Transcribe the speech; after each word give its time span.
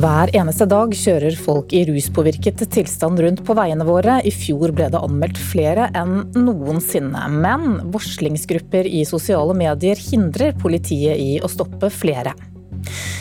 Hver 0.00 0.30
eneste 0.32 0.64
dag 0.64 0.94
kjører 0.96 1.34
folk 1.36 1.74
i 1.76 1.82
ruspåvirket 1.84 2.62
tilstand 2.72 3.20
rundt 3.20 3.42
på 3.44 3.52
veiene 3.58 3.84
våre. 3.84 4.14
I 4.24 4.30
fjor 4.32 4.72
ble 4.72 4.86
det 4.88 4.96
anmeldt 4.96 5.36
flere 5.50 5.90
enn 5.98 6.22
noensinne. 6.38 7.26
Men 7.34 7.74
varslingsgrupper 7.92 8.88
i 8.88 9.02
sosiale 9.04 9.52
medier 9.58 10.00
hindrer 10.00 10.56
politiet 10.56 11.20
i 11.20 11.34
å 11.44 11.50
stoppe 11.52 11.90
flere. 11.92 12.32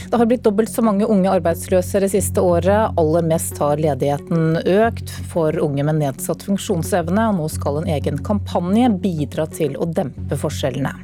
Det 0.07 0.21
har 0.21 0.29
blitt 0.29 0.45
dobbelt 0.47 0.71
så 0.71 0.85
mange 0.85 1.09
unge 1.09 1.33
arbeidsløse 1.41 1.99
det 2.05 2.13
siste 2.15 2.39
året. 2.39 2.95
Aller 3.01 3.27
mest 3.27 3.59
har 3.59 3.83
ledigheten 3.83 4.61
økt 4.63 5.11
for 5.33 5.59
unge 5.59 5.83
med 5.83 5.99
nedsatt 5.99 6.47
funksjonsevne. 6.47 7.27
og 7.33 7.41
Nå 7.41 7.51
skal 7.59 7.81
en 7.81 7.91
egen 7.97 8.23
kampanje 8.23 8.87
bidra 9.03 9.49
til 9.51 9.75
å 9.75 9.89
dempe 9.99 10.39
forskjellene. 10.39 10.95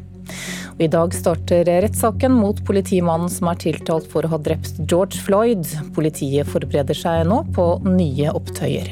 Og 0.75 0.81
I 0.83 0.89
dag 0.91 1.13
starter 1.15 1.69
rettssaken 1.85 2.33
mot 2.35 2.57
politimannen 2.67 3.31
som 3.31 3.47
er 3.47 3.59
tiltalt 3.63 4.09
for 4.11 4.27
å 4.27 4.33
ha 4.33 4.39
drept 4.43 4.81
George 4.83 5.21
Floyd. 5.23 5.63
Politiet 5.95 6.49
forbereder 6.51 6.97
seg 6.99 7.21
nå 7.29 7.37
på 7.55 7.67
nye 7.87 8.33
opptøyer. 8.35 8.89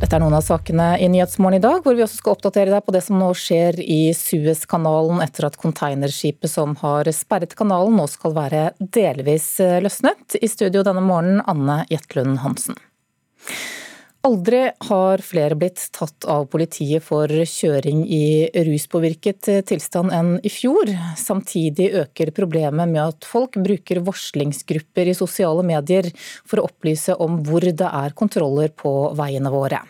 Dette 0.00 0.16
er 0.16 0.22
noen 0.22 0.38
av 0.38 0.46
sakene 0.46 0.94
i 0.96 1.10
Nyhetsmorgen 1.12 1.58
i 1.58 1.60
dag, 1.60 1.82
hvor 1.84 1.92
vi 1.92 2.06
også 2.06 2.22
skal 2.22 2.38
oppdatere 2.38 2.72
deg 2.72 2.86
på 2.86 2.94
det 2.96 3.02
som 3.04 3.20
nå 3.20 3.28
skjer 3.36 3.82
i 3.84 4.14
Suezkanalen 4.16 5.20
etter 5.20 5.50
at 5.50 5.60
containerskipet 5.60 6.48
som 6.48 6.72
har 6.80 7.10
sperret 7.12 7.52
kanalen 7.58 8.00
nå 8.00 8.08
skal 8.08 8.32
være 8.38 8.62
delvis 8.80 9.58
løsnet. 9.84 10.40
I 10.40 10.48
studio 10.48 10.86
denne 10.88 11.04
morgenen, 11.04 11.44
Anne 11.44 11.82
Jetlund 11.92 12.40
Hansen. 12.46 12.80
Aldri 14.20 14.66
har 14.84 15.22
flere 15.24 15.56
blitt 15.56 15.80
tatt 15.96 16.26
av 16.28 16.42
politiet 16.52 17.00
for 17.00 17.24
kjøring 17.32 18.02
i 18.04 18.50
ruspåvirket 18.66 19.48
tilstand 19.70 20.12
enn 20.12 20.34
i 20.44 20.50
fjor. 20.52 20.90
Samtidig 21.16 21.86
øker 22.02 22.28
problemet 22.36 22.92
med 22.92 23.00
at 23.00 23.24
folk 23.24 23.56
bruker 23.56 24.02
varslingsgrupper 24.04 25.08
i 25.08 25.14
sosiale 25.16 25.64
medier 25.64 26.10
for 26.44 26.60
å 26.60 26.66
opplyse 26.68 27.16
om 27.16 27.38
hvor 27.48 27.64
det 27.64 27.88
er 27.88 28.12
kontroller 28.12 28.68
på 28.76 28.92
veiene 29.16 29.54
våre. 29.56 29.80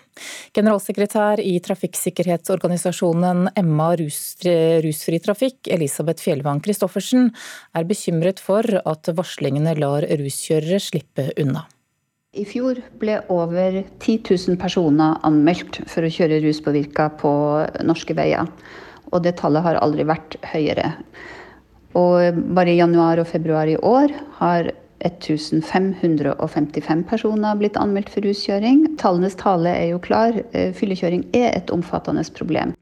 Generalsekretær 0.55 1.42
i 1.42 1.56
trafikksikkerhetsorganisasjonen 1.67 3.50
Emma 3.59 3.91
Rusfri 3.98 5.20
Trafikk, 5.27 5.67
Elisabeth 5.75 6.22
Fjellvang 6.22 6.62
Christoffersen, 6.62 7.33
er 7.75 7.91
bekymret 7.91 8.39
for 8.39 8.62
at 8.78 9.11
varslingene 9.11 9.75
lar 9.83 10.06
ruskjørere 10.06 10.78
slippe 10.87 11.33
unna. 11.34 11.67
I 12.31 12.45
fjor 12.47 12.78
ble 13.03 13.17
over 13.27 13.81
10 13.98 14.20
000 14.23 14.55
personer 14.62 15.17
anmeldt 15.27 15.81
for 15.91 16.06
å 16.06 16.11
kjøre 16.14 16.37
ruspåvirka 16.45 17.09
på 17.19 17.31
norske 17.83 18.14
veier. 18.14 18.47
Og 19.11 19.25
det 19.25 19.33
tallet 19.41 19.64
har 19.64 19.81
aldri 19.83 20.05
vært 20.06 20.37
høyere. 20.53 20.92
Og 21.98 22.39
bare 22.55 22.70
i 22.70 22.78
januar 22.78 23.19
og 23.19 23.27
februar 23.27 23.67
i 23.67 23.75
år 23.75 24.14
har 24.39 24.70
1555 25.03 27.03
personer 27.11 27.59
blitt 27.59 27.75
anmeldt 27.83 28.14
for 28.14 28.22
ruskjøring. 28.22 28.94
Tallenes 29.03 29.34
tale 29.41 29.72
er 29.75 29.91
jo 29.91 29.98
klar. 29.98 30.31
Eh, 30.55 30.70
fyllekjøring 30.70 31.34
er 31.34 31.50
et 31.56 31.75
omfattende 31.75 32.22
problem. 32.39 32.77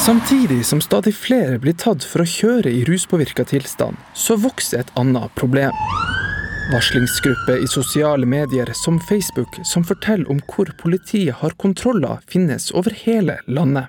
Samtidig 0.00 0.64
som 0.64 0.80
stadig 0.80 1.12
flere 1.12 1.60
blir 1.60 1.76
tatt 1.76 2.08
for 2.08 2.24
å 2.24 2.32
kjøre 2.38 2.72
i 2.72 2.88
ruspåvirka 2.88 3.44
tilstand, 3.52 4.00
så 4.16 4.40
vokser 4.40 4.80
et 4.80 4.96
annet 4.96 5.28
problem. 5.36 5.76
Varslingsgrupper 6.72 7.64
i 7.64 7.66
sosiale 7.66 8.26
medier 8.26 8.70
som 8.72 9.00
Facebook 9.00 9.56
som 9.64 9.82
forteller 9.84 10.30
om 10.30 10.38
hvor 10.46 10.68
politiet 10.78 11.34
har 11.40 11.56
kontroller, 11.58 12.20
finnes 12.30 12.68
over 12.70 12.94
hele 12.94 13.40
landet. 13.50 13.88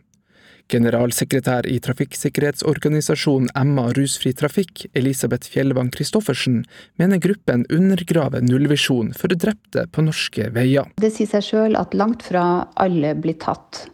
Generalsekretær 0.71 1.67
i 1.69 1.77
trafikksikkerhetsorganisasjonen 1.83 3.51
Emma 3.59 3.85
Rusfri 3.93 4.33
Trafikk, 4.33 4.87
Elisabeth 4.97 5.51
Fjellvang 5.51 5.91
Christoffersen, 5.93 6.63
mener 6.97 7.21
gruppen 7.21 7.67
undergraver 7.69 8.41
nullvisjonen 8.41 9.13
for 9.13 9.29
drepte 9.29 9.85
på 9.91 10.07
norske 10.07 10.49
veier. 10.55 10.89
Det 10.97 11.13
sier 11.13 11.29
seg 11.35 11.49
sjøl 11.51 11.77
at 11.77 11.93
langt 11.93 12.25
fra 12.31 12.45
alle 12.81 13.13
blir 13.19 13.37
tatt. 13.43 13.85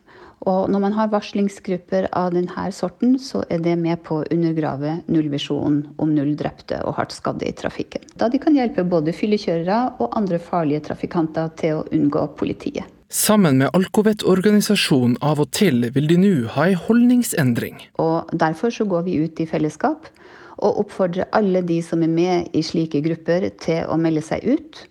Og 0.46 0.70
når 0.70 0.84
man 0.84 0.94
har 0.94 1.10
varslingsgrupper 1.12 2.10
av 2.16 2.36
denne 2.36 2.68
sorten, 2.76 3.16
så 3.20 3.42
er 3.50 3.64
det 3.64 3.74
med 3.80 4.04
på 4.06 4.20
å 4.22 4.28
undergrave 4.32 5.00
nullvisjonen 5.10 5.96
om 5.98 6.14
null 6.14 6.36
drepte 6.38 6.80
og 6.86 7.00
hardt 7.00 7.16
skadde 7.16 7.48
i 7.48 7.56
trafikken. 7.58 8.06
Da 8.16 8.30
de 8.30 8.40
kan 8.42 8.56
hjelpe 8.56 8.86
både 8.88 9.16
fyllekjørere 9.16 9.80
og 9.98 10.14
andre 10.20 10.40
farlige 10.40 10.86
trafikanter 10.92 11.50
til 11.58 11.80
å 11.80 11.88
unngå 11.92 12.28
politiet. 12.38 12.86
Sammen 13.10 13.62
med 13.62 13.72
Alkovet-organisasjonen 13.72 15.16
Av 15.24 15.40
og 15.40 15.54
til 15.56 15.86
vil 15.96 16.10
de 16.10 16.18
nå 16.20 16.32
ha 16.58 16.66
en 16.68 16.82
holdningsendring. 16.90 17.80
Og 18.04 18.28
Derfor 18.36 18.74
så 18.76 18.84
går 18.86 19.06
vi 19.08 19.22
ut 19.24 19.40
i 19.40 19.48
fellesskap 19.48 20.10
og 20.58 20.82
oppfordrer 20.84 21.30
alle 21.38 21.62
de 21.64 21.80
som 21.86 22.04
er 22.04 22.12
med 22.12 22.56
i 22.58 22.64
slike 22.66 23.00
grupper 23.06 23.48
til 23.64 23.88
å 23.88 23.96
melde 24.02 24.26
seg 24.26 24.44
ut 24.44 24.84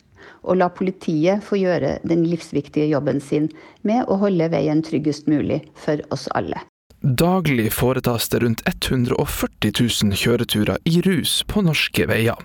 og 0.46 0.60
la 0.62 0.70
politiet 0.72 1.44
få 1.44 1.58
gjøre 1.60 1.98
den 2.06 2.24
livsviktige 2.30 2.88
jobben 2.92 3.20
sin 3.20 3.50
med 3.82 4.06
å 4.08 4.18
holde 4.22 4.48
veien 4.54 4.82
tryggest 4.86 5.28
mulig 5.30 5.62
for 5.74 6.00
oss 6.14 6.26
alle. 6.38 6.62
Daglig 7.02 7.68
foretas 7.74 8.30
det 8.32 8.40
rundt 8.42 8.62
140 8.66 9.72
000 9.78 10.16
kjøreturer 10.16 10.80
i 10.88 11.00
rus 11.06 11.42
på 11.46 11.62
norske 11.66 12.06
veier. 12.08 12.38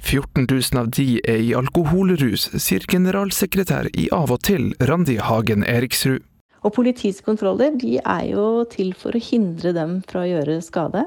14 0.00 0.46
000 0.48 0.80
av 0.80 0.88
de 0.96 1.20
er 1.28 1.42
i 1.44 1.52
alkoholrus, 1.56 2.48
sier 2.56 2.86
generalsekretær 2.88 3.90
i 3.92 4.08
Av 4.14 4.32
og 4.32 4.40
til, 4.48 4.70
Randi 4.80 5.18
Hagen 5.20 5.66
Eriksrud. 5.68 6.24
Og 6.60 6.74
politiets 6.76 7.22
kontroller 7.24 7.76
de 7.80 7.98
er 8.00 8.24
jo 8.32 8.64
til 8.68 8.92
for 8.96 9.16
å 9.16 9.22
hindre 9.24 9.72
dem 9.76 10.00
fra 10.08 10.24
å 10.24 10.30
gjøre 10.30 10.58
skade. 10.64 11.06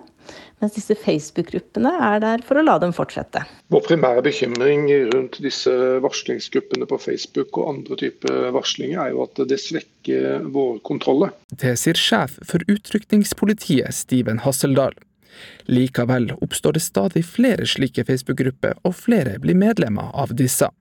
Mens 0.64 0.78
disse 0.78 0.96
Facebook-gruppene 0.96 1.90
er 2.08 2.22
der 2.24 2.44
for 2.48 2.56
å 2.56 2.62
la 2.64 2.78
dem 2.80 2.94
fortsette. 2.96 3.42
Vår 3.74 3.82
primære 3.84 4.22
bekymring 4.24 4.86
rundt 5.12 5.42
disse 5.44 5.72
varslingsgruppene 6.06 6.88
på 6.88 7.00
Facebook 7.04 7.58
og 7.60 7.74
andre 7.74 7.98
typer 8.00 8.46
varslinger, 8.56 9.02
er 9.04 9.12
jo 9.12 9.26
at 9.26 9.42
det 9.50 9.58
svekker 9.60 10.46
våre 10.56 10.80
kontroller. 10.88 11.34
Det 11.52 11.74
sier 11.82 12.00
sjef 12.00 12.38
for 12.48 12.64
utrykningspolitiet, 12.72 13.92
Steven 13.92 14.40
Hasseldal. 14.46 14.96
Likevel 15.68 16.30
oppstår 16.40 16.78
det 16.78 16.86
stadig 16.86 17.26
flere 17.28 17.68
slike 17.68 18.08
Facebook-grupper, 18.08 18.80
og 18.88 18.96
flere 18.96 19.36
blir 19.44 19.60
medlemmer 19.60 20.16
av 20.16 20.32
disse. 20.40 20.72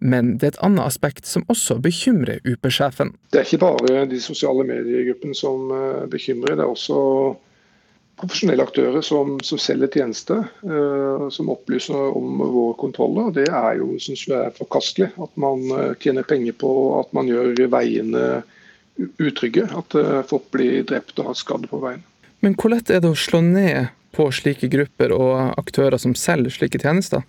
Men 0.00 0.38
det 0.40 0.46
er 0.46 0.54
et 0.54 0.62
annet 0.64 0.86
aspekt 0.86 1.28
som 1.28 1.44
også 1.52 1.76
bekymrer 1.84 2.40
UP-sjefen. 2.48 3.12
Det 3.36 3.42
er 3.42 3.44
ikke 3.50 3.66
bare 3.66 4.08
de 4.08 4.24
sosiale 4.24 4.64
mediegruppene 4.64 5.36
som 5.36 5.68
eh, 5.76 6.08
bekymrer, 6.08 6.56
det 6.56 6.64
er 6.64 6.72
også 6.72 7.00
profesjonelle 8.20 8.64
aktører 8.66 9.04
som, 9.04 9.38
som 9.44 9.60
selger 9.60 9.90
tjenester, 9.96 10.44
uh, 10.66 11.26
som 11.32 11.50
opplyser 11.52 12.16
om 12.16 12.40
våre 12.40 12.76
kontroller. 12.80 13.32
Det 13.40 13.48
er 13.48 13.80
jo, 13.80 13.94
synes 14.02 14.26
jeg, 14.28 14.36
er 14.36 14.56
forkastelig. 14.56 15.10
At 15.20 15.32
man 15.40 15.64
uh, 15.72 15.92
tjener 16.02 16.26
penger 16.28 16.56
på 16.60 16.72
at 17.00 17.12
man 17.16 17.30
gjør 17.30 17.56
veiene 17.72 18.42
utrygge. 19.18 19.66
At 19.72 19.96
uh, 19.96 20.20
folk 20.28 20.50
blir 20.54 20.84
drept 20.88 21.18
og 21.18 21.32
har 21.32 21.40
skadd 21.40 21.68
på 21.70 21.82
veien. 21.82 22.04
Men 22.40 22.56
hvor 22.56 22.72
lett 22.72 22.90
er 22.92 23.02
det 23.02 23.10
å 23.12 23.18
slå 23.18 23.42
ned 23.44 23.90
på 24.16 24.30
slike 24.34 24.70
grupper 24.72 25.12
og 25.14 25.60
aktører 25.60 26.00
som 26.00 26.16
selger 26.18 26.52
slike 26.54 26.80
tjenester? 26.82 27.24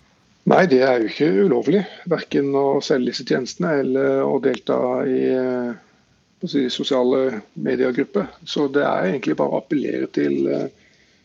Nei, 0.50 0.64
det 0.66 0.80
er 0.82 0.98
jo 0.98 1.10
ikke 1.10 1.30
ulovlig. 1.46 1.84
Verken 2.10 2.50
å 2.58 2.80
selge 2.82 3.12
disse 3.12 3.26
tjenestene 3.28 3.76
eller 3.84 4.24
å 4.26 4.40
delta 4.42 4.78
i 5.06 5.20
eh, 5.30 5.68
si, 6.42 6.64
sosiale 6.72 7.42
mediegrupper. 7.54 8.26
Så 8.42 8.66
det 8.74 8.82
er 8.82 9.12
egentlig 9.12 9.36
bare 9.38 9.54
å 9.54 9.60
appellere 9.62 10.08
til 10.10 10.48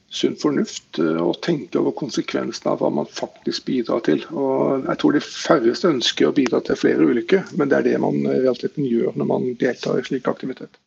sunn 0.09 0.37
fornuft 0.39 0.99
uh, 1.01 1.19
og 1.23 1.39
tenke 1.45 1.79
over 1.81 1.95
konsekvensene 1.97 2.73
av 2.73 2.81
hva 2.81 2.91
man 2.93 3.09
faktisk 3.11 3.67
bidrar 3.67 4.03
til. 4.07 4.23
Og 4.31 4.87
jeg 4.87 5.01
tror 5.01 5.15
de 5.17 5.23
færreste 5.23 5.91
ønsker 5.91 6.29
å 6.29 6.35
bidra 6.35 6.61
til 6.63 6.79
flere 6.79 7.07
ulykker, 7.07 7.53
men 7.59 7.71
det 7.71 7.81
er 7.81 7.87
det 7.91 8.01
man 8.03 8.19
i 8.23 8.41
realiteten 8.41 8.87
gjør 8.87 9.17
når 9.19 9.31
man 9.33 9.49
deltar 9.61 9.99
i 9.99 10.05
slik 10.07 10.29
aktivitet. 10.31 10.79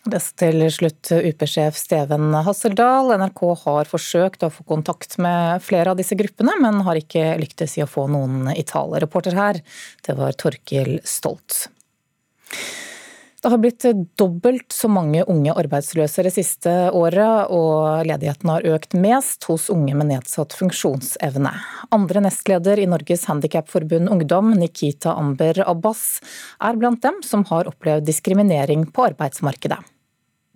Dette 0.00 0.32
til 0.40 0.62
slutt 0.72 1.10
UP-sjef 1.12 1.76
Steven 1.76 2.32
Hasseldal. 2.46 3.12
NRK 3.20 3.42
har 3.66 3.88
forsøkt 3.88 4.46
å 4.46 4.52
få 4.52 4.64
kontakt 4.64 5.18
med 5.20 5.60
flere 5.60 5.92
av 5.92 6.00
disse 6.00 6.16
gruppene, 6.16 6.54
men 6.62 6.80
har 6.86 6.96
ikke 6.96 7.34
lyktes 7.42 7.76
i 7.76 7.84
å 7.84 7.90
få 7.90 8.06
noen 8.08 8.48
i 8.54 8.64
tale. 8.64 9.02
Reporter 9.04 9.36
her, 9.36 9.60
det 10.06 10.16
var 10.16 10.32
Torkil 10.40 11.02
Stolt. 11.04 11.66
Det 13.40 13.48
har 13.48 13.58
blitt 13.58 13.84
dobbelt 14.20 14.72
så 14.72 14.88
mange 14.92 15.22
unge 15.24 15.54
arbeidsløse 15.56 16.26
det 16.26 16.32
siste 16.34 16.72
året, 16.92 17.48
og 17.48 18.04
ledigheten 18.04 18.50
har 18.52 18.66
økt 18.68 18.92
mest 19.00 19.46
hos 19.48 19.70
unge 19.72 19.94
med 19.96 20.10
nedsatt 20.10 20.52
funksjonsevne. 20.58 21.52
Andre 21.96 22.24
nestleder 22.26 22.82
i 22.82 22.84
Norges 22.90 23.24
Handikapforbund 23.30 24.12
Ungdom, 24.12 24.52
Nikita 24.60 25.16
Amber 25.16 25.62
Abbas, 25.64 26.20
er 26.60 26.76
blant 26.76 27.00
dem 27.00 27.22
som 27.24 27.46
har 27.48 27.72
opplevd 27.72 28.04
diskriminering 28.10 28.84
på 28.92 29.08
arbeidsmarkedet. 29.08 29.80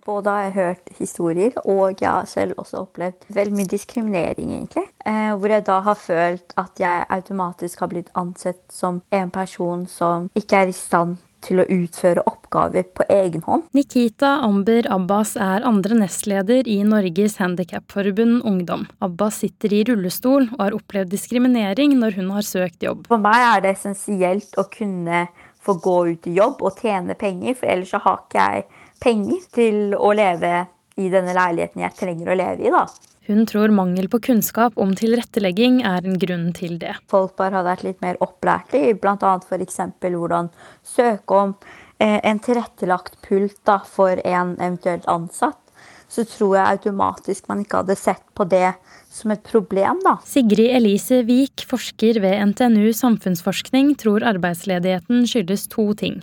Både 0.05 0.29
har 0.29 0.43
jeg 0.45 0.57
hørt 0.59 0.95
historier, 0.99 1.55
og 1.65 1.97
jeg 1.97 2.11
har 2.11 2.27
selv 2.29 2.59
også 2.61 2.83
opplevd 2.85 3.25
veldig 3.33 3.57
mye 3.57 3.71
diskriminering, 3.71 4.51
egentlig. 4.59 4.85
Eh, 5.01 5.33
hvor 5.33 5.49
jeg 5.49 5.65
da 5.65 5.79
har 5.87 5.97
følt 5.97 6.53
at 6.61 6.77
jeg 6.77 7.07
automatisk 7.17 7.81
har 7.81 7.89
blitt 7.89 8.13
ansett 8.13 8.61
som 8.69 9.01
en 9.09 9.33
person 9.33 9.87
som 9.89 10.29
ikke 10.37 10.61
er 10.61 10.69
i 10.69 10.77
stand 10.77 11.17
til 11.45 11.61
å 11.61 11.67
utføre 11.71 12.23
oppgaver 12.27 12.87
på 12.97 13.05
egen 13.13 13.43
hånd. 13.45 13.67
Nikita 13.77 14.35
Amber 14.45 14.87
Abbas 14.91 15.35
er 15.37 15.65
andre 15.67 15.97
nestleder 16.01 16.67
i 16.71 16.79
Norges 16.87 17.37
Handikapforbund 17.41 18.43
Ungdom. 18.47 18.87
Abbas 19.05 19.41
sitter 19.43 19.73
i 19.73 19.83
rullestol 19.87 20.49
og 20.51 20.61
har 20.63 20.77
opplevd 20.77 21.13
diskriminering 21.13 21.97
når 22.01 22.19
hun 22.19 22.31
har 22.35 22.47
søkt 22.47 22.85
jobb. 22.85 23.05
For 23.11 23.21
meg 23.21 23.47
er 23.49 23.65
det 23.65 23.75
essensielt 23.77 24.57
å 24.61 24.67
kunne 24.71 25.25
få 25.65 25.77
gå 25.81 25.97
ut 26.13 26.27
i 26.29 26.35
jobb 26.37 26.61
og 26.65 26.81
tjene 26.81 27.17
penger, 27.17 27.57
for 27.57 27.71
ellers 27.73 27.93
så 27.93 28.01
har 28.03 28.21
ikke 28.21 28.45
jeg 28.45 28.65
penger 29.01 29.49
til 29.55 29.97
å 29.97 30.13
leve 30.15 30.53
i 31.01 31.09
denne 31.11 31.33
leiligheten 31.35 31.83
jeg 31.83 31.97
trenger 31.99 32.31
å 32.31 32.39
leve 32.39 32.67
i. 32.67 32.71
da. 32.73 32.85
Hun 33.27 33.45
tror 33.49 33.71
mangel 33.73 34.05
på 34.09 34.19
kunnskap 34.19 34.77
om 34.77 34.91
tilrettelegging 34.97 35.79
er 35.87 36.05
en 36.05 36.19
grunn 36.21 36.51
til 36.53 36.77
det. 36.81 36.93
Folk 37.09 37.33
bare 37.39 37.57
har 37.57 37.65
vært 37.65 37.85
litt 37.87 38.03
mer 38.05 38.19
opplærte 38.21 38.77
i 38.77 38.93
bl.a. 38.93 39.31
f.eks. 39.41 39.79
hvordan 40.03 40.51
søke 40.85 41.39
om 41.39 41.55
eh, 41.97 42.19
en 42.21 42.41
tilrettelagt 42.45 43.17
pult 43.25 43.57
da, 43.65 43.79
for 43.81 44.21
en 44.21 44.53
eventuelt 44.59 45.09
ansatt. 45.09 45.57
Så 46.05 46.21
tror 46.29 46.53
jeg 46.59 46.77
automatisk 46.77 47.49
man 47.49 47.63
ikke 47.63 47.81
hadde 47.81 47.97
sett 47.97 48.21
på 48.37 48.45
det 48.45 48.75
som 49.09 49.33
et 49.33 49.41
problem, 49.49 50.03
da. 50.05 50.19
Sigrid 50.29 50.75
Elise 50.77 51.23
Wiik, 51.25 51.65
forsker 51.65 52.21
ved 52.21 52.37
NTNU 52.53 52.93
samfunnsforskning, 52.93 53.95
tror 53.97 54.27
arbeidsledigheten 54.35 55.25
skyldes 55.25 55.65
to 55.73 55.89
ting 55.97 56.21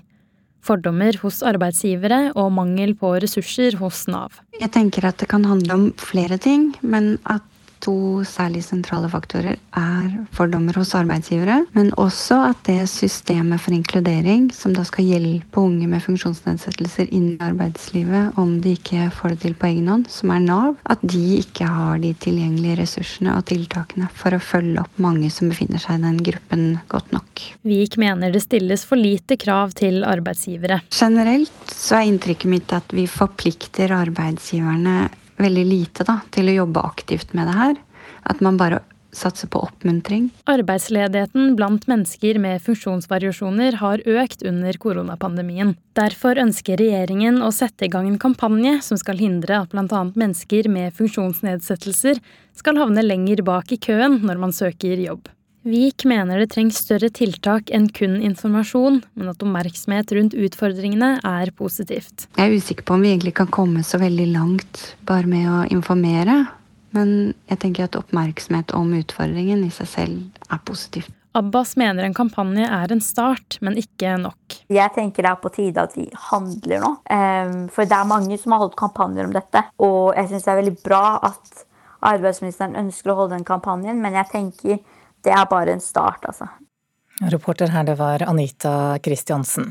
fordommer 0.62 1.16
hos 1.22 1.42
arbeidsgivere 1.46 2.32
og 2.38 2.52
mangel 2.54 2.94
på 2.98 3.14
ressurser 3.22 3.76
hos 3.80 4.04
Nav. 4.10 4.40
Jeg 4.60 4.72
tenker 4.74 5.08
at 5.08 5.18
det 5.22 5.28
kan 5.32 5.46
handle 5.48 5.78
om 5.78 5.88
flere 5.98 6.38
ting, 6.40 6.70
men 6.82 7.16
at 7.26 7.42
to 7.82 7.94
særlig 8.28 8.62
sentrale 8.64 9.10
faktorer 9.10 9.58
er 9.78 10.10
fordommer 10.34 10.76
hos 10.78 10.94
arbeidsgivere, 10.98 11.62
men 11.76 11.90
også 12.00 12.38
at 12.50 12.60
det 12.68 12.86
systemet 12.90 13.60
for 13.62 13.74
inkludering, 13.74 14.48
som 14.54 14.74
da 14.76 14.84
skal 14.86 15.08
hjelpe 15.08 15.62
unge 15.62 15.88
med 15.90 16.02
funksjonsnedsettelser 16.04 17.10
inn 17.10 17.32
i 17.34 17.42
arbeidslivet 17.42 18.38
om 18.40 18.58
de 18.62 18.76
ikke 18.78 19.08
får 19.16 19.34
det 19.34 19.40
til 19.44 19.56
på 19.58 19.70
egen 19.72 19.90
hånd, 19.92 20.08
som 20.12 20.32
er 20.34 20.44
Nav, 20.44 20.76
at 20.90 21.02
de 21.02 21.22
ikke 21.40 21.68
har 21.68 22.00
de 22.02 22.12
tilgjengelige 22.22 22.78
ressursene 22.82 23.36
og 23.36 23.46
tiltakene 23.50 24.10
for 24.16 24.34
å 24.34 24.42
følge 24.42 24.82
opp 24.82 25.02
mange 25.02 25.30
som 25.32 25.50
befinner 25.52 25.82
seg 25.82 25.98
i 25.98 26.04
den 26.06 26.20
gruppen 26.24 26.66
godt 26.92 27.12
nok. 27.14 27.46
Vik 27.66 27.98
mener 28.00 28.32
det 28.34 28.44
stilles 28.44 28.86
for 28.88 29.00
lite 29.00 29.38
krav 29.40 29.74
til 29.78 30.02
arbeidsgivere. 30.06 30.82
Generelt 30.92 31.74
så 31.74 32.00
er 32.00 32.10
inntrykket 32.10 32.50
mitt 32.50 32.76
at 32.76 32.94
vi 32.94 33.08
forplikter 33.10 33.94
arbeidsgiverne 33.96 35.10
veldig 35.42 35.66
lite 35.68 36.06
da, 36.08 36.20
til 36.34 36.50
å 36.50 36.58
jobbe 36.62 36.86
aktivt 36.86 37.34
med 37.36 37.50
det 37.50 37.58
her. 37.58 37.76
At 38.30 38.42
man 38.44 38.58
bare 38.60 38.80
satser 39.12 39.48
på 39.52 39.60
oppmuntring. 39.66 40.30
Arbeidsledigheten 40.48 41.52
blant 41.56 41.84
mennesker 41.90 42.38
med 42.40 42.62
funksjonsvariasjoner 42.64 43.76
har 43.82 44.02
økt 44.08 44.44
under 44.48 44.78
koronapandemien. 44.80 45.74
Derfor 45.98 46.40
ønsker 46.40 46.80
regjeringen 46.80 47.42
å 47.44 47.52
sette 47.52 47.86
i 47.86 47.92
gang 47.92 48.08
en 48.08 48.20
kampanje 48.22 48.78
som 48.86 49.00
skal 49.00 49.20
hindre 49.20 49.60
at 49.62 49.74
bl.a. 49.74 50.02
mennesker 50.14 50.70
med 50.72 50.96
funksjonsnedsettelser 50.96 52.22
skal 52.56 52.80
havne 52.80 53.04
lenger 53.04 53.44
bak 53.44 53.72
i 53.76 53.80
køen 53.80 54.22
når 54.24 54.40
man 54.40 54.56
søker 54.56 54.96
jobb. 55.04 55.28
Vik 55.62 56.02
mener 56.10 56.40
det 56.42 56.48
trengs 56.56 56.80
større 56.82 57.06
tiltak 57.14 57.70
enn 57.70 57.86
kun 57.94 58.16
informasjon, 58.18 58.98
men 59.14 59.30
at 59.30 59.44
oppmerksomhet 59.44 60.10
rundt 60.16 60.34
utfordringene 60.34 61.12
er 61.22 61.52
positivt. 61.54 62.26
Jeg 62.34 62.48
er 62.48 62.56
usikker 62.58 62.86
på 62.88 62.96
om 62.96 63.04
vi 63.04 63.12
egentlig 63.12 63.36
kan 63.38 63.50
komme 63.52 63.84
så 63.86 64.00
veldig 64.02 64.26
langt 64.32 64.82
bare 65.06 65.30
med 65.30 65.46
å 65.46 65.62
informere. 65.70 66.40
Men 66.92 67.32
jeg 67.48 67.60
tenker 67.62 67.86
at 67.86 67.96
oppmerksomhet 67.96 68.74
om 68.76 68.90
utfordringen 68.98 69.62
i 69.64 69.70
seg 69.72 69.88
selv 69.88 70.48
er 70.50 70.60
positivt. 70.66 71.14
Abbas 71.38 71.76
mener 71.80 72.04
en 72.04 72.16
kampanje 72.16 72.66
er 72.66 72.92
en 72.92 73.00
start, 73.00 73.56
men 73.64 73.78
ikke 73.80 74.18
nok. 74.20 74.58
Jeg 74.68 74.92
tenker 74.92 75.24
det 75.24 75.30
er 75.30 75.38
på 75.40 75.52
tide 75.54 75.84
at 75.86 75.94
vi 75.96 76.04
handler 76.28 76.82
nå. 76.82 76.90
Ehm, 77.14 77.54
for 77.72 77.88
det 77.88 77.96
er 77.96 78.10
mange 78.10 78.36
som 78.36 78.52
har 78.52 78.60
holdt 78.66 78.76
kampanjer 78.76 79.30
om 79.30 79.32
dette. 79.32 79.62
Og 79.80 80.10
jeg 80.18 80.28
syns 80.28 80.44
det 80.44 80.52
er 80.52 80.60
veldig 80.60 80.74
bra 80.82 81.04
at 81.30 81.62
arbeidsministeren 82.02 82.76
ønsker 82.82 83.14
å 83.14 83.16
holde 83.22 83.38
den 83.38 83.48
kampanjen, 83.48 84.02
men 84.02 84.18
jeg 84.18 84.28
tenker 84.34 84.82
det 85.22 85.34
er 85.34 85.46
bare 85.50 85.76
en 85.76 85.82
start, 85.82 86.24
altså. 86.28 86.48
Reporter 87.30 87.70
her, 87.70 87.84
det 87.86 87.94
var 88.00 88.24
Anita 88.26 88.98
Kristiansen. 89.02 89.70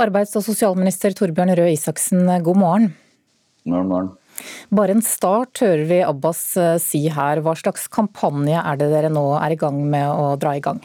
Arbeids- 0.00 0.34
og 0.36 0.44
sosialminister 0.44 1.14
Torbjørn 1.16 1.54
Røe 1.56 1.72
Isaksen, 1.72 2.26
god 2.44 2.60
morgen. 2.60 2.90
God 3.64 3.88
morgen. 3.88 4.10
Bare 4.74 4.96
en 4.96 5.04
start, 5.04 5.62
hører 5.62 5.84
vi 5.88 6.00
Abbas 6.04 6.42
eh, 6.60 6.76
si 6.82 7.06
her. 7.12 7.40
Hva 7.44 7.54
slags 7.56 7.86
kampanje 7.92 8.58
er 8.58 8.80
det 8.80 8.90
dere 8.92 9.12
nå 9.12 9.22
er 9.38 9.54
i 9.54 9.60
gang 9.60 9.78
med 9.88 10.10
å 10.10 10.34
dra 10.40 10.56
i 10.58 10.64
gang? 10.64 10.82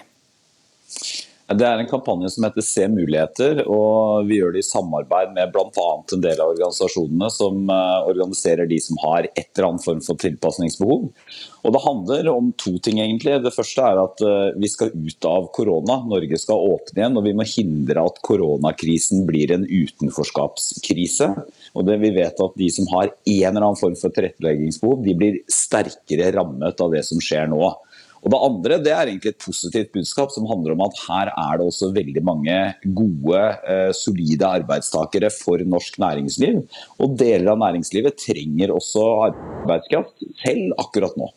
Det 1.50 1.66
er 1.66 1.80
en 1.81 1.88
kampanje 1.90 2.30
som 2.30 2.44
heter 2.46 2.62
Se 2.62 2.84
muligheter, 2.94 3.63
og 3.66 4.28
vi 4.30 4.38
gjør 4.38 4.54
det 4.54 4.62
i 4.62 4.68
samarbeid 4.68 5.31
med 5.34 5.50
bl.a. 5.50 5.86
en 6.13 6.22
del 6.22 6.38
av 6.44 6.51
organisasjonene 6.54 7.30
som 7.34 7.63
eh, 7.74 8.10
organiserer 8.12 8.69
de 8.69 8.78
som 8.86 9.00
har 9.01 9.25
et 9.31 9.48
eller 9.57 9.72
annet 9.72 9.86
form 9.88 10.04
for 10.06 10.19
tilpasningsbehov. 10.22 11.07
Og 11.66 11.74
Det 11.74 11.81
handler 11.84 12.30
om 12.31 12.51
to 12.54 12.75
ting. 12.78 13.01
egentlig. 13.01 13.40
Det 13.42 13.56
første 13.56 13.81
er 13.81 14.04
at 14.04 14.22
eh, 14.22 14.60
vi 14.62 14.69
skal 14.69 14.94
ut 14.94 15.25
av 15.25 15.50
korona. 15.57 15.98
Norge 16.06 16.38
skal 16.38 16.69
åpne 16.69 17.01
igjen, 17.01 17.18
og 17.18 17.25
vi 17.25 17.36
må 17.42 17.50
hindre 17.50 18.06
at 18.06 18.22
koronakrisen 18.30 19.25
blir 19.25 19.56
en 19.56 19.66
utenforskapskrise. 19.66 21.34
Og 21.74 21.90
det, 21.90 21.98
Vi 22.06 22.13
vet 22.13 22.46
at 22.46 22.57
de 22.62 22.69
som 22.69 22.94
har 22.94 23.10
en 23.10 23.50
eller 23.50 23.66
annen 23.66 23.81
form 23.81 23.98
for 23.98 24.13
tilretteleggingsbehov, 24.13 25.01
de 25.01 25.18
blir 25.18 25.42
sterkere 25.50 26.30
rammet 26.38 26.78
av 26.78 26.94
det 26.94 27.07
som 27.10 27.18
skjer 27.18 27.50
nå. 27.50 27.74
Og 28.24 28.31
Det 28.33 28.39
andre 28.50 28.80
det 28.83 28.94
er 28.94 29.12
egentlig 29.12 29.33
et 29.33 29.44
positivt 29.44 29.92
budskap 29.95 30.33
som 30.33 30.48
handler 30.50 30.75
om 30.75 30.86
at 30.88 31.01
her 31.07 31.31
er 31.31 31.60
det 31.60 31.68
også 31.68 31.92
veldig 31.95 32.24
mange 32.25 32.57
gode, 32.83 33.44
eh, 33.63 33.92
solide 33.95 34.48
arbeidstakere 34.60 35.31
for 35.31 35.63
norsk 35.63 36.00
næringsliv. 36.01 36.63
Og 37.00 37.18
deler 37.19 37.54
av 37.54 37.62
næringslivet 37.63 38.19
trenger 38.19 38.75
også 38.75 39.06
arbeidskraft 39.30 40.25
selv 40.44 40.74
akkurat 40.77 41.16
nå. 41.18 41.30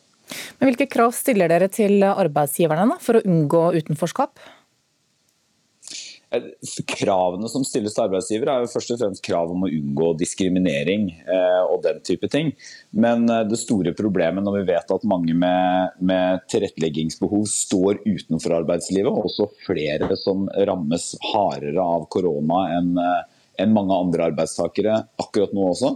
Men 0.59 0.71
Hvilke 0.71 0.89
krav 0.91 1.13
stiller 1.15 1.51
dere 1.51 1.69
til 1.69 2.03
arbeidsgiverne 2.03 2.89
da, 2.95 2.99
for 3.03 3.19
å 3.19 3.25
unngå 3.27 3.65
utenforskap? 3.79 4.41
Eh, 6.33 6.43
kravene 6.89 7.49
som 7.53 7.65
stilles 7.67 7.93
til 7.93 8.07
arbeidsgivere 8.07 8.55
er 8.55 8.65
jo 8.65 8.71
først 8.73 8.95
og 8.95 9.01
fremst 9.03 9.25
krav 9.27 9.51
om 9.53 9.67
å 9.67 9.71
unngå 9.71 10.13
diskriminering 10.21 11.11
eh, 11.21 11.61
og 11.67 11.83
den 11.85 12.01
type 12.07 12.31
ting. 12.33 12.55
Men 12.97 13.27
eh, 13.29 13.45
det 13.51 13.61
store 13.61 13.93
problemet 13.99 14.45
når 14.47 14.61
vi 14.61 14.65
vet 14.73 14.95
at 14.97 15.05
mange 15.09 15.37
med, 15.37 15.99
med 16.01 16.47
tilretteleggingsbehov 16.53 17.45
står 17.53 18.01
utenfor 18.07 18.57
arbeidslivet, 18.63 19.11
og 19.13 19.29
også 19.29 19.51
flere 19.67 20.17
som 20.21 20.49
rammes 20.69 21.13
hardere 21.33 21.85
av 21.85 22.09
korona 22.13 22.67
enn 22.79 22.97
enn 23.61 23.75
mange 23.77 23.93
andre 23.93 24.31
arbeidstakere 24.31 24.95
akkurat 25.21 25.51
nå 25.53 25.67
også, 25.69 25.91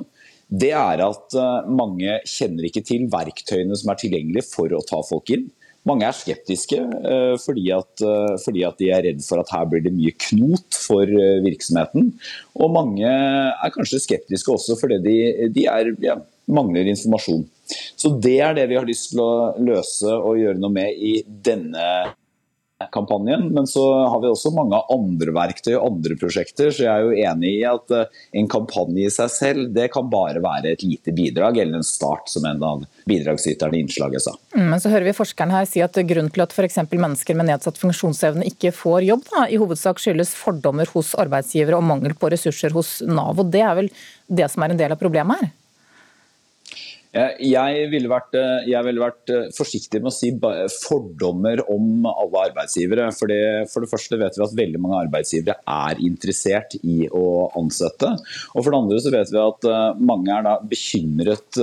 det 0.60 0.74
er 0.76 1.00
at 1.00 1.34
mange 1.72 2.18
kjenner 2.28 2.66
ikke 2.68 2.82
til 2.84 3.06
verktøyene 3.10 3.74
som 3.80 3.90
er 3.90 3.98
tilgjengelige 4.02 4.44
for 4.44 4.74
å 4.76 4.82
ta 4.86 5.00
folk 5.08 5.32
inn. 5.32 5.46
Mange 5.86 6.06
er 6.08 6.16
skeptiske 6.16 6.78
eh, 6.82 7.34
fordi 7.38 7.68
at, 7.74 8.02
eh, 8.02 8.34
fordi 8.42 8.64
at, 8.66 8.78
de 8.80 8.90
er 8.90 9.04
redd 9.06 9.22
for 9.22 9.42
at 9.42 9.52
her 9.54 9.68
blir 9.70 9.84
det 9.84 9.94
mye 9.94 10.14
knot 10.28 10.78
for 10.82 11.06
eh, 11.06 11.38
virksomheten. 11.46 12.10
Og 12.58 12.72
mange 12.74 13.06
er 13.06 13.74
kanskje 13.74 14.02
skeptiske 14.02 14.50
også 14.52 14.78
fordi 14.80 14.98
de, 15.04 15.16
de 15.54 15.68
er, 15.70 15.92
ja, 16.02 16.18
mangler 16.50 16.90
informasjon. 16.90 17.46
Så 17.98 18.12
det 18.22 18.38
er 18.42 18.54
det 18.58 18.68
vi 18.70 18.78
har 18.78 18.86
lyst 18.86 19.12
til 19.12 19.22
å 19.22 19.32
løse 19.62 20.10
og 20.16 20.40
gjøre 20.40 20.58
noe 20.58 20.74
med 20.74 20.98
i 20.98 21.18
denne 21.26 21.86
kampanjen. 22.92 23.48
Men 23.54 23.66
så 23.66 24.04
har 24.04 24.20
vi 24.20 24.28
også 24.28 24.52
mange 24.54 24.78
andre 24.92 25.32
verktøy 25.34 25.74
og 25.76 25.86
andre 25.88 26.16
prosjekter, 26.20 26.70
så 26.70 26.84
jeg 26.84 26.92
er 26.92 27.06
jo 27.06 27.30
enig 27.30 27.52
i 27.60 27.64
at 27.68 27.94
eh, 27.94 28.20
en 28.40 28.48
kampanje 28.52 29.06
i 29.06 29.12
seg 29.12 29.32
selv 29.32 29.70
det 29.76 29.88
kan 29.94 30.10
bare 30.12 30.42
være 30.44 30.74
et 30.74 30.84
lite 30.84 31.14
bidrag, 31.16 31.58
eller 31.62 31.80
en 31.80 31.86
start, 31.86 32.28
som 32.32 32.44
en 32.48 32.62
av 32.66 32.84
bidragsyterne 33.08 33.78
i 33.78 33.84
innslaget 33.86 34.26
sa. 34.26 34.36
Mm, 34.56 34.68
men 34.74 34.82
så 34.82 34.92
hører 34.92 35.08
vi 35.08 35.16
forskeren 35.16 35.54
her 35.56 35.68
si 35.68 35.84
at 35.84 35.96
grunnen 35.96 36.32
til 36.32 36.44
at 36.44 36.52
f.eks. 36.52 36.80
mennesker 36.92 37.38
med 37.38 37.50
nedsatt 37.50 37.80
funksjonsevne 37.80 38.48
ikke 38.52 38.74
får 38.76 39.06
jobb, 39.08 39.28
da, 39.32 39.46
i 39.48 39.60
hovedsak 39.60 40.02
skyldes 40.02 40.34
fordommer 40.36 40.90
hos 40.92 41.14
arbeidsgivere 41.18 41.80
og 41.80 41.88
mangel 41.88 42.16
på 42.18 42.32
ressurser 42.32 42.76
hos 42.76 42.98
Nav. 43.06 43.40
og 43.40 43.52
Det 43.52 43.64
er 43.64 43.78
vel 43.80 43.92
det 44.26 44.50
som 44.52 44.64
er 44.64 44.74
en 44.74 44.80
del 44.80 44.92
av 44.92 45.00
problemet 45.00 45.40
her? 45.40 45.54
Jeg 47.16 47.88
ville, 47.92 48.10
vært, 48.10 48.34
eh, 48.36 48.66
jeg 48.68 48.84
ville 48.84 49.00
vært, 49.00 49.30
eh, 49.32 49.48
forsiktig 49.56 50.02
med 50.02 50.10
å 50.10 50.14
si 50.14 50.30
fordommer 50.82 51.62
om 51.72 52.06
alle 52.10 52.50
arbeidsgivere. 52.50 53.08
For 53.16 53.30
det, 53.30 53.70
for 53.72 53.80
det 53.80 53.90
første 53.90 54.18
vet 54.20 54.36
vi 54.36 54.44
at 54.44 54.56
veldig 54.60 54.80
mange 54.82 55.00
arbeidsgivere 55.06 55.56
er 55.66 56.02
interessert 56.04 56.76
i 56.82 57.08
å 57.08 57.50
ansette. 57.56 58.12
Og 58.54 58.62
for 58.62 58.70
det 58.70 58.80
andre 58.82 59.00
så 59.00 59.14
vet 59.14 59.32
vi 59.32 59.40
at 59.40 59.70
eh, 59.70 60.00
mange 60.12 60.28
er 60.36 60.66
bekymret 60.68 61.60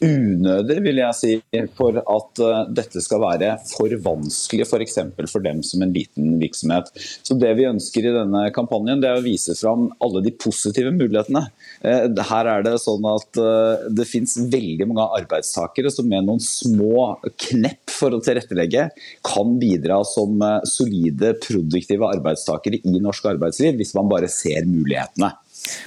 unødig, 0.00 0.78
vil 0.84 1.00
jeg 1.02 1.16
si, 1.16 1.32
for 1.76 1.98
at 2.00 2.42
uh, 2.42 2.62
dette 2.72 3.02
skal 3.04 3.20
være 3.22 3.50
for 3.68 3.92
vanskelig 4.04 4.66
f.eks. 4.66 4.98
For, 5.16 5.28
for 5.34 5.44
dem 5.44 5.60
som 5.66 5.84
en 5.84 5.92
liten 5.94 6.38
virksomhet. 6.40 6.88
Så 6.96 7.36
Det 7.40 7.52
vi 7.58 7.68
ønsker 7.68 8.08
i 8.08 8.14
denne 8.14 8.46
kampanjen, 8.56 9.02
det 9.02 9.10
er 9.10 9.20
å 9.20 9.24
vise 9.24 9.56
fram 9.58 9.88
alle 10.02 10.22
de 10.24 10.32
positive 10.32 10.92
mulighetene. 10.96 11.44
Uh, 11.84 12.06
her 12.30 12.52
er 12.54 12.66
det 12.66 12.76
sånn 12.82 13.06
at 13.10 13.40
uh, 13.42 13.86
det 13.92 14.08
finnes 14.08 14.36
veldig 14.52 14.88
mange 14.90 15.08
arbeidstakere 15.20 15.92
som 15.92 16.08
med 16.10 16.28
noen 16.28 16.42
små 16.44 17.20
knepp 17.46 17.92
for 17.92 18.16
å 18.16 18.22
tilrettelegge, 18.24 18.88
kan 19.26 19.56
bidra 19.60 20.00
som 20.08 20.40
solide, 20.68 21.34
produktive 21.42 22.08
arbeidstakere 22.08 22.80
i 22.86 23.00
norsk 23.02 23.28
arbeidsliv, 23.34 23.76
hvis 23.80 23.92
man 23.98 24.08
bare 24.10 24.30
ser 24.32 24.64
mulighetene. 24.68 25.34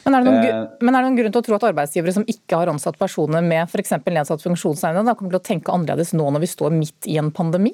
Men 0.06 0.18
er, 0.18 0.26
noen, 0.26 0.40
eh, 0.44 0.62
men 0.82 0.94
er, 0.94 1.02
det 1.02 1.08
noen, 1.08 1.18
grunn 1.18 1.34
til 1.34 1.42
å 1.42 1.48
tro 1.48 1.58
at 1.58 1.68
arbeidsgivere 1.72 2.16
som 2.16 2.28
ikke 2.30 2.60
har 2.62 2.72
ansatt 2.72 3.00
personer 3.00 3.44
med 3.46 3.66
f.eks. 3.66 3.96
nedsatt 4.06 4.46
funksjonsevne, 4.46 5.16
kommer 5.18 5.36
til 5.36 5.42
å 5.42 5.48
tenke 5.52 5.74
annerledes 5.74 6.14
nå 6.18 6.30
når 6.30 6.46
vi 6.46 6.54
står 6.54 6.76
midt 6.78 7.10
i 7.10 7.20
en 7.22 7.34
pandemi? 7.34 7.74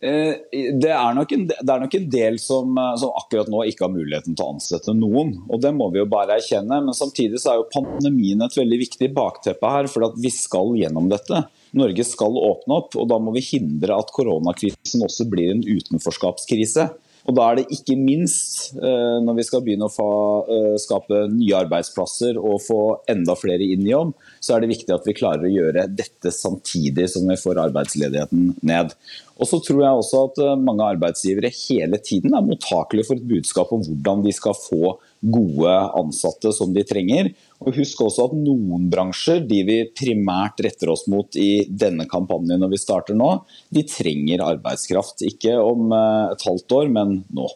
Eh, 0.00 0.32
det 0.80 0.88
er, 0.88 1.10
en, 1.12 1.42
det 1.50 1.60
er 1.60 1.80
nok 1.82 1.94
en 1.98 2.06
del 2.08 2.38
som, 2.40 2.70
eh, 2.80 2.94
som, 3.02 3.12
akkurat 3.20 3.50
nå 3.52 3.66
ikke 3.68 3.84
har 3.84 3.92
muligheten 3.92 4.36
til 4.36 4.46
å 4.46 4.54
ansette 4.54 4.94
noen. 4.96 5.34
og 5.50 5.60
Det 5.60 5.74
må 5.76 5.90
vi 5.92 6.00
jo 6.00 6.08
bare 6.08 6.38
erkjenne. 6.38 6.80
Men 6.86 6.96
samtidig 6.96 7.42
så 7.42 7.52
er 7.52 7.60
jo 7.60 7.68
pandemien 7.74 8.40
et 8.46 8.56
veldig 8.56 8.80
viktig 8.86 9.10
bakteppe 9.16 9.74
her. 9.74 9.90
For 9.92 10.16
vi 10.16 10.32
skal 10.32 10.72
gjennom 10.80 11.10
dette. 11.12 11.44
Norge 11.76 12.06
skal 12.06 12.34
åpne 12.40 12.80
opp, 12.80 12.96
og 12.98 13.06
da 13.12 13.20
må 13.22 13.34
vi 13.36 13.44
hindre 13.46 13.94
at 14.00 14.08
koronakrisen 14.10 15.04
også 15.06 15.28
blir 15.30 15.52
en 15.52 15.62
utenforskapskrise. 15.62 16.88
Og 17.30 17.36
Da 17.38 17.46
er 17.46 17.60
det 17.60 17.70
ikke 17.70 17.94
minst, 17.94 18.72
eh, 18.74 19.18
når 19.22 19.36
vi 19.38 19.46
skal 19.46 19.62
begynne 19.62 19.86
å 19.86 19.94
få, 19.94 20.10
eh, 20.50 20.76
skape 20.82 21.28
nye 21.30 21.60
arbeidsplasser 21.62 22.36
og 22.36 22.58
få 22.64 22.80
enda 23.06 23.36
flere 23.38 23.62
inn 23.62 23.86
i 23.86 23.92
jobb, 23.92 24.14
så 24.40 24.56
er 24.56 24.62
det 24.62 24.70
viktig 24.72 24.94
at 24.94 25.04
vi 25.06 25.16
klarer 25.16 25.44
å 25.46 25.52
gjøre 25.52 25.84
dette 25.92 26.32
samtidig 26.32 27.06
som 27.12 27.28
vi 27.28 27.36
får 27.40 27.60
arbeidsledigheten 27.66 28.54
ned. 28.66 28.94
Og 29.40 29.48
så 29.48 29.60
tror 29.64 29.82
jeg 29.84 30.00
også 30.00 30.24
at 30.26 30.40
eh, 30.44 30.56
mange 30.60 30.86
arbeidsgivere 30.96 31.52
hele 31.52 32.00
tiden 32.04 32.34
er 32.36 32.44
mottakelige 32.44 33.08
for 33.08 33.20
et 33.20 33.28
budskap 33.28 33.72
om 33.76 33.84
hvordan 33.84 34.24
de 34.24 34.34
skal 34.36 34.56
få 34.56 34.96
gode 35.20 35.76
ansatte 36.00 36.52
som 36.56 36.72
de 36.76 36.84
trenger. 36.88 37.32
Og 37.60 37.76
Husk 37.76 38.00
også 38.04 38.30
at 38.30 38.36
noen 38.36 38.88
bransjer, 38.92 39.42
de 39.48 39.62
vi 39.68 39.78
primært 39.96 40.60
retter 40.64 40.92
oss 40.92 41.06
mot 41.12 41.36
i 41.36 41.66
denne 41.68 42.08
kampanjen 42.08 42.60
når 42.60 42.74
vi 42.74 42.80
starter 42.80 43.16
nå, 43.16 43.32
de 43.68 43.84
trenger 43.88 44.44
arbeidskraft. 44.46 45.24
Ikke 45.28 45.56
om 45.60 45.92
eh, 45.92 46.30
et 46.32 46.48
halvt 46.48 46.80
år, 46.80 46.92
men 46.96 47.20
nå. 47.36 47.48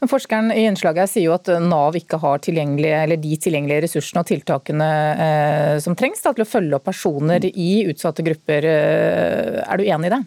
Men 0.00 0.10
Forskeren 0.10 0.52
i 0.54 0.66
innslaget 0.68 1.10
sier 1.10 1.28
jo 1.28 1.34
at 1.34 1.50
Nav 1.62 1.96
ikke 1.98 2.20
har 2.22 2.38
de 2.38 2.54
tilgjengelige 2.54 3.82
ressursene 3.86 4.22
og 4.22 4.30
tiltakene 4.30 4.88
eh, 5.26 5.74
som 5.82 5.96
trengs 5.98 6.22
da, 6.22 6.32
til 6.36 6.46
å 6.46 6.48
følge 6.48 6.78
opp 6.78 6.86
personer 6.86 7.44
i 7.50 7.70
utsatte 7.90 8.24
grupper. 8.26 8.70
Eh, 8.70 9.60
er 9.66 9.80
du 9.80 9.86
enig 9.88 10.10
i 10.10 10.16
det? 10.16 10.22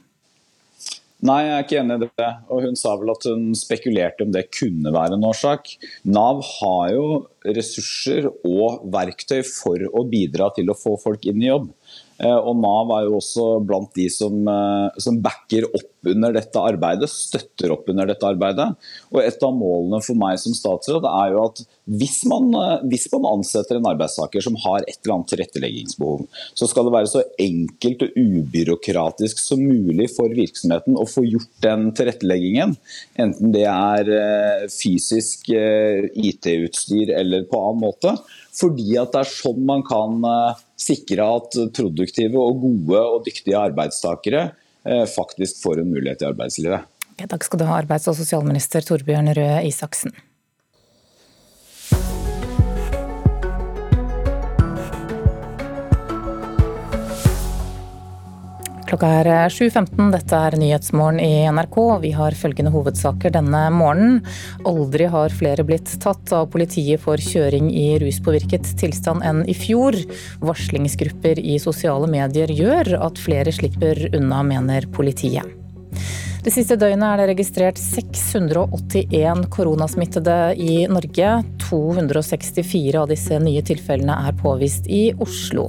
Nei, 1.19 1.39
jeg 1.43 1.51
er 1.51 1.65
ikke 1.65 1.79
enig 1.81 1.95
i 1.97 2.07
det. 2.21 2.29
Og 2.47 2.63
hun 2.63 2.77
sa 2.79 2.93
vel 2.99 3.11
at 3.11 3.25
hun 3.27 3.49
spekulerte 3.57 4.23
om 4.23 4.31
det 4.31 4.45
kunne 4.55 4.93
være 4.95 5.17
en 5.17 5.25
årsak. 5.27 5.73
Nav 6.07 6.39
har 6.47 6.93
jo 6.93 7.07
ressurser 7.43 8.29
og 8.47 8.85
verktøy 8.93 9.41
for 9.47 9.83
å 9.91 10.05
bidra 10.07 10.47
til 10.55 10.71
å 10.71 10.77
få 10.79 10.95
folk 11.01 11.27
inn 11.27 11.43
i 11.43 11.49
jobb. 11.49 11.67
Eh, 12.19 12.35
og 12.35 12.57
Nav 12.59 12.91
er 12.97 13.05
jo 13.07 13.17
også 13.19 13.45
blant 13.63 13.93
de 13.95 14.09
som, 14.11 14.41
eh, 14.51 14.99
som, 14.99 15.19
backer 15.23 15.67
opp 15.69 16.09
under 16.09 16.33
dette 16.35 16.59
arbeidet, 16.59 17.07
støtter 17.11 17.71
opp 17.75 17.87
under 17.91 18.09
dette 18.09 18.27
arbeidet. 18.27 18.67
Og 19.13 19.21
Et 19.23 19.43
av 19.43 19.53
målene 19.55 20.01
for 20.03 20.15
meg 20.19 20.39
som 20.39 20.55
statsråd 20.55 21.05
er 21.07 21.33
jo 21.33 21.45
at 21.45 21.61
hvis 21.87 22.25
man, 22.29 22.51
eh, 22.55 22.83
hvis 22.91 23.07
man 23.13 23.27
ansetter 23.39 23.77
en 23.77 23.89
arbeidstaker 23.91 24.43
som 24.43 24.55
har 24.55 24.83
et 24.83 24.99
eller 24.99 25.15
annet 25.15 25.31
tilretteleggingsbehov, 25.31 26.27
så 26.55 26.67
skal 26.67 26.87
det 26.87 26.95
være 26.97 27.11
så 27.11 27.23
enkelt 27.39 28.03
og 28.03 28.15
ubyråkratisk 28.19 29.39
som 29.39 29.63
mulig 29.63 30.09
for 30.15 30.27
virksomheten 30.27 30.99
å 30.99 31.07
få 31.07 31.23
gjort 31.27 31.51
den 31.63 31.91
tilretteleggingen. 31.95 32.75
Enten 33.17 33.51
det 33.55 33.67
er 33.67 34.67
fysisk 34.67 35.49
IT-utstyr 35.49 37.13
eller 37.15 37.43
på 37.47 37.59
annen 37.59 37.83
måte. 37.83 38.15
Fordi 38.59 38.97
at 38.99 39.13
det 39.13 39.23
er 39.23 39.29
sånn 39.29 39.65
man 39.65 39.83
kan 39.87 40.23
sikre 40.79 41.25
at 41.35 41.59
produktive 41.75 42.39
og 42.39 42.63
gode 42.63 43.03
og 43.03 43.27
dyktige 43.27 43.59
arbeidstakere 43.59 44.47
eh, 44.87 45.05
faktisk 45.09 45.61
får 45.63 45.83
en 45.83 45.91
mulighet 45.91 46.23
i 46.23 46.29
arbeidslivet. 46.31 46.87
Takk 47.19 47.43
skal 47.43 47.59
du 47.59 47.67
ha, 47.67 47.81
arbeids- 47.81 48.07
og 48.07 48.15
sosialminister 48.15 48.85
Torbjørn 48.85 49.33
Røe 49.35 49.63
Isaksen. 49.67 50.15
Klokka 58.89 59.05
er 59.19 59.51
7.15, 59.53 60.07
dette 60.09 60.33
er 60.33 60.55
Nyhetsmorgen 60.57 61.19
i 61.21 61.43
NRK. 61.53 61.75
Vi 62.01 62.09
har 62.17 62.33
følgende 62.33 62.71
hovedsaker 62.73 63.29
denne 63.35 63.59
morgenen. 63.69 64.15
Aldri 64.65 65.05
har 65.13 65.29
flere 65.29 65.61
blitt 65.67 65.91
tatt 66.01 66.33
av 66.33 66.47
politiet 66.49 66.97
for 67.03 67.21
kjøring 67.21 67.67
i 67.69 67.99
ruspåvirket 68.01 68.65
tilstand 68.81 69.21
enn 69.29 69.43
i 69.45 69.53
fjor. 69.53 69.93
Varslingsgrupper 70.41 71.37
i 71.37 71.59
sosiale 71.61 72.09
medier 72.09 72.49
gjør 72.49 72.95
at 72.97 73.21
flere 73.21 73.53
slipper 73.53 74.07
unna, 74.09 74.41
mener 74.55 74.89
politiet. 74.89 75.45
Det 76.41 76.55
siste 76.55 76.79
døgnet 76.79 77.11
er 77.11 77.21
det 77.21 77.29
registrert 77.35 77.77
681 77.77 79.45
koronasmittede 79.53 80.39
i 80.57 80.79
Norge. 80.89 81.35
264 81.67 82.97
av 83.03 83.13
disse 83.13 83.37
nye 83.43 83.61
tilfellene 83.69 84.17
er 84.25 84.41
påvist 84.41 84.89
i 84.89 85.11
Oslo. 85.21 85.67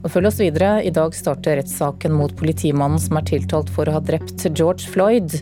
Og 0.00 0.08
følg 0.14 0.30
oss 0.30 0.40
videre. 0.40 0.78
I 0.86 0.92
dag 0.96 1.14
starter 1.16 1.58
rettssaken 1.60 2.14
mot 2.16 2.32
politimannen 2.38 3.00
som 3.02 3.18
er 3.20 3.26
tiltalt 3.28 3.68
for 3.72 3.88
å 3.88 3.98
ha 3.98 4.02
drept 4.04 4.46
George 4.48 4.88
Floyd. 4.88 5.36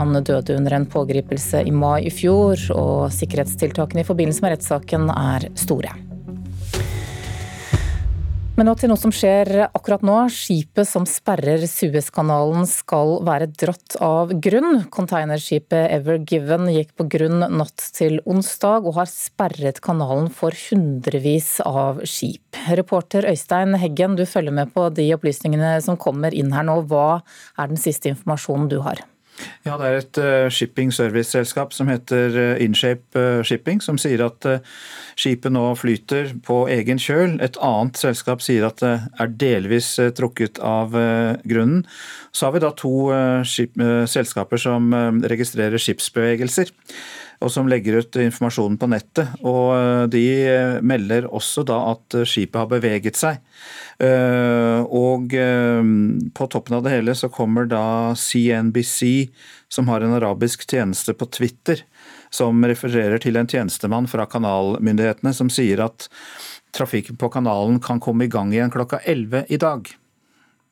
Han 0.00 0.16
døde 0.16 0.56
under 0.56 0.78
en 0.78 0.88
pågripelse 0.88 1.64
i 1.68 1.74
mai 1.74 2.08
i 2.08 2.12
fjor, 2.12 2.56
og 2.72 3.12
sikkerhetstiltakene 3.12 4.04
i 4.04 4.08
forbindelse 4.08 4.44
med 4.44 4.56
rettssaken 4.56 5.10
er 5.12 5.50
store. 5.60 5.92
Men 8.58 8.66
nå 8.66 8.72
til 8.74 8.90
noe 8.90 8.98
som 8.98 9.12
skjer 9.14 9.68
akkurat 9.68 10.02
nå. 10.02 10.14
Skipet 10.34 10.88
som 10.90 11.04
sperrer 11.06 11.62
Suezkanalen 11.70 12.64
skal 12.66 13.20
være 13.22 13.46
dratt 13.52 13.94
av 14.02 14.32
grunn. 14.42 14.80
Containerskipet 14.90 15.92
Ever 15.94 16.18
Given 16.26 16.66
gikk 16.74 16.90
på 16.98 17.06
grunn 17.06 17.38
natt 17.38 17.84
til 17.94 18.18
onsdag 18.26 18.88
og 18.90 18.96
har 18.96 19.06
sperret 19.12 19.78
kanalen 19.84 20.26
for 20.34 20.58
hundrevis 20.58 21.60
av 21.62 22.02
skip. 22.02 22.58
Reporter 22.80 23.28
Øystein 23.30 23.78
Heggen, 23.78 24.18
du 24.18 24.24
følger 24.26 24.56
med 24.58 24.74
på 24.74 24.88
de 24.90 25.06
opplysningene 25.14 25.76
som 25.86 25.94
kommer 25.94 26.34
inn 26.34 26.50
her 26.50 26.66
nå. 26.66 26.80
Hva 26.90 27.20
er 27.54 27.70
den 27.70 27.78
siste 27.78 28.10
informasjonen 28.10 28.66
du 28.74 28.80
har? 28.82 29.06
Ja, 29.66 29.76
Det 29.78 29.86
er 29.86 29.98
et 29.98 30.18
uh, 30.18 30.50
shipping 30.50 30.92
service-selskap 30.94 31.74
som 31.76 31.90
heter 31.90 32.34
uh, 32.34 32.62
Inshape 32.62 33.18
uh, 33.18 33.42
Shipping, 33.46 33.82
som 33.84 33.98
sier 34.00 34.24
at 34.26 34.46
skipet 35.18 35.52
nå 35.52 35.64
flyter 35.78 36.32
på 36.46 36.62
egen 36.72 36.98
kjøl. 37.02 37.38
Et 37.44 37.58
annet 37.62 37.98
selskap 37.98 38.42
sier 38.44 38.66
at 38.68 38.82
det 38.82 38.94
er 39.18 39.34
delvis 39.40 39.94
trukket 40.16 40.60
av 40.62 40.94
grunnen. 41.48 41.84
Så 42.32 42.46
har 42.46 42.54
vi 42.54 42.62
da 42.62 42.70
to 42.76 43.10
selskaper 44.06 44.60
som 44.62 44.92
registrerer 45.26 45.82
skipsbevegelser 45.82 46.70
og 47.38 47.52
som 47.54 47.68
legger 47.70 48.00
ut 48.00 48.18
informasjonen 48.18 48.78
på 48.80 48.88
nettet. 48.90 49.30
Og 49.46 49.70
eh, 49.76 50.04
De 50.10 50.24
eh, 50.42 50.78
melder 50.82 51.28
også 51.30 51.64
da 51.66 51.78
at 51.92 52.18
eh, 52.18 52.26
skipet 52.26 52.58
har 52.58 52.70
beveget 52.70 53.18
seg. 53.18 53.42
Og 53.98 55.32
på 56.38 56.46
toppen 56.54 56.76
av 56.76 56.84
det 56.84 56.92
hele 56.92 57.16
så 57.18 57.26
kommer 57.34 57.66
da 57.66 58.14
CNBC, 58.14 59.26
som 59.66 59.90
har 59.90 60.06
en 60.06 60.14
arabisk 60.14 60.62
tjeneste 60.70 61.16
på 61.18 61.26
Twitter, 61.34 61.82
som 62.30 62.62
refererer 62.62 63.18
til 63.18 63.40
en 63.40 63.50
tjenestemann 63.50 64.06
fra 64.06 64.28
kanalmyndighetene 64.30 65.34
som 65.34 65.50
sier 65.50 65.82
at 65.82 66.06
trafikken 66.78 67.18
på 67.18 67.32
kanalen 67.34 67.82
kan 67.82 67.98
komme 67.98 68.28
i 68.28 68.30
gang 68.30 68.54
igjen 68.54 68.70
klokka 68.70 69.02
11 69.02 69.50
i 69.50 69.58
dag. 69.58 69.90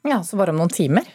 Ja, 0.07 0.23
Så 0.23 0.39
bare 0.39 0.55
om 0.55 0.61
noen 0.61 0.71
timer? 0.71 1.07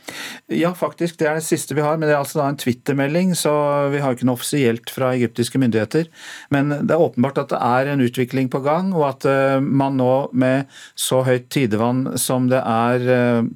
Ja, 0.51 0.73
faktisk. 0.75 1.17
Det 1.19 1.27
er 1.29 1.39
det 1.39 1.45
siste 1.47 1.75
vi 1.77 1.83
har. 1.85 1.97
Men 1.97 2.09
det 2.09 2.15
er 2.15 2.21
altså 2.21 2.41
da 2.41 2.49
en 2.51 2.59
Twitter-melding, 2.59 3.33
så 3.39 3.53
vi 3.93 4.01
har 4.03 4.15
ikke 4.15 4.27
noe 4.27 4.39
offisielt 4.39 4.91
fra 4.91 5.13
egyptiske 5.15 5.61
myndigheter. 5.61 6.09
Men 6.51 6.73
det 6.73 6.95
er 6.95 7.05
åpenbart 7.05 7.39
at 7.45 7.53
det 7.53 7.61
er 7.61 7.91
en 7.93 8.03
utvikling 8.03 8.51
på 8.51 8.63
gang, 8.65 8.91
og 8.97 9.07
at 9.13 9.27
eh, 9.29 9.59
man 9.61 9.99
nå 9.99 10.13
med 10.33 10.67
så 10.99 11.23
høyt 11.27 11.49
tidevann 11.53 12.17
som 12.19 12.49
det 12.51 12.59
er 12.61 13.07
eh, 13.15 13.51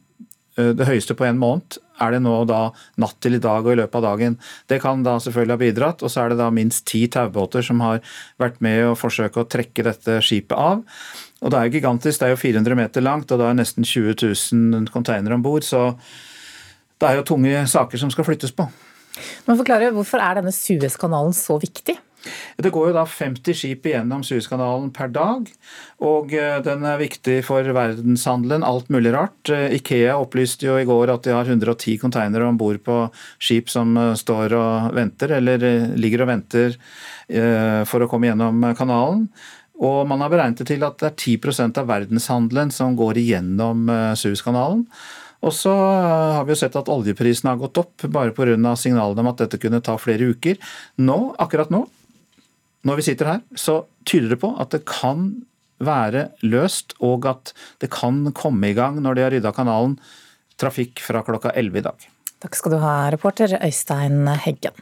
det 0.56 0.88
høyeste 0.88 1.18
på 1.20 1.27
en 1.27 1.42
måned, 1.42 1.80
er 2.02 2.16
det 2.16 2.22
nå 2.25 2.34
da 2.50 2.62
natt 3.02 3.18
til 3.24 3.38
i 3.38 3.42
dag 3.44 3.66
og 3.66 3.74
i 3.74 3.78
løpet 3.80 4.00
av 4.00 4.06
dagen. 4.10 4.38
Det 4.72 4.82
kan 4.84 5.04
da 5.06 5.16
selvfølgelig 5.24 5.56
ha 5.56 5.62
bidratt. 5.62 6.04
Og 6.04 6.12
så 6.12 6.24
er 6.24 6.34
det 6.34 6.40
da 6.42 6.50
minst 6.54 6.86
ti 6.90 7.06
taubåter 7.12 7.66
som 7.66 7.84
har 7.86 8.02
vært 8.42 8.62
med 8.66 8.82
å 8.90 8.98
forsøke 9.00 9.44
å 9.44 9.50
trekke 9.50 9.86
dette 9.88 10.20
skipet 10.25 10.58
av. 10.58 10.84
Og 11.44 11.52
det 11.52 11.60
er 11.60 11.68
jo 11.68 11.78
gigantisk, 11.78 12.22
det 12.22 12.30
er 12.30 12.34
jo 12.34 12.42
400 12.42 12.80
meter 12.80 13.06
langt, 13.06 13.32
og 13.32 13.42
det 13.42 13.50
er 13.50 13.60
nesten 13.60 13.86
20 13.86 14.18
000 14.24 14.90
containere 14.94 15.38
om 15.38 15.46
bord. 15.46 15.68
Så 15.68 15.92
det 17.02 17.10
er 17.10 17.20
jo 17.20 17.28
tunge 17.28 17.66
saker 17.70 18.02
som 18.02 18.12
skal 18.14 18.28
flyttes 18.28 18.56
på. 18.56 18.68
Men 19.46 19.60
forklare, 19.60 19.94
Hvorfor 19.96 20.20
er 20.20 20.40
denne 20.40 20.52
Suezkanalen 20.56 21.36
så 21.36 21.60
viktig? 21.62 21.96
Det 22.58 22.72
går 22.74 22.89
jo 22.89 22.96
da 22.96 23.05
50 23.10 23.58
skip 23.58 23.88
igjennom 23.89 24.24
Suezkanalen 24.25 24.91
per 24.96 25.12
dag, 25.13 25.50
og 26.05 26.34
eh, 26.36 26.58
den 26.65 26.86
er 26.88 27.01
viktig 27.01 27.39
for 27.48 27.67
verdenshandelen, 27.75 28.65
alt 28.65 28.89
mulig 28.94 29.13
rart. 29.15 29.51
Eh, 29.51 29.75
Ikea 29.79 30.15
opplyste 30.22 30.67
jo 30.67 30.77
i 30.79 30.88
går 30.88 31.13
at 31.13 31.27
de 31.27 31.36
har 31.36 31.50
110 31.50 31.98
containere 32.01 32.48
om 32.48 32.60
bord 32.60 32.82
på 32.86 33.01
skip 33.39 33.72
som 33.74 33.96
eh, 34.00 34.13
står 34.20 34.55
og 34.58 34.96
venter, 34.96 35.36
eller 35.39 35.67
ligger 36.00 36.25
og 36.25 36.34
venter 36.34 36.79
for 37.89 38.03
å 38.03 38.08
komme 38.10 38.27
gjennom 38.27 38.60
kanalen. 38.77 39.24
Og 39.82 40.03
man 40.05 40.22
har 40.22 40.29
beregnet 40.29 40.60
det 40.62 40.67
til 40.70 40.84
at 40.86 41.00
det 41.01 41.08
er 41.08 41.15
10% 41.17 41.79
av 41.82 41.88
verdenshandelen 41.89 42.70
som 42.72 42.94
går 43.00 43.17
igjennom 43.17 43.89
Suezkanalen. 44.13 44.84
Og 45.46 45.53
så 45.53 45.74
har 45.74 46.46
vi 46.46 46.53
jo 46.53 46.60
sett 46.60 46.77
at 46.79 46.89
oljeprisen 46.91 47.50
har 47.51 47.60
gått 47.62 47.77
opp 47.82 48.05
bare 48.10 48.34
pga. 48.34 48.75
signalene 48.75 49.22
om 49.22 49.32
at 49.32 49.44
dette 49.44 49.60
kunne 49.62 49.82
ta 49.82 49.98
flere 49.98 50.32
uker. 50.34 50.58
Nå, 50.98 51.36
akkurat 51.38 51.70
nå, 51.70 51.86
når 52.86 53.01
vi 53.01 53.08
sitter 53.10 53.32
her, 53.34 53.44
så 53.58 53.84
tyder 54.08 54.36
det 54.36 54.42
på 54.44 54.54
at 54.62 54.74
det 54.75 54.84
kan 54.89 55.30
være 55.84 56.30
løst, 56.46 56.96
og 57.04 57.25
at 57.27 57.51
det 57.84 57.89
kan 57.94 58.24
komme 58.38 58.72
i 58.72 58.77
gang 58.77 59.01
når 59.04 59.18
de 59.18 59.25
har 59.25 59.34
rydda 59.34 59.51
kanalen, 59.56 59.98
trafikk 60.62 61.01
fra 61.04 61.24
klokka 61.25 61.51
11 61.58 61.82
i 61.82 61.86
dag. 61.89 62.10
Takk 62.46 62.60
skal 62.60 62.75
du 62.75 62.80
ha, 62.84 62.98
reporter 63.12 63.58
Øystein 63.60 64.30
Heggen. 64.46 64.77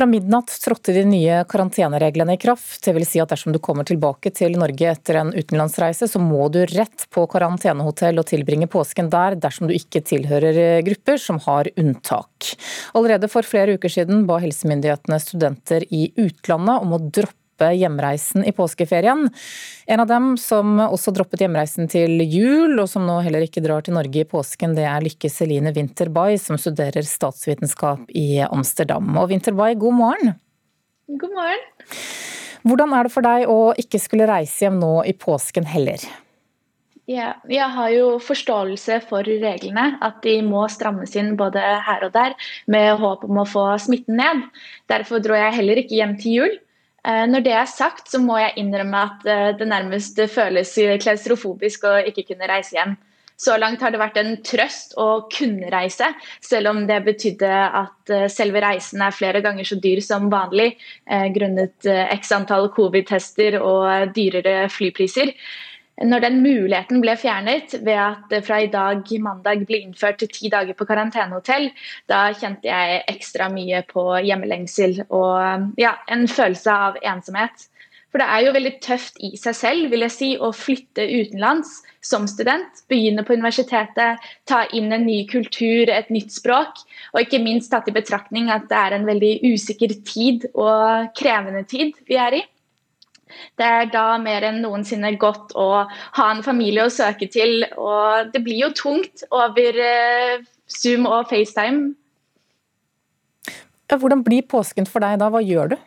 Fra 0.00 0.06
midnatt 0.06 0.48
trådte 0.64 0.94
de 0.96 1.02
nye 1.04 1.42
karantenereglene 1.44 2.32
i 2.32 2.38
kraft. 2.40 2.78
Det 2.86 2.94
vil 2.96 3.04
si 3.04 3.20
at 3.20 3.28
dersom 3.34 3.52
du 3.52 3.58
kommer 3.60 3.84
tilbake 3.84 4.30
til 4.32 4.54
Norge 4.56 4.86
etter 4.88 5.18
en 5.20 5.32
utenlandsreise, 5.34 6.06
så 6.08 6.22
må 6.24 6.46
du 6.48 6.62
rett 6.70 7.04
på 7.12 7.26
karantenehotell 7.28 8.16
og 8.16 8.24
tilbringe 8.30 8.64
påsken 8.72 9.10
der 9.12 9.36
dersom 9.36 9.68
du 9.68 9.74
ikke 9.76 10.00
tilhører 10.00 10.80
grupper 10.86 11.20
som 11.20 11.36
har 11.44 11.68
unntak. 11.76 12.48
Allerede 12.96 13.28
for 13.28 13.44
flere 13.44 13.76
uker 13.76 13.92
siden 13.92 14.24
ba 14.24 14.38
helsemyndighetene 14.40 15.20
studenter 15.20 15.84
i 15.92 16.06
utlandet 16.16 16.80
om 16.80 16.96
å 16.96 17.02
droppe 17.04 17.36
droppe 17.60 17.74
hjemreisen 17.76 18.44
i 18.44 18.52
påskeferien. 18.52 19.28
En 19.86 20.00
av 20.00 20.06
dem 20.06 20.36
som 20.36 20.78
også 20.80 21.12
droppet 21.12 21.40
hjemreisen 21.40 21.88
til 21.88 22.20
jul, 22.22 22.78
og 22.80 22.88
som 22.88 23.06
nå 23.06 23.20
heller 23.20 23.44
ikke 23.44 23.62
drar 23.62 23.82
til 23.82 23.94
Norge 23.94 24.22
i 24.22 24.24
påsken, 24.24 24.74
det 24.74 24.84
er 24.84 25.02
Lykke 25.02 25.28
Celine 25.28 25.72
Winterbay, 25.74 26.38
som 26.38 26.56
studerer 26.58 27.02
statsvitenskap 27.02 28.08
i 28.14 28.40
Amsterdam. 28.48 29.16
Og 29.16 29.30
Winterbay, 29.30 29.76
god 29.76 29.94
morgen. 29.94 30.34
God 31.08 31.34
morgen. 31.34 31.68
Hvordan 32.62 32.92
er 32.92 33.06
det 33.06 33.12
for 33.12 33.24
deg 33.24 33.46
å 33.48 33.72
ikke 33.76 33.98
skulle 33.98 34.28
reise 34.28 34.66
hjem 34.66 34.80
nå 34.80 35.00
i 35.08 35.14
påsken 35.16 35.64
heller? 35.66 36.00
Ja, 37.10 37.40
jeg 37.50 37.66
har 37.74 37.90
jo 37.90 38.20
forståelse 38.22 39.00
for 39.08 39.26
reglene, 39.26 39.96
at 40.04 40.20
de 40.22 40.36
må 40.46 40.68
strammes 40.70 41.16
inn 41.18 41.32
både 41.36 41.58
her 41.58 42.04
og 42.06 42.12
der 42.14 42.36
med 42.70 43.00
håp 43.00 43.24
om 43.26 43.40
å 43.42 43.48
få 43.48 43.64
smitten 43.82 44.20
ned. 44.20 44.44
Derfor 44.92 45.18
dro 45.24 45.34
jeg 45.34 45.56
heller 45.56 45.80
ikke 45.80 45.96
hjem 45.98 46.14
til 46.20 46.36
jul. 46.36 46.60
Eh, 47.00 47.26
når 47.30 47.44
det 47.44 47.52
er 47.56 47.68
sagt, 47.68 48.10
så 48.12 48.20
må 48.20 48.36
jeg 48.40 48.58
innrømme 48.60 49.04
at 49.06 49.28
eh, 49.28 49.46
det 49.56 49.68
nærmest 49.68 50.20
føles 50.32 50.74
klaustrofobisk 51.00 51.86
å 51.88 51.94
ikke 52.10 52.26
kunne 52.32 52.50
reise 52.50 52.76
hjem. 52.76 52.98
Så 53.40 53.54
langt 53.56 53.80
har 53.80 53.88
det 53.88 54.02
vært 54.02 54.18
en 54.20 54.34
trøst 54.44 54.92
å 55.00 55.24
kunne 55.32 55.70
reise, 55.72 56.10
selv 56.44 56.74
om 56.74 56.82
det 56.88 56.98
betydde 57.06 57.48
at 57.80 58.12
eh, 58.12 58.26
selve 58.28 58.60
reisen 58.60 59.00
er 59.00 59.16
flere 59.16 59.40
ganger 59.44 59.64
så 59.64 59.80
dyr 59.80 60.02
som 60.04 60.28
vanlig 60.32 60.74
grunnet 61.08 61.88
x 61.88 62.34
antall 62.36 62.68
covid-tester 62.76 63.56
og 63.62 64.12
dyrere 64.16 64.68
flypriser. 64.72 65.32
Når 66.00 66.22
den 66.24 66.38
muligheten 66.40 67.02
ble 67.02 67.12
fjernet 67.20 67.74
ved 67.84 67.98
at 68.00 68.30
det 68.32 68.44
fra 68.46 68.62
i 68.64 68.70
dag 68.72 69.04
mandag 69.20 69.66
ble 69.68 69.82
innført 69.84 70.22
ti 70.32 70.48
dager 70.48 70.76
på 70.76 70.86
karantenehotell, 70.88 71.68
da 72.08 72.30
kjente 72.32 72.70
jeg 72.70 73.02
ekstra 73.12 73.50
mye 73.52 73.82
på 73.90 74.06
hjemmelengsel 74.24 75.02
og 75.08 75.76
ja, 75.80 75.98
en 76.08 76.24
følelse 76.30 76.72
av 76.72 76.96
ensomhet. 77.04 77.68
For 78.10 78.18
det 78.18 78.26
er 78.26 78.42
jo 78.42 78.54
veldig 78.56 78.72
tøft 78.82 79.20
i 79.22 79.36
seg 79.38 79.54
selv 79.54 79.92
vil 79.92 80.02
jeg 80.02 80.14
si, 80.14 80.30
å 80.34 80.50
flytte 80.56 81.04
utenlands 81.04 81.76
som 82.02 82.26
student. 82.30 82.82
Begynne 82.90 83.22
på 83.26 83.36
universitetet, 83.38 84.24
ta 84.50 84.64
inn 84.74 84.90
en 84.90 85.06
ny 85.06 85.20
kultur, 85.30 85.92
et 85.92 86.10
nytt 86.10 86.34
språk. 86.34 86.80
Og 87.14 87.22
ikke 87.22 87.42
minst 87.44 87.70
tatt 87.70 87.86
i 87.90 87.94
betraktning 87.94 88.50
at 88.50 88.66
det 88.72 88.80
er 88.80 88.96
en 88.96 89.06
veldig 89.06 89.34
usikker 89.52 89.94
tid 90.08 90.48
og 90.54 91.12
krevende 91.18 91.62
tid 91.70 91.94
vi 92.10 92.18
er 92.18 92.40
i. 92.40 92.42
Det 93.58 93.66
er 93.66 93.90
da 93.92 94.04
mer 94.22 94.46
enn 94.48 94.60
noensinne 94.64 95.12
godt 95.20 95.54
å 95.58 95.68
ha 95.88 96.26
en 96.30 96.42
familie 96.46 96.86
å 96.86 96.92
søke 96.92 97.28
til. 97.30 97.64
Og 97.76 98.32
det 98.34 98.42
blir 98.46 98.64
jo 98.64 98.70
tungt 98.76 99.24
over 99.30 99.80
eh, 99.84 100.42
Zoom 100.70 101.08
og 101.10 101.30
FaceTime. 101.30 101.92
Hvordan 103.90 104.22
blir 104.22 104.46
påsken 104.46 104.86
for 104.86 105.02
deg 105.02 105.18
da? 105.18 105.30
Hva 105.32 105.42
gjør 105.42 105.72
du? 105.72 105.78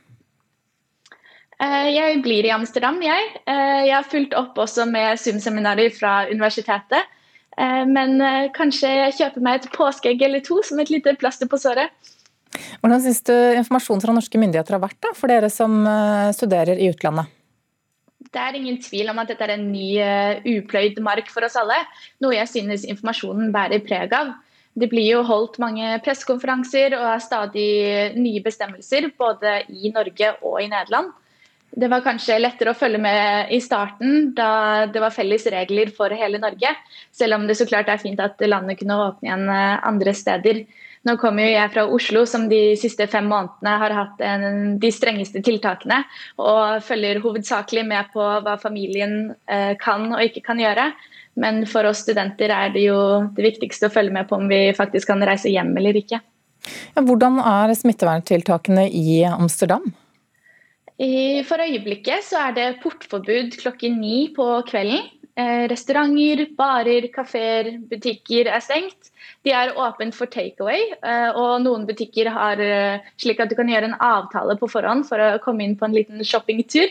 Eh, 1.63 1.89
jeg 1.95 2.21
blir 2.25 2.47
i 2.47 2.51
Amsterdam, 2.55 2.99
jeg. 3.03 3.29
Eh, 3.47 3.83
jeg 3.87 3.95
har 3.95 4.09
fulgt 4.11 4.35
opp 4.39 4.59
også 4.59 4.87
med 4.89 5.19
Zoom-seminarer 5.21 5.93
fra 5.95 6.23
universitetet. 6.31 7.11
Men 7.53 8.17
kanskje 8.49 8.89
jeg 8.89 9.13
kjøper 9.13 9.43
meg 9.45 9.59
et 9.59 9.65
påskeegg 9.75 10.23
eller 10.25 10.41
to 10.41 10.55
som 10.65 10.79
et 10.81 10.89
lite 10.89 11.11
plaster 11.21 11.45
på 11.45 11.59
såret. 11.61 11.91
Hvordan 12.81 13.01
syns 13.03 13.23
du 13.25 13.33
informasjonen 13.33 14.03
fra 14.03 14.15
norske 14.15 14.39
myndigheter 14.41 14.77
har 14.77 14.83
vært 14.83 14.99
da, 15.03 15.13
for 15.17 15.31
dere 15.31 15.49
som 15.53 15.81
eh, 15.87 16.29
studerer 16.35 16.79
i 16.79 16.89
utlandet? 16.93 17.31
Det 18.33 18.41
er 18.41 18.57
ingen 18.57 18.79
tvil 18.81 19.11
om 19.11 19.19
at 19.21 19.29
dette 19.29 19.45
er 19.45 19.53
en 19.53 19.67
ny 19.69 19.89
uh, 20.01 20.39
upløyd 20.47 20.97
mark 21.05 21.27
for 21.29 21.45
oss 21.45 21.57
alle. 21.59 21.75
Noe 22.23 22.33
jeg 22.33 22.49
synes 22.49 22.85
informasjonen 22.89 23.51
bærer 23.53 23.83
preg 23.85 24.15
av. 24.17 24.31
Det 24.73 24.87
blir 24.89 25.05
jo 25.05 25.19
holdt 25.27 25.59
mange 25.61 25.99
pressekonferanser 26.01 26.95
og 26.97 27.03
er 27.11 27.21
stadig 27.21 27.67
nye 28.17 28.41
bestemmelser 28.41 29.11
både 29.19 29.59
i 29.69 29.91
Norge 29.93 30.31
og 30.41 30.63
i 30.63 30.69
Nederland. 30.71 31.11
Det 31.73 31.89
var 31.89 32.03
kanskje 32.05 32.39
lettere 32.39 32.73
å 32.73 32.77
følge 32.77 32.99
med 33.01 33.53
i 33.53 33.59
starten, 33.61 34.31
da 34.37 34.85
det 34.93 35.01
var 35.01 35.13
felles 35.13 35.45
regler 35.49 35.89
for 35.93 36.13
hele 36.13 36.41
Norge. 36.41 36.69
Selv 37.13 37.37
om 37.37 37.47
det 37.49 37.57
så 37.57 37.65
klart 37.69 37.89
er 37.89 38.01
fint 38.01 38.21
at 38.21 38.41
landet 38.45 38.77
kunne 38.81 38.97
åpne 39.07 39.29
igjen 39.29 39.47
eh, 39.49 39.77
andre 39.89 40.13
steder. 40.17 40.61
Nå 41.03 41.17
kommer 41.19 41.43
jo 41.43 41.55
jeg 41.57 41.71
fra 41.73 41.83
Oslo, 41.91 42.21
som 42.29 42.45
de 42.47 42.77
siste 42.79 43.09
fem 43.11 43.25
månedene 43.27 43.73
har 43.81 43.95
hatt 43.97 44.21
en, 44.23 44.77
de 44.79 44.91
strengeste 44.93 45.41
tiltakene. 45.43 45.99
Og 46.39 46.83
følger 46.87 47.19
hovedsakelig 47.23 47.83
med 47.89 48.13
på 48.13 48.23
hva 48.45 48.55
familien 48.61 49.33
eh, 49.51 49.73
kan 49.81 50.07
og 50.13 50.23
ikke 50.23 50.45
kan 50.45 50.61
gjøre. 50.63 50.91
Men 51.43 51.63
for 51.67 51.89
oss 51.89 52.05
studenter 52.05 52.53
er 52.55 52.71
det 52.71 52.85
jo 52.85 52.99
det 53.35 53.49
viktigste 53.49 53.89
å 53.89 53.93
følge 53.93 54.15
med 54.15 54.29
på 54.29 54.37
om 54.39 54.47
vi 54.51 54.67
faktisk 54.77 55.11
kan 55.11 55.23
reise 55.27 55.51
hjem 55.51 55.73
eller 55.81 55.97
ikke. 55.99 56.21
Ja, 56.93 57.03
hvordan 57.03 57.41
er 57.41 57.73
smitteverntiltakene 57.75 58.87
i 58.87 59.23
Amsterdam? 59.27 59.89
For 61.49 61.59
øyeblikket 61.59 62.23
så 62.29 62.45
er 62.47 62.55
det 62.55 62.67
portforbud 62.83 63.57
klokken 63.59 63.97
ni 63.99 64.29
på 64.35 64.45
kvelden. 64.69 65.01
Eh, 65.35 65.67
restauranter, 65.67 66.45
barer, 66.53 67.07
kafeer, 67.13 67.71
butikker 67.89 68.51
er 68.53 68.61
stengt. 68.61 69.09
De 69.41 69.49
er 69.49 69.73
åpent 69.81 70.13
for 70.13 70.29
takeaway, 70.29 70.91
eh, 70.93 71.29
og 71.33 71.63
noen 71.63 71.87
butikker 71.89 72.29
har 72.29 72.61
eh, 72.61 73.07
slik 73.17 73.41
at 73.41 73.49
du 73.49 73.57
kan 73.57 73.71
gjøre 73.71 73.89
en 73.89 73.97
avtale 73.97 74.55
på 74.61 74.69
forhånd 74.69 75.07
for 75.09 75.17
å 75.17 75.39
komme 75.41 75.65
inn 75.65 75.73
på 75.79 75.89
en 75.89 75.97
liten 75.97 76.21
shoppingtur. 76.21 76.85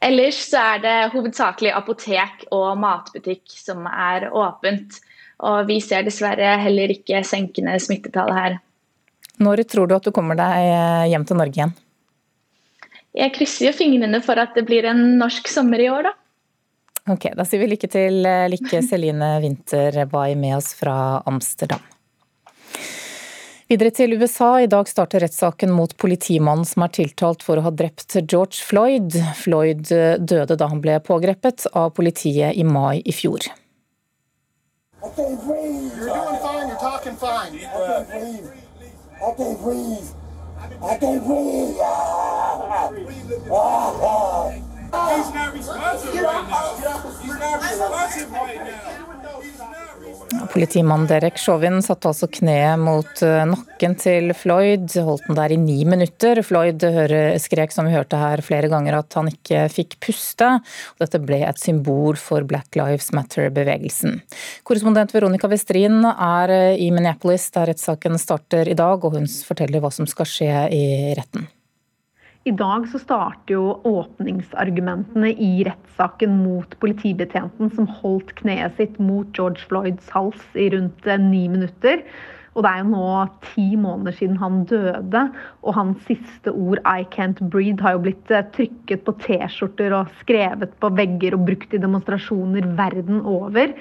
Ellers 0.00 0.40
så 0.48 0.62
er 0.76 0.82
det 0.86 0.96
hovedsakelig 1.12 1.74
apotek 1.76 2.48
og 2.48 2.80
matbutikk 2.80 3.44
som 3.52 3.84
er 3.92 4.30
åpent. 4.32 4.96
Og 5.44 5.68
vi 5.68 5.82
ser 5.84 6.04
dessverre 6.06 6.56
heller 6.62 6.96
ikke 6.96 7.20
senkende 7.28 7.76
smittetall 7.80 8.32
her. 8.32 8.60
Når 9.36 9.66
tror 9.68 9.88
du 9.88 9.98
at 9.98 10.04
du 10.04 10.14
kommer 10.16 10.36
deg 10.36 11.10
hjem 11.12 11.24
til 11.28 11.36
Norge 11.36 11.60
igjen? 11.60 11.74
Jeg 13.16 13.32
krysser 13.36 13.68
jo 13.68 13.76
fingrene 13.76 14.20
for 14.24 14.40
at 14.40 14.56
det 14.56 14.64
blir 14.68 14.88
en 14.88 15.18
norsk 15.20 15.48
sommer 15.48 15.80
i 15.80 15.90
år, 15.92 16.08
da. 16.08 16.20
Ok, 17.06 17.28
Da 17.38 17.44
sier 17.46 17.62
vi 17.62 17.68
lykke 17.70 17.88
til, 17.90 18.24
eh, 18.26 18.48
Lykke 18.50 18.80
Celine 18.88 19.36
Winterbay 19.42 20.34
med 20.34 20.56
oss 20.56 20.72
fra 20.74 21.22
Amsterdam. 21.26 21.82
Videre 23.70 23.90
til 23.90 24.14
USA. 24.14 24.60
I 24.62 24.68
dag 24.70 24.88
starter 24.90 25.22
rettssaken 25.22 25.72
mot 25.74 25.94
politimannen 25.98 26.66
som 26.66 26.84
er 26.86 26.92
tiltalt 26.98 27.42
for 27.46 27.58
å 27.58 27.66
ha 27.66 27.72
drept 27.74 28.18
George 28.26 28.58
Floyd. 28.62 29.14
Floyd 29.38 29.90
eh, 29.94 30.18
døde 30.18 30.58
da 30.58 30.70
han 30.70 30.82
ble 30.82 30.98
pågrepet 31.02 31.68
av 31.74 31.94
politiet 31.94 32.58
i 32.58 32.66
mai 32.66 33.02
i 33.04 33.14
fjor. 33.14 33.46
I 40.86 40.98
can't 41.00 41.26
breathe. 41.26 41.86
He's 44.86 45.34
not 45.34 45.54
responsive 45.54 46.22
right 46.22 46.48
now. 46.48 46.76
He's 47.22 47.38
not 47.38 47.62
responsive 47.62 48.32
right 48.32 48.64
now. 48.64 49.06
Politimann 50.52 51.06
Derek 51.06 51.38
Chauvin 51.38 51.82
satte 51.84 52.08
altså 52.10 52.28
kneet 52.32 52.80
mot 52.80 53.22
eh, 53.24 53.42
nakken 53.48 53.96
til 54.00 54.32
Floyd, 54.36 54.94
holdt 55.04 55.26
den 55.28 55.38
der 55.38 55.54
i 55.54 55.58
ni 55.60 55.78
minutter. 55.88 56.40
Floyd 56.46 56.84
skrek 57.42 57.74
som 57.74 57.88
vi 57.88 57.94
hørte 57.94 58.20
her 58.20 58.42
flere 58.44 58.70
ganger 58.72 58.98
at 59.00 59.16
han 59.18 59.30
ikke 59.30 59.66
fikk 59.72 59.98
puste. 60.02 60.48
Dette 61.00 61.20
ble 61.22 61.42
et 61.46 61.60
symbol 61.60 62.18
for 62.20 62.46
Black 62.48 62.78
Lives 62.78 63.12
Matter-bevegelsen. 63.16 64.20
Korrespondent 64.66 65.14
Veronica 65.16 65.50
Westrin 65.52 66.00
er 66.06 66.54
eh, 66.54 66.84
i 66.86 66.90
Minneapolis 66.94 67.50
der 67.56 67.72
rettssaken 67.72 68.18
starter 68.20 68.70
i 68.70 68.78
dag, 68.78 69.04
og 69.04 69.18
hun 69.18 69.28
forteller 69.28 69.84
hva 69.84 69.92
som 69.94 70.08
skal 70.10 70.30
skje 70.30 70.66
i 70.72 70.86
retten. 71.18 71.50
I 72.46 72.52
dag 72.54 72.84
så 72.86 73.00
starter 73.02 73.56
jo 73.56 73.72
åpningsargumentene 73.90 75.32
i 75.34 75.64
rettssaken 75.66 76.36
mot 76.44 76.76
politibetjenten 76.78 77.72
som 77.74 77.88
holdt 77.90 78.30
kneet 78.38 78.76
sitt 78.78 79.00
mot 79.02 79.26
George 79.34 79.64
Floyds 79.66 80.12
hals 80.14 80.44
i 80.54 80.68
rundt 80.70 81.08
eh, 81.10 81.18
ni 81.18 81.48
minutter. 81.50 82.04
Og 82.54 82.62
det 82.62 82.70
er 82.70 82.84
jo 82.84 82.92
nå 82.92 83.08
ti 83.48 83.66
måneder 83.74 84.14
siden 84.14 84.38
han 84.38 84.62
døde, 84.70 85.24
og 85.66 85.74
hans 85.74 86.06
siste 86.06 86.54
ord 86.54 86.78
'I 86.86 87.08
can't 87.10 87.42
breathe' 87.50 87.82
har 87.82 87.98
jo 87.98 88.04
blitt 88.06 88.30
eh, 88.30 88.46
trykket 88.54 89.02
på 89.02 89.18
T-skjorter 89.26 89.98
og 89.98 90.14
skrevet 90.22 90.78
på 90.78 90.94
vegger 91.02 91.34
og 91.34 91.48
brukt 91.50 91.74
i 91.74 91.82
demonstrasjoner 91.82 92.70
verden 92.78 93.24
over. 93.26 93.74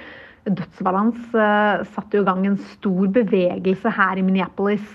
Dødsfallet 0.45 1.01
hans 1.05 1.37
uh, 1.37 1.85
satte 1.93 2.17
jo 2.17 2.25
i 2.25 2.27
gang 2.27 2.43
en 2.45 2.57
stor 2.75 3.07
bevegelse 3.13 3.93
her 3.93 4.17
i 4.17 4.25
Minneapolis 4.25 4.89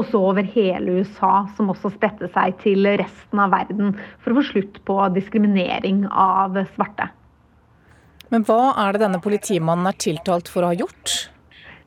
og 0.00 0.08
så 0.08 0.20
over 0.32 0.46
hele 0.54 1.00
USA, 1.00 1.44
som 1.56 1.70
også 1.72 1.92
spredte 1.94 2.30
seg 2.32 2.56
til 2.62 2.88
resten 3.00 3.42
av 3.42 3.52
verden 3.52 3.94
for 4.22 4.32
å 4.32 4.40
få 4.40 4.46
slutt 4.54 4.80
på 4.88 4.96
diskriminering 5.16 6.06
av 6.08 6.56
svarte. 6.74 7.10
Men 8.30 8.46
hva 8.46 8.72
er 8.78 8.94
det 8.94 9.02
denne 9.02 9.20
politimannen 9.22 9.90
er 9.90 9.98
tiltalt 10.00 10.48
for 10.48 10.64
å 10.64 10.70
ha 10.70 10.78
gjort? 10.78 11.16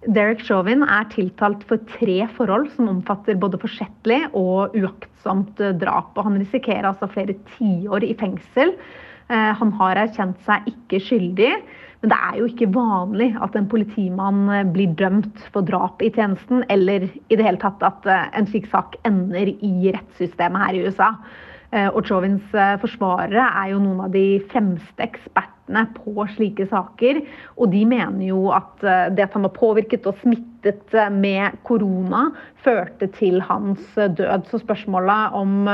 Derek 0.03 0.41
Chauvin 0.43 0.83
er 0.83 1.07
tiltalt 1.13 1.61
for 1.69 1.79
tre 1.93 2.25
forhold 2.35 2.67
som 2.75 2.89
omfatter 2.91 3.37
både 3.39 3.59
forsettlig 3.61 4.19
og 4.35 4.75
uaktsomt 4.75 5.61
drap. 5.79 6.11
og 6.17 6.27
Han 6.27 6.41
risikerer 6.41 6.89
altså 6.89 7.07
flere 7.13 7.37
tiår 7.55 8.03
i 8.09 8.11
fengsel. 8.19 8.75
Eh, 9.31 9.51
han 9.55 9.71
har 9.79 10.01
erkjent 10.03 10.43
seg 10.43 10.67
ikke 10.73 10.99
skyldig. 11.05 11.53
Men 12.03 12.11
det 12.11 12.19
er 12.19 12.35
jo 12.35 12.47
ikke 12.49 12.67
vanlig 12.75 13.29
at 13.45 13.53
en 13.55 13.69
politimann 13.71 14.41
eh, 14.51 14.65
blir 14.67 14.91
dømt 14.99 15.39
for 15.53 15.63
drap 15.63 16.03
i 16.03 16.11
tjenesten, 16.11 16.65
eller 16.73 17.07
i 17.07 17.37
det 17.37 17.45
hele 17.47 17.61
tatt 17.61 17.79
at 17.87 18.03
eh, 18.11 18.25
en 18.35 18.49
slik 18.49 18.67
sak 18.67 18.97
ender 19.07 19.53
i 19.53 19.93
rettssystemet 19.95 20.65
her 20.65 20.75
i 20.75 20.83
USA. 20.83 21.13
Eh, 21.71 21.87
og 21.87 22.03
Chauvins 22.09 22.51
forsvarere 22.83 23.47
er 23.47 23.71
jo 23.71 23.79
noen 23.85 24.03
av 24.03 24.11
de 24.11 24.27
fremste 24.51 25.07
ekspertene 25.07 25.52
på 25.67 26.25
slike 26.35 26.67
saker. 26.67 27.21
Og 27.55 27.71
de 27.71 27.85
mener 27.87 28.25
jo 28.27 28.49
at 28.51 28.83
det 29.15 29.23
at 29.23 29.35
han 29.37 29.45
var 29.47 29.53
påvirket 29.55 30.07
og 30.09 30.17
smittet 30.19 30.95
med 31.11 31.55
korona, 31.67 32.29
førte 32.63 33.07
til 33.15 33.39
hans 33.43 33.81
død. 33.95 34.49
Så 34.51 34.59
spørsmålet 34.63 35.37
om 35.39 35.69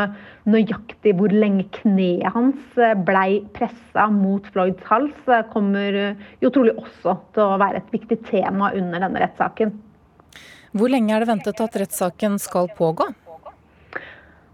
nøyaktig 0.49 1.13
hvor 1.17 1.33
lenge 1.33 1.67
kneet 1.81 2.33
hans 2.35 2.79
eh, 2.79 2.95
blei 3.07 3.41
pressa 3.55 4.07
mot 4.13 4.45
Floyds 4.53 4.83
hals, 4.89 5.15
eh, 5.27 5.45
kommer 5.53 5.99
eh, 6.03 6.27
jo 6.43 6.51
trolig 6.53 6.75
også 6.79 7.15
til 7.35 7.45
å 7.45 7.59
være 7.61 7.83
et 7.83 7.93
viktig 7.93 8.21
tema 8.29 8.73
under 8.77 9.05
denne 9.05 9.23
rettssaken. 9.23 9.73
Hvor 10.77 10.91
lenge 10.91 11.15
er 11.15 11.23
det 11.23 11.31
ventet 11.31 11.63
at 11.65 11.79
rettssaken 11.81 12.37
skal 12.41 12.69
pågå? 12.77 13.09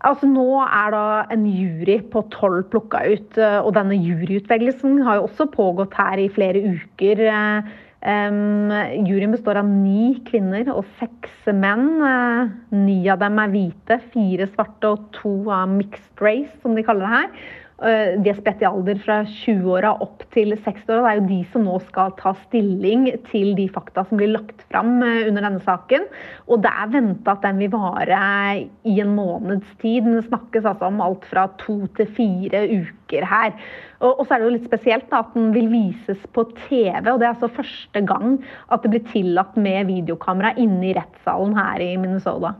Altså 0.05 0.27
Nå 0.29 0.59
er 0.61 0.93
da 0.93 1.05
en 1.33 1.47
jury 1.49 1.97
på 2.13 2.21
tolv 2.33 2.67
plukka 2.69 3.01
ut, 3.09 3.39
og 3.65 3.71
denne 3.73 3.97
juryutvelgelsen 3.97 4.99
har 5.05 5.17
jo 5.17 5.25
også 5.25 5.47
pågått 5.49 5.97
her 5.97 6.21
i 6.21 6.29
flere 6.29 6.61
uker. 6.61 7.23
Um, 8.05 8.69
juryen 9.07 9.33
består 9.33 9.57
av 9.57 9.65
ni 9.65 10.19
kvinner 10.27 10.67
og 10.69 10.85
seks 10.99 11.47
menn. 11.49 11.87
Uh, 12.05 12.51
ni 12.77 12.99
av 13.09 13.17
dem 13.23 13.39
er 13.41 13.49
hvite, 13.49 13.97
fire 14.13 14.45
svarte 14.51 14.91
og 14.93 15.07
to 15.17 15.33
av 15.49 15.71
mixed 15.73 16.21
race, 16.21 16.53
som 16.61 16.77
de 16.77 16.85
kaller 16.85 17.07
det 17.07 17.15
her. 17.15 17.47
Eh, 17.85 18.15
de 18.17 18.31
er 18.31 18.37
spett 18.39 18.63
i 18.63 18.65
alder 18.65 18.97
fra 19.03 19.19
20-åra 19.29 19.91
opp 20.01 20.23
til 20.33 20.55
60-åra. 20.55 21.03
Det 21.03 21.11
er 21.11 21.19
jo 21.19 21.27
de 21.29 21.39
som 21.51 21.65
nå 21.67 21.75
skal 21.85 22.15
ta 22.17 22.31
stilling 22.47 23.05
til 23.27 23.51
de 23.59 23.67
fakta 23.69 24.07
som 24.09 24.17
blir 24.17 24.31
lagt 24.33 24.63
fram 24.71 24.97
eh, 25.05 25.27
under 25.29 25.45
denne 25.45 25.61
saken. 25.65 26.07
Og 26.49 26.63
det 26.65 26.71
er 26.71 26.93
venta 26.95 27.35
at 27.35 27.45
den 27.45 27.61
vil 27.61 27.73
vare 27.75 28.21
i 28.89 28.97
en 29.03 29.13
måneds 29.13 29.77
tid. 29.83 30.07
Men 30.07 30.17
det 30.17 30.25
snakkes 30.31 30.65
altså 30.65 30.89
om 30.89 31.03
alt 31.05 31.29
fra 31.29 31.45
to 31.61 31.77
til 31.99 32.09
fire 32.17 32.65
uker 32.73 33.29
her. 33.29 33.53
Og 34.05 34.25
så 34.25 34.33
er 34.33 34.41
det 34.41 34.49
jo 34.49 34.55
litt 34.57 34.67
spesielt 34.67 35.13
at 35.15 35.33
den 35.37 35.53
vil 35.53 35.69
vises 35.69 36.25
på 36.33 36.47
TV. 36.65 37.05
og 37.05 37.21
Det 37.21 37.27
er 37.27 37.35
altså 37.35 37.53
første 37.53 38.01
gang 38.09 38.39
at 38.73 38.81
det 38.81 38.95
blir 38.95 39.09
tillatt 39.13 39.57
med 39.61 39.91
videokamera 39.93 40.55
inne 40.57 40.89
i 40.89 40.95
rettssalen 40.97 41.53
her 41.57 41.85
i 41.85 41.93
Minnesota. 42.01 42.55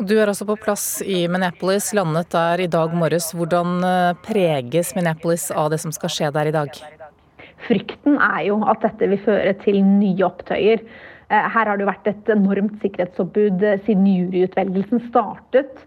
Du 0.00 0.14
er 0.16 0.30
også 0.30 0.46
på 0.48 0.56
plass 0.62 0.86
i 1.04 1.26
Minneapolis, 1.28 1.90
landet 1.94 2.30
der 2.32 2.62
i 2.64 2.68
dag 2.70 2.94
morges. 2.96 3.30
Hvordan 3.36 3.82
eh, 3.84 4.16
preges 4.24 4.94
Minneapolis 4.96 5.50
av 5.52 5.68
det 5.72 5.82
som 5.82 5.92
skal 5.94 6.12
skje 6.12 6.30
der 6.32 6.48
i 6.48 6.54
dag? 6.54 6.78
Frykten 7.66 8.16
er 8.16 8.46
jo 8.48 8.58
at 8.66 8.82
dette 8.82 9.10
vil 9.12 9.20
føre 9.22 9.52
til 9.60 9.82
nye 9.84 10.24
opptøyer. 10.26 10.80
Eh, 11.28 11.50
her 11.54 11.68
har 11.68 11.76
det 11.76 11.84
jo 11.84 11.90
vært 11.90 12.08
et 12.10 12.32
enormt 12.34 12.80
sikkerhetsoppbud 12.82 13.66
eh, 13.68 13.82
siden 13.86 14.08
juryutvelgelsen 14.08 15.04
startet. 15.10 15.84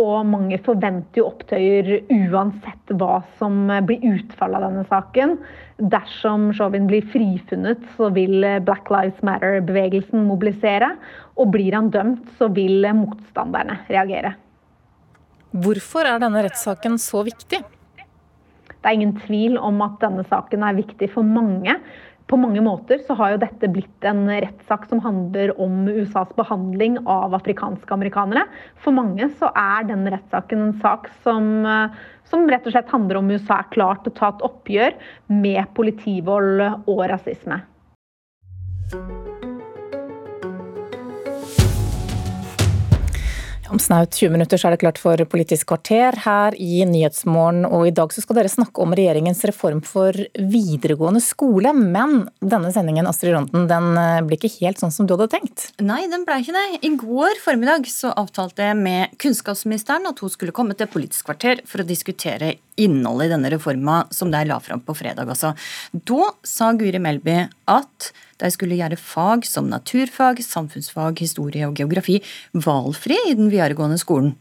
Og 0.00 0.24
mange 0.24 0.56
forventer 0.64 1.20
jo 1.20 1.26
opptøyer 1.28 2.06
uansett 2.08 2.94
hva 2.96 3.18
som 3.36 3.66
blir 3.84 4.06
utfallet 4.14 4.56
av 4.56 4.64
denne 4.70 4.84
saken. 4.88 5.34
Dersom 5.92 6.46
Chauvin 6.56 6.86
blir 6.88 7.04
frifunnet, 7.12 7.82
så 7.98 8.08
vil 8.14 8.46
Black 8.64 8.88
Lives 8.92 9.20
Matter-bevegelsen 9.26 10.24
mobilisere. 10.30 10.94
Og 11.36 11.52
blir 11.52 11.76
han 11.76 11.92
dømt, 11.92 12.24
så 12.38 12.48
vil 12.56 12.88
motstanderne 12.96 13.82
reagere. 13.92 14.32
Hvorfor 15.52 16.08
er 16.08 16.22
denne 16.22 16.40
rettssaken 16.46 16.96
så 16.96 17.20
viktig? 17.28 17.60
Det 18.72 18.88
er 18.88 18.96
ingen 18.96 19.18
tvil 19.20 19.58
om 19.60 19.76
at 19.84 20.00
denne 20.02 20.24
saken 20.26 20.64
er 20.66 20.78
viktig 20.80 21.12
for 21.12 21.26
mange 21.26 21.76
på 22.32 22.38
mange 22.40 22.62
måter 22.64 23.02
så 23.04 23.12
har 23.18 23.34
jo 23.34 23.42
dette 23.42 23.68
blitt 23.68 24.06
en 24.08 24.24
rettssak 24.30 24.86
som 24.88 25.02
handler 25.04 25.52
om 25.60 25.84
USAs 25.84 26.30
behandling 26.38 26.96
av 27.04 27.36
afrikanske 27.36 27.92
amerikanere. 27.92 28.46
For 28.80 28.96
mange 28.96 29.28
så 29.36 29.50
er 29.52 29.84
den 29.90 30.06
rettssaken 30.08 30.64
en 30.70 30.78
sak 30.80 31.10
som, 31.26 31.66
eh, 31.66 32.00
som 32.24 32.48
rett 32.48 32.64
og 32.64 32.72
slett 32.72 32.88
handler 32.88 33.20
om 33.20 33.30
USA 33.30 33.60
er 33.60 33.68
klart 33.76 34.04
til 34.04 34.14
å 34.14 34.18
ta 34.22 34.32
et 34.32 34.48
oppgjør 34.48 34.98
med 35.28 35.62
politivold 35.76 36.64
og 36.88 37.04
rasisme. 37.12 37.60
Om 43.72 43.78
snaut 43.78 44.14
20 44.14 44.30
minutter 44.34 44.60
så 44.60 44.68
er 44.68 44.74
det 44.74 44.82
klart 44.82 44.98
for 45.00 45.16
Politisk 45.32 45.70
kvarter 45.70 46.18
her 46.26 46.52
i 46.60 46.82
Nyhetsmorgen. 46.84 47.62
Og 47.64 47.86
i 47.88 47.92
dag 47.96 48.12
så 48.12 48.20
skal 48.20 48.36
dere 48.36 48.50
snakke 48.52 48.82
om 48.84 48.92
regjeringens 48.92 49.40
reform 49.48 49.78
for 49.86 50.12
videregående 50.36 51.22
skole. 51.24 51.72
Men 51.72 52.26
denne 52.44 52.68
sendingen 52.74 53.08
Astrid 53.08 53.32
Ronden, 53.32 53.64
den 53.70 53.96
eh, 53.96 54.18
blir 54.28 54.36
ikke 54.36 54.52
helt 54.58 54.82
sånn 54.82 54.92
som 54.92 55.08
du 55.08 55.14
hadde 55.16 55.30
tenkt? 55.38 55.70
Nei, 55.80 56.02
den 56.12 56.26
ble 56.28 56.42
ikke 56.42 56.52
det. 56.52 56.82
I 56.84 56.92
går 57.00 57.40
formiddag 57.40 57.88
så 57.88 58.12
avtalte 58.12 58.68
jeg 58.68 58.76
med 58.76 59.16
kunnskapsministeren 59.24 60.04
at 60.12 60.20
hun 60.20 60.34
skulle 60.36 60.52
komme 60.52 60.76
til 60.76 60.92
Politisk 60.92 61.30
kvarter 61.30 61.64
for 61.64 61.80
å 61.80 61.88
diskutere 61.88 62.58
innholdet 62.80 63.28
i 63.28 63.32
denne 63.34 63.50
reforma 63.52 64.02
som 64.14 64.30
de 64.32 64.42
la 64.48 64.58
fram 64.60 64.80
på 64.84 64.94
fredag. 64.96 65.28
Altså. 65.28 65.52
Da 65.92 66.30
sa 66.46 66.72
Guri 66.76 67.00
Melby 67.02 67.38
at 67.70 68.12
de 68.42 68.50
skulle 68.50 68.78
gjøre 68.78 68.98
fag 68.98 69.46
som 69.46 69.68
naturfag, 69.70 70.42
samfunnsfag, 70.42 71.20
historie 71.22 71.68
og 71.68 71.78
geografi 71.78 72.18
valgfri 72.52 73.18
i 73.28 73.36
den 73.38 73.52
videregående 73.52 74.00
skolen. 74.02 74.34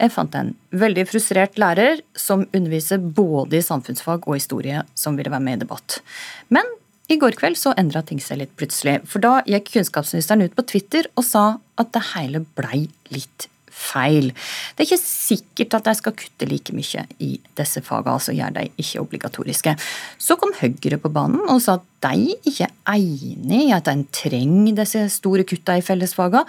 Jeg 0.00 0.14
fant 0.14 0.34
en 0.38 0.54
veldig 0.74 1.04
frustrert 1.10 1.58
lærer 1.60 2.00
som 2.18 2.46
underviser 2.50 3.02
både 3.02 3.60
i 3.60 3.64
samfunnsfag 3.66 4.24
og 4.26 4.38
historie, 4.38 4.82
som 4.98 5.18
ville 5.18 5.30
være 5.30 5.44
med 5.44 5.60
i 5.60 5.64
debatt. 5.66 6.00
Men 6.48 6.66
i 7.12 7.18
går 7.20 7.36
kveld 7.36 7.58
så 7.60 7.74
endra 7.78 8.00
ting 8.06 8.22
seg 8.22 8.40
litt 8.40 8.56
plutselig, 8.56 9.02
for 9.10 9.22
da 9.22 9.40
gikk 9.44 9.74
kunnskapsministeren 9.74 10.46
ut 10.46 10.56
på 10.56 10.64
Twitter 10.70 11.10
og 11.12 11.26
sa 11.28 11.46
at 11.80 11.92
det 11.92 12.06
hele 12.14 12.46
blei 12.56 12.86
litt 13.12 13.51
feil. 13.72 14.30
Det 14.76 14.84
er 14.84 14.90
ikke 14.90 15.00
sikkert 15.00 15.78
at 15.78 15.88
de 15.88 15.96
skal 15.98 16.16
kutte 16.18 16.48
like 16.48 16.76
mye 16.76 17.06
i 17.24 17.32
disse 17.58 17.82
fagene, 17.84 18.14
altså 18.14 18.36
gjør 18.36 18.54
de 18.58 18.68
ikke 18.76 19.02
obligatoriske. 19.02 19.74
Så 20.20 20.38
kom 20.40 20.54
Høyre 20.60 21.00
på 21.00 21.12
banen 21.12 21.42
og 21.48 21.62
sa 21.64 21.78
at 21.80 21.88
de 22.06 22.36
ikke 22.38 22.68
er 22.68 22.96
enig 22.96 23.66
i 23.68 23.74
at 23.74 23.90
en 23.90 24.06
trenger 24.14 24.80
disse 24.82 25.06
store 25.16 25.46
kutta 25.48 25.78
i 25.78 25.84
fellesfagene. 25.84 26.46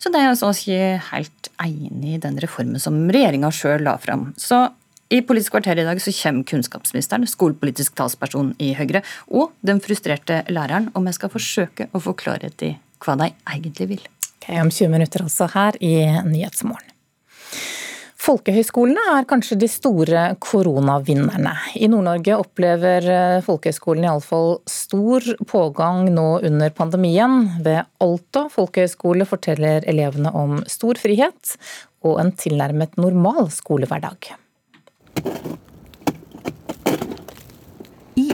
Så 0.00 0.08
de 0.08 0.16
er 0.16 0.30
altså 0.30 0.48
ikke 0.54 1.00
helt 1.10 1.48
enig 1.60 2.14
i 2.16 2.20
den 2.22 2.38
reformen 2.40 2.80
som 2.80 3.02
regjeringa 3.12 3.50
sjøl 3.52 3.84
la 3.84 3.98
fram. 4.00 4.30
Så 4.40 4.70
i 5.10 5.20
Politisk 5.26 5.56
kvarter 5.56 5.80
i 5.80 5.84
dag 5.84 5.98
så 6.00 6.12
kommer 6.14 6.46
kunnskapsministeren, 6.46 7.26
skolepolitisk 7.26 7.96
talsperson 7.98 8.52
i 8.62 8.70
Høyre, 8.78 9.02
og 9.26 9.50
den 9.66 9.82
frustrerte 9.82 10.44
læreren, 10.48 10.86
og 10.94 11.02
vi 11.08 11.16
skal 11.16 11.32
forsøke 11.32 11.88
å 11.90 12.02
få 12.04 12.14
klarhet 12.14 12.62
i 12.62 12.76
hva 13.02 13.16
de 13.18 13.32
egentlig 13.50 13.88
vil. 13.90 14.04
Okay, 14.40 14.56
om 14.60 14.70
20 14.70 14.88
minutter 14.88 15.20
altså 15.26 15.50
her 15.52 15.76
i 15.84 15.92
Nyhetsmorgen. 16.24 16.88
Folkehøyskolene 18.20 19.02
er 19.14 19.26
kanskje 19.28 19.56
de 19.60 19.68
store 19.68 20.22
koronavinnerne. 20.44 21.52
I 21.76 21.88
Nord-Norge 21.88 22.36
opplever 22.40 23.06
eh, 23.08 23.36
folkehøyskolen 23.44 24.04
iallfall 24.04 24.58
stor 24.68 25.24
pågang 25.48 26.08
nå 26.12 26.26
under 26.48 26.72
pandemien. 26.76 27.50
Ved 27.64 27.88
Alta 28.00 28.46
folkehøyskole 28.52 29.28
forteller 29.28 29.84
elevene 29.88 30.32
om 30.36 30.60
stor 30.68 31.00
frihet 31.00 31.56
og 32.04 32.20
en 32.20 32.32
tilnærmet 32.36 32.96
normal 33.00 33.48
skolehverdag. 33.56 34.32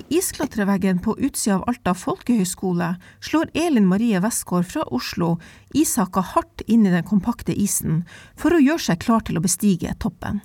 Isklatreveggen 0.09 0.99
på 0.99 1.17
utsida 1.19 1.57
av 1.57 1.65
Alta 1.67 1.93
folkehøgskole 1.99 2.93
slår 3.25 3.51
Elin 3.59 3.89
Marie 3.91 4.21
Westgård 4.23 4.69
fra 4.71 4.85
Oslo 4.95 5.37
ishaka 5.75 6.23
hardt 6.35 6.63
inn 6.67 6.87
i 6.87 6.93
den 6.93 7.07
kompakte 7.07 7.55
isen 7.55 8.05
for 8.39 8.55
å 8.55 8.61
gjøre 8.63 8.85
seg 8.87 9.03
klar 9.03 9.25
til 9.27 9.41
å 9.41 9.43
bestige 9.43 9.97
toppen. 10.03 10.39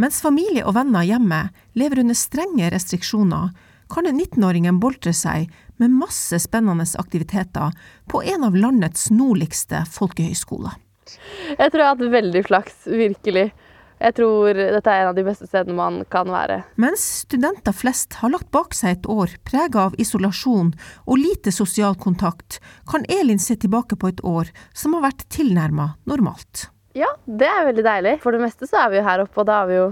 Mens 0.00 0.22
familie 0.24 0.64
og 0.64 0.76
venner 0.78 1.04
hjemme 1.04 1.42
lever 1.76 2.00
under 2.04 2.16
strenge 2.16 2.70
restriksjoner, 2.72 3.52
kan 3.92 4.08
19-åringen 4.08 4.80
boltre 4.82 5.12
seg 5.14 5.52
med 5.78 5.92
masse 5.94 6.40
spennende 6.42 6.86
aktiviteter 6.98 7.76
på 8.10 8.22
en 8.24 8.48
av 8.48 8.56
landets 8.56 9.10
nordligste 9.12 9.84
folkehøyskoler. 9.92 10.74
Jeg 11.52 11.70
tror 11.70 11.80
jeg 11.82 11.86
har 11.86 11.94
hatt 11.94 12.16
veldig 12.16 12.42
flaks, 12.48 12.80
virkelig. 12.90 13.50
Jeg 13.96 14.12
tror 14.18 14.52
dette 14.52 14.92
er 14.92 15.02
en 15.02 15.10
av 15.10 15.16
de 15.16 15.24
beste 15.24 15.46
stedene 15.48 15.76
man 15.76 16.02
kan 16.12 16.28
være. 16.28 16.60
Mens 16.80 17.04
studenter 17.22 17.72
flest 17.72 18.18
har 18.20 18.32
lagt 18.34 18.50
bak 18.52 18.76
seg 18.76 18.98
et 18.98 19.08
år 19.08 19.32
prega 19.48 19.86
av 19.88 19.96
isolasjon 20.00 20.74
og 21.06 21.20
lite 21.20 21.52
sosial 21.54 21.96
kontakt, 21.96 22.60
kan 22.90 23.06
Elin 23.08 23.40
se 23.40 23.56
tilbake 23.56 23.96
på 23.96 24.12
et 24.12 24.20
år 24.20 24.52
som 24.76 24.96
har 24.98 25.08
vært 25.08 25.24
tilnærma 25.32 25.94
normalt. 26.04 26.68
Ja, 26.96 27.08
det 27.24 27.48
er 27.48 27.68
veldig 27.70 27.84
deilig. 27.84 28.18
For 28.22 28.36
det 28.36 28.42
meste 28.44 28.68
så 28.68 28.84
er 28.84 28.92
vi 28.92 29.00
jo 29.00 29.06
her 29.06 29.24
oppe, 29.24 29.40
og 29.42 29.48
da 29.48 29.62
er 29.62 29.70
vi 29.70 29.80
jo 29.82 29.86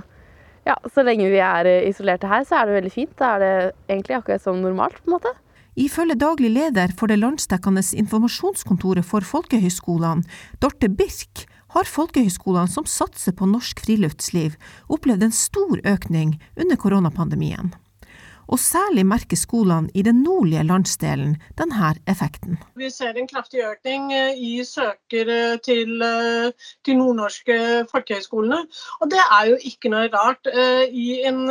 Ja, 0.65 0.79
så 0.89 1.03
lenge 1.05 1.27
vi 1.29 1.41
er 1.45 1.67
isolerte 1.85 2.25
her, 2.25 2.41
så 2.49 2.57
er 2.57 2.71
det 2.71 2.79
veldig 2.79 2.93
fint. 2.95 3.11
Da 3.21 3.35
er 3.35 3.43
det 3.43 3.57
egentlig 3.85 4.15
akkurat 4.17 4.41
som 4.41 4.63
normalt, 4.65 4.97
på 5.05 5.11
en 5.11 5.17
måte. 5.19 5.33
Ifølge 5.77 6.15
daglig 6.17 6.55
leder 6.55 6.95
for 6.97 7.11
det 7.11 7.19
landsdekkende 7.19 7.83
informasjonskontoret 8.01 9.05
for 9.05 9.27
folkehøyskolene, 9.29 10.25
Dorte 10.63 10.89
Birk, 10.89 11.45
har 11.75 11.91
folkehøyskolene 11.91 12.71
som 12.71 12.87
satser 12.89 13.35
på 13.37 13.49
norsk 13.51 13.83
friluftsliv, 13.85 14.59
opplevd 14.89 15.27
en 15.27 15.35
stor 15.35 15.81
økning 15.85 16.37
under 16.57 16.79
koronapandemien. 16.81 17.75
Og 18.45 18.61
særlig 18.61 19.07
merker 19.09 19.39
skolene 19.41 19.89
i 19.97 20.03
den 20.05 20.21
nordlige 20.23 20.67
landsdelen 20.69 21.39
denne 21.59 21.95
effekten. 22.11 22.59
Vi 22.77 22.91
ser 22.93 23.17
en 23.17 23.29
kraftig 23.29 23.63
økning 23.65 24.13
eh, 24.13 24.37
i 24.37 24.61
søkere 24.69 25.57
til 25.65 25.97
de 25.97 26.93
eh, 26.93 26.99
nordnorske 26.99 27.57
folkehøyskolene. 27.93 28.61
Og 29.01 29.11
det 29.11 29.23
er 29.25 29.49
jo 29.49 29.57
ikke 29.65 29.93
noe 29.95 30.13
rart 30.13 30.53
eh, 30.53 30.85
i 30.93 31.23
en 31.25 31.47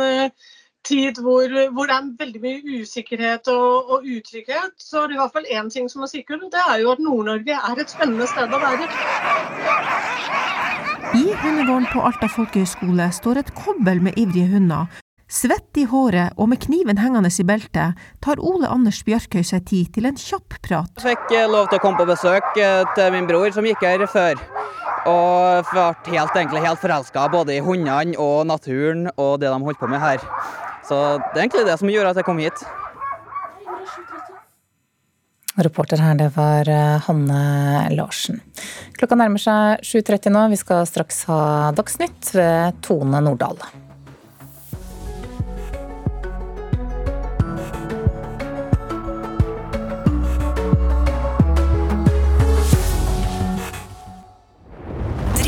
tid 0.84 1.20
hvor, 1.24 1.48
hvor, 1.74 1.88
det 1.88 1.96
er 1.96 2.10
veldig 2.18 2.42
mye 2.42 2.80
usikkerhet 2.82 3.48
og, 3.52 3.90
og, 3.90 4.08
utrygghet, 4.16 4.74
så 4.78 5.04
er 5.04 5.12
det 5.12 5.16
i 5.16 5.22
hvert 5.22 5.36
fall 5.36 5.48
én 5.52 5.70
ting 5.72 5.88
som 5.92 6.04
er 6.04 6.12
sikkert, 6.12 6.44
det 6.52 6.64
er 6.68 6.82
jo 6.82 6.92
at 6.92 7.02
Nord-Norge 7.02 7.56
er 7.70 7.80
et 7.80 7.94
spennende 7.94 8.28
sted 8.30 8.52
å 8.52 8.60
være. 8.62 8.90
I 11.14 11.24
hundegården 11.44 11.88
på 11.92 12.02
Alta 12.02 12.28
folkehøgskole 12.32 13.08
står 13.14 13.44
et 13.44 13.54
kobbel 13.58 14.00
med 14.02 14.18
ivrige 14.20 14.50
hunder. 14.56 14.88
Svett 15.34 15.78
i 15.80 15.86
håret 15.88 16.36
og 16.36 16.50
med 16.52 16.60
kniven 16.62 17.00
hengende 17.00 17.30
i 17.32 17.46
beltet 17.48 18.00
tar 18.22 18.42
Ole 18.44 18.68
Anders 18.70 19.00
Bjørkøy 19.06 19.40
seg 19.46 19.64
tid 19.70 19.88
til 19.96 20.06
en 20.06 20.18
kjapp 20.20 20.58
prat. 20.62 20.90
Jeg 21.00 21.14
fikk 21.14 21.32
eh, 21.34 21.48
lov 21.50 21.70
til 21.70 21.80
å 21.80 21.82
komme 21.82 21.98
på 22.02 22.06
besøk 22.10 22.58
eh, 22.60 22.84
til 22.94 23.14
min 23.14 23.26
bror 23.30 23.48
som 23.56 23.66
gikk 23.66 23.82
her 23.86 24.04
før. 24.10 24.38
Og 25.08 25.72
ble 25.72 25.86
helt, 26.12 26.36
egentlig 26.36 26.62
helt 26.64 26.80
forelska 26.80 27.26
både 27.32 27.56
i 27.56 27.64
hundene 27.64 28.14
og 28.20 28.46
naturen 28.48 29.08
og 29.16 29.40
det 29.40 29.50
de 29.50 29.64
holdt 29.64 29.80
på 29.80 29.90
med 29.90 30.00
her. 30.04 30.22
Så 30.84 30.98
det 31.32 31.38
er 31.38 31.44
egentlig 31.46 31.66
det 31.68 31.78
som 31.80 31.92
gjør 31.92 32.10
at 32.10 32.20
jeg 32.20 32.26
kom 32.26 32.42
hit. 32.42 32.64
Reporter 35.54 36.00
her, 36.02 36.16
det 36.18 36.32
var 36.34 36.66
eh, 36.66 36.98
Hanne 37.06 37.40
Larsen. 37.94 38.40
Klokka 38.98 39.14
nærmer 39.18 39.38
seg 39.38 39.86
7.30 39.86 40.34
nå. 40.34 40.48
Vi 40.50 40.58
skal 40.58 40.82
straks 40.90 41.22
ha 41.30 41.40
Dagsnytt 41.78 42.32
ved 42.34 42.82
Tone 42.82 43.22
Nordahl. 43.22 43.62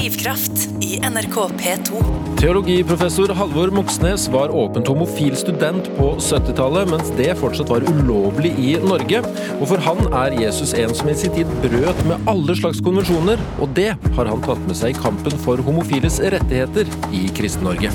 Drivkraft 0.07 0.69
i 0.81 1.01
NRK 1.03 1.35
P2. 1.35 2.03
Teologiprofessor 2.39 3.29
Halvor 3.35 3.71
Moxnes 3.75 4.29
var 4.29 4.55
åpent 4.55 4.87
homofil 4.87 5.35
student 5.37 5.89
på 5.97 6.13
70-tallet, 6.21 6.93
mens 6.93 7.11
det 7.19 7.33
fortsatt 7.41 7.73
var 7.73 7.83
ulovlig 7.91 8.53
i 8.55 8.77
Norge. 8.87 9.25
Og 9.57 9.67
for 9.73 9.83
han 9.83 9.99
er 10.15 10.39
Jesus 10.45 10.77
en 10.79 10.95
som 10.95 11.11
i 11.11 11.17
sin 11.19 11.35
tid 11.35 11.51
brøt 11.65 12.05
med 12.07 12.31
alle 12.31 12.55
slags 12.55 12.79
konvensjoner, 12.87 13.43
og 13.59 13.75
det 13.75 13.97
har 13.99 14.31
han 14.31 14.47
tatt 14.47 14.63
med 14.71 14.79
seg 14.79 14.95
i 14.95 15.01
kampen 15.03 15.35
for 15.43 15.59
homofiles 15.67 16.23
rettigheter 16.23 16.87
i 17.11 17.27
Kristen-Norge. 17.35 17.91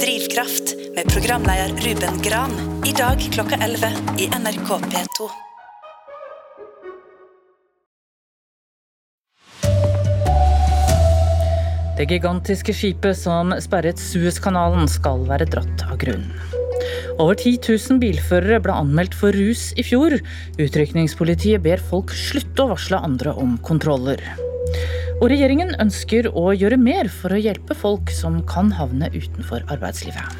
Drivkraft 0.00 0.72
med 0.96 1.12
programleder 1.12 1.76
Ruben 1.84 2.22
Gran. 2.24 2.60
I 2.88 2.96
dag 2.96 3.28
klokka 3.28 3.60
11 3.60 3.92
i 4.24 4.32
NRK 4.40 4.78
P2. 4.88 5.34
Det 11.94 12.08
gigantiske 12.10 12.74
skipet 12.74 13.14
som 13.14 13.52
sperret 13.62 14.00
Suezkanalen 14.02 14.88
skal 14.90 15.20
være 15.28 15.46
dratt 15.46 15.84
av 15.86 15.94
grunn. 16.02 16.24
Over 17.22 17.36
10 17.38 17.60
000 17.70 18.00
bilførere 18.02 18.58
ble 18.64 18.74
anmeldt 18.74 19.14
for 19.14 19.36
rus 19.36 19.68
i 19.78 19.84
fjor. 19.86 20.16
Utrykningspolitiet 20.58 21.62
ber 21.62 21.78
folk 21.78 22.10
slutte 22.18 22.64
å 22.64 22.72
varsle 22.72 22.98
andre 22.98 23.36
om 23.38 23.54
kontroller. 23.62 24.18
Og 25.20 25.28
regjeringen 25.30 25.76
ønsker 25.78 26.32
å 26.34 26.48
gjøre 26.50 26.82
mer 26.82 27.06
for 27.14 27.36
å 27.36 27.38
hjelpe 27.38 27.78
folk 27.78 28.10
som 28.10 28.42
kan 28.50 28.74
havne 28.74 29.12
utenfor 29.14 29.62
arbeidslivet. 29.70 30.34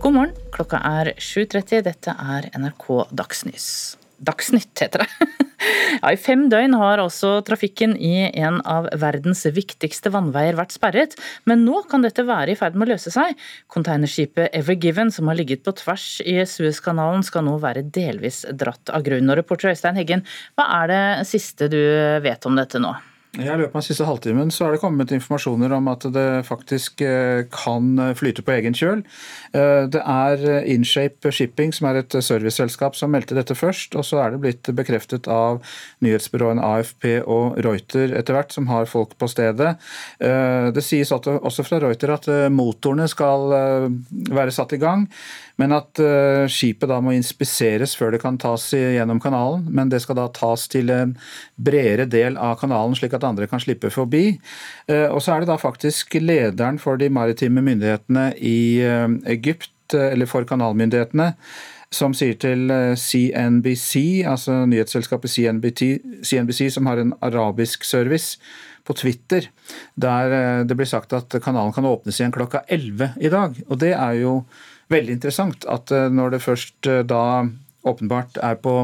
God 0.00 0.16
morgen, 0.16 0.38
klokka 0.56 0.80
er 0.80 1.12
7.30. 1.20 1.84
Dette 1.92 2.16
er 2.16 2.48
NRK 2.56 2.88
Dagsnytt. 3.12 4.01
Dagsnytt, 4.22 4.74
heter 4.80 5.06
det. 5.06 5.30
Ja, 6.02 6.10
I 6.10 6.18
fem 6.18 6.48
døgn 6.50 6.74
har 6.74 6.98
også 6.98 7.36
trafikken 7.46 7.92
i 7.94 8.24
en 8.26 8.56
av 8.66 8.88
verdens 8.98 9.44
viktigste 9.54 10.10
vannveier 10.10 10.56
vært 10.58 10.74
sperret, 10.74 11.14
men 11.46 11.62
nå 11.62 11.84
kan 11.90 12.02
dette 12.02 12.24
være 12.26 12.50
i 12.50 12.58
ferd 12.58 12.74
med 12.74 12.88
å 12.88 12.96
løse 12.96 13.12
seg. 13.14 13.38
Containerskipet 13.70 14.56
Ever 14.58 14.74
Given, 14.74 15.12
som 15.14 15.30
har 15.30 15.38
ligget 15.38 15.62
på 15.62 15.76
tvers 15.78 16.16
i 16.26 16.40
Suezkanalen, 16.48 17.22
skal 17.22 17.46
nå 17.46 17.54
være 17.62 17.84
delvis 17.94 18.42
dratt 18.50 18.90
av 18.90 19.06
grunn. 19.06 19.30
Reporter 19.38 19.70
Øystein 19.70 20.00
Heggen, 20.00 20.26
hva 20.58 20.66
er 20.80 20.90
det 20.90 21.02
siste 21.30 21.70
du 21.70 21.78
vet 22.26 22.50
om 22.50 22.58
dette 22.58 22.82
nå? 22.82 22.96
I 23.32 23.46
løpet 23.46 23.70
av 23.72 23.78
den 23.78 23.84
siste 23.86 24.04
halvtimen 24.04 24.50
så 24.52 24.66
er 24.66 24.74
det 24.74 24.82
kommet 24.82 25.12
informasjoner 25.16 25.72
om 25.72 25.86
at 25.88 26.04
det 26.12 26.42
faktisk 26.44 27.00
eh, 27.00 27.46
kan 27.48 27.94
flyte 28.18 28.42
på 28.44 28.52
egen 28.52 28.74
kjøl. 28.76 29.00
Eh, 29.56 29.86
det 29.88 30.02
er 30.04 30.42
Inshape 30.68 31.32
Shipping, 31.32 31.72
som 31.72 31.88
er 31.88 32.02
et 32.02 32.12
serviceselskap, 32.12 32.92
som 32.98 33.08
meldte 33.14 33.38
dette 33.38 33.56
først. 33.56 33.96
Og 33.96 34.04
så 34.04 34.20
er 34.20 34.34
det 34.34 34.42
blitt 34.42 34.68
bekreftet 34.76 35.30
av 35.32 35.62
nyhetsbyråene 36.04 36.66
AFP 36.74 37.06
og 37.22 37.56
Reuter 37.64 38.12
etter 38.20 38.36
hvert, 38.36 38.52
som 38.52 38.68
har 38.68 38.90
folk 38.90 39.16
på 39.16 39.30
stedet. 39.32 39.78
Eh, 40.20 40.68
det 40.76 40.84
sies 40.84 41.14
også 41.16 41.64
fra 41.64 41.80
Reuter 41.86 42.12
at 42.12 42.28
motorene 42.52 43.08
skal 43.08 43.48
være 44.28 44.52
satt 44.52 44.76
i 44.76 44.82
gang. 44.82 45.08
Men 45.60 45.74
at 45.76 46.00
uh, 46.00 46.44
skipet 46.50 46.90
da 46.90 46.98
må 47.04 47.14
inspiseres 47.16 47.96
før 47.98 48.14
det 48.14 48.22
kan 48.22 48.38
tas 48.40 48.70
gjennom 48.72 49.20
kanalen. 49.22 49.66
Men 49.74 49.92
det 49.92 50.02
skal 50.04 50.18
da 50.18 50.28
tas 50.32 50.68
til 50.72 50.92
en 50.94 51.16
bredere 51.56 52.08
del 52.10 52.38
av 52.40 52.58
kanalen, 52.62 52.96
slik 52.98 53.16
at 53.18 53.26
andre 53.28 53.48
kan 53.50 53.62
slippe 53.62 53.92
forbi. 53.92 54.38
Uh, 54.90 55.08
og 55.10 55.20
så 55.24 55.34
er 55.34 55.42
det 55.42 55.52
da 55.52 55.58
faktisk 55.60 56.16
lederen 56.22 56.80
for 56.82 57.00
de 57.00 57.10
maritime 57.12 57.64
myndighetene 57.64 58.30
i 58.38 58.58
uh, 58.86 59.06
Egypt, 59.30 59.70
eller 59.92 60.24
for 60.24 60.46
kanalmyndighetene, 60.48 61.34
som 61.92 62.14
sier 62.16 62.38
til 62.40 62.70
CNBC, 62.96 64.22
altså 64.24 64.62
nyhetsselskapet 64.64 65.28
CNBC, 65.28 65.82
CNBC 66.24 66.70
som 66.72 66.88
har 66.88 67.02
en 67.02 67.12
arabisk 67.20 67.84
service, 67.84 68.38
på 68.82 68.96
Twitter, 68.98 69.46
der 69.94 70.64
det 70.66 70.76
blir 70.78 70.88
sagt 70.90 71.12
at 71.14 71.34
kanalen 71.44 71.74
kan 71.74 71.86
åpnes 71.86 72.18
igjen 72.18 72.34
klokka 72.34 72.64
11 72.66 73.20
i 73.22 73.30
dag. 73.30 73.58
Og 73.68 73.78
det 73.78 73.92
er 73.94 74.16
jo 74.18 74.32
veldig 74.92 75.18
interessant 75.18 75.66
at 75.70 75.92
eh, 75.94 76.08
når 76.12 76.36
det 76.36 76.42
først 76.44 76.88
eh, 76.90 77.02
da 77.08 77.22
åpenbart 77.88 78.38
er 78.42 78.58
på 78.62 78.74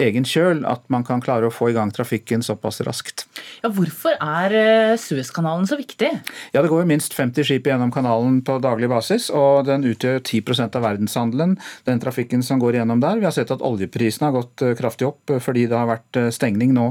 egen 0.00 0.26
kjøl, 0.28 0.62
at 0.68 0.84
man 0.92 1.04
kan 1.06 1.22
klare 1.24 1.48
å 1.48 1.54
få 1.54 1.70
i 1.70 1.76
gang 1.76 1.92
trafikken 1.94 2.44
såpass 2.44 2.82
raskt. 2.86 3.24
Ja, 3.62 3.70
hvorfor 3.72 4.16
er 4.16 4.54
eh, 4.56 4.94
Suezkanalen 5.00 5.66
så 5.68 5.78
viktig? 5.80 6.10
Ja, 6.52 6.62
Det 6.62 6.70
går 6.70 6.82
jo 6.82 6.90
minst 6.90 7.16
50 7.16 7.46
skip 7.48 7.68
gjennom 7.68 7.92
kanalen 7.94 8.40
på 8.44 8.58
daglig 8.62 8.90
basis, 8.92 9.30
og 9.30 9.66
den 9.68 9.86
utgjør 9.88 10.20
10% 10.20 10.78
av 10.78 10.84
verdenshandelen, 10.86 11.56
den 11.88 12.02
trafikken 12.02 12.44
som 12.44 12.60
går 12.62 12.80
gjennom 12.80 13.00
der. 13.02 13.20
Vi 13.20 13.28
har 13.28 13.34
sett 13.34 13.52
at 13.54 13.64
oljeprisene 13.64 14.28
har 14.28 14.36
gått 14.36 14.66
kraftig 14.78 15.08
opp 15.08 15.32
fordi 15.42 15.66
det 15.70 15.78
har 15.78 15.88
vært 15.88 16.18
stengning 16.34 16.72
nå 16.76 16.90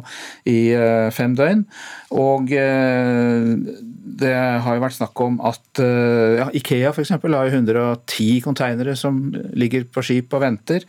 i 0.50 0.74
fem 1.13 1.36
døgn. 1.38 1.63
Og 2.17 2.50
det 4.21 4.34
har 4.34 4.78
jo 4.78 4.84
vært 4.84 4.97
snakk 4.97 5.21
om 5.24 5.38
at 5.47 5.82
ja, 5.82 6.47
Ikea 6.58 6.91
f.eks. 6.91 7.13
har 7.15 7.52
110 7.52 8.41
konteinere 8.45 8.95
som 9.00 9.19
ligger 9.58 9.86
på 9.91 10.04
skip 10.06 10.34
og 10.36 10.43
venter. 10.43 10.86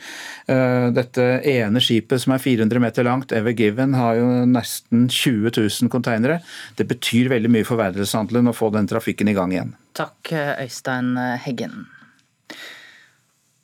Eh, 0.62 0.88
dette 0.94 1.26
ene 1.48 1.82
skipet 1.82 2.22
som 2.22 2.34
er 2.34 2.42
400 2.42 2.82
meter 2.82 3.06
langt, 3.08 3.34
Ever 3.36 3.54
Given, 3.56 3.96
har 3.98 4.18
jo 4.18 4.28
nesten 4.48 5.08
20 5.08 5.54
000 5.58 5.92
konteinere. 5.92 6.40
Det 6.78 6.88
betyr 6.90 7.32
veldig 7.32 7.52
mye 7.52 7.68
for 7.68 7.80
verdenshandelen 7.80 8.50
å 8.50 8.56
få 8.56 8.72
den 8.74 8.90
trafikken 8.90 9.30
i 9.32 9.36
gang 9.36 9.54
igjen. 9.54 9.74
Takk, 9.98 10.32
Øystein 10.62 11.16
Heggen. 11.44 11.84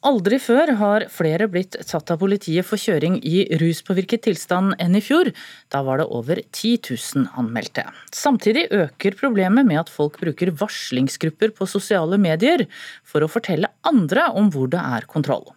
Aldri 0.07 0.37
før 0.39 0.71
har 0.79 1.05
flere 1.11 1.49
blitt 1.51 1.75
tatt 1.83 2.13
av 2.15 2.21
politiet 2.21 2.63
for 2.63 2.79
kjøring 2.79 3.17
i 3.27 3.41
ruspåvirket 3.59 4.23
tilstand 4.29 4.77
enn 4.79 4.95
i 4.95 5.01
fjor. 5.03 5.33
Da 5.75 5.81
var 5.83 5.99
det 5.99 6.07
over 6.15 6.39
10 6.39 6.77
000 6.87 7.25
anmeldte. 7.41 7.83
Samtidig 8.15 8.69
øker 8.71 9.17
problemet 9.19 9.67
med 9.67 9.81
at 9.81 9.91
folk 9.91 10.21
bruker 10.21 10.53
varslingsgrupper 10.61 11.51
på 11.57 11.67
sosiale 11.67 12.15
medier 12.15 12.69
for 13.03 13.27
å 13.27 13.31
fortelle 13.33 13.73
andre 13.91 14.29
om 14.39 14.53
hvor 14.55 14.71
det 14.71 14.79
er 14.79 15.07
kontroll. 15.11 15.49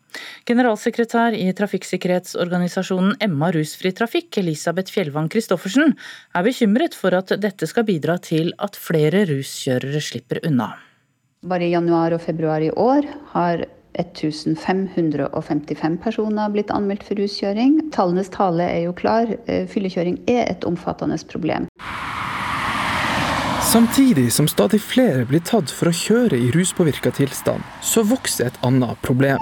Generalsekretær 0.49 1.37
i 1.37 1.45
trafikksikkerhetsorganisasjonen 1.55 3.19
Emma 3.21 3.51
Rusfri 3.53 3.91
Trafikk, 3.93 4.39
Elisabeth 4.41 4.89
Fjellvang 4.91 5.29
Christoffersen, 5.31 5.93
er 6.33 6.47
bekymret 6.47 6.97
for 6.97 7.13
at 7.13 7.29
dette 7.37 7.69
skal 7.69 7.85
bidra 7.85 8.17
til 8.17 8.55
at 8.57 8.79
flere 8.89 9.21
ruskjørere 9.29 10.01
slipper 10.01 10.41
unna. 10.49 10.71
Bare 11.45 11.69
i 11.69 11.75
januar 11.75 12.17
og 12.17 12.25
februar 12.25 12.65
i 12.65 12.73
år 12.73 13.05
har 13.35 13.63
1555 13.93 15.97
personer 16.03 16.53
blitt 16.53 16.71
anmeldt 16.71 17.03
for 17.07 17.15
ruskjøring. 17.19 17.79
Tallenes 17.95 18.31
tale 18.33 18.63
er 18.63 18.81
jo 18.87 18.93
klar. 18.97 19.25
Eh, 19.45 19.67
fyllekjøring 19.67 20.17
er 20.31 20.43
et 20.49 20.65
omfattende 20.67 21.19
problem. 21.31 21.67
Samtidig 23.71 24.33
som 24.33 24.49
stadig 24.51 24.81
flere 24.83 25.23
blir 25.29 25.39
tatt 25.47 25.71
for 25.71 25.87
å 25.87 25.95
kjøre 25.95 26.35
i 26.35 26.49
ruspåvirka 26.51 27.13
tilstand, 27.15 27.63
så 27.79 28.03
vokser 28.03 28.49
et 28.49 28.57
annet 28.67 28.99
problem. 29.05 29.39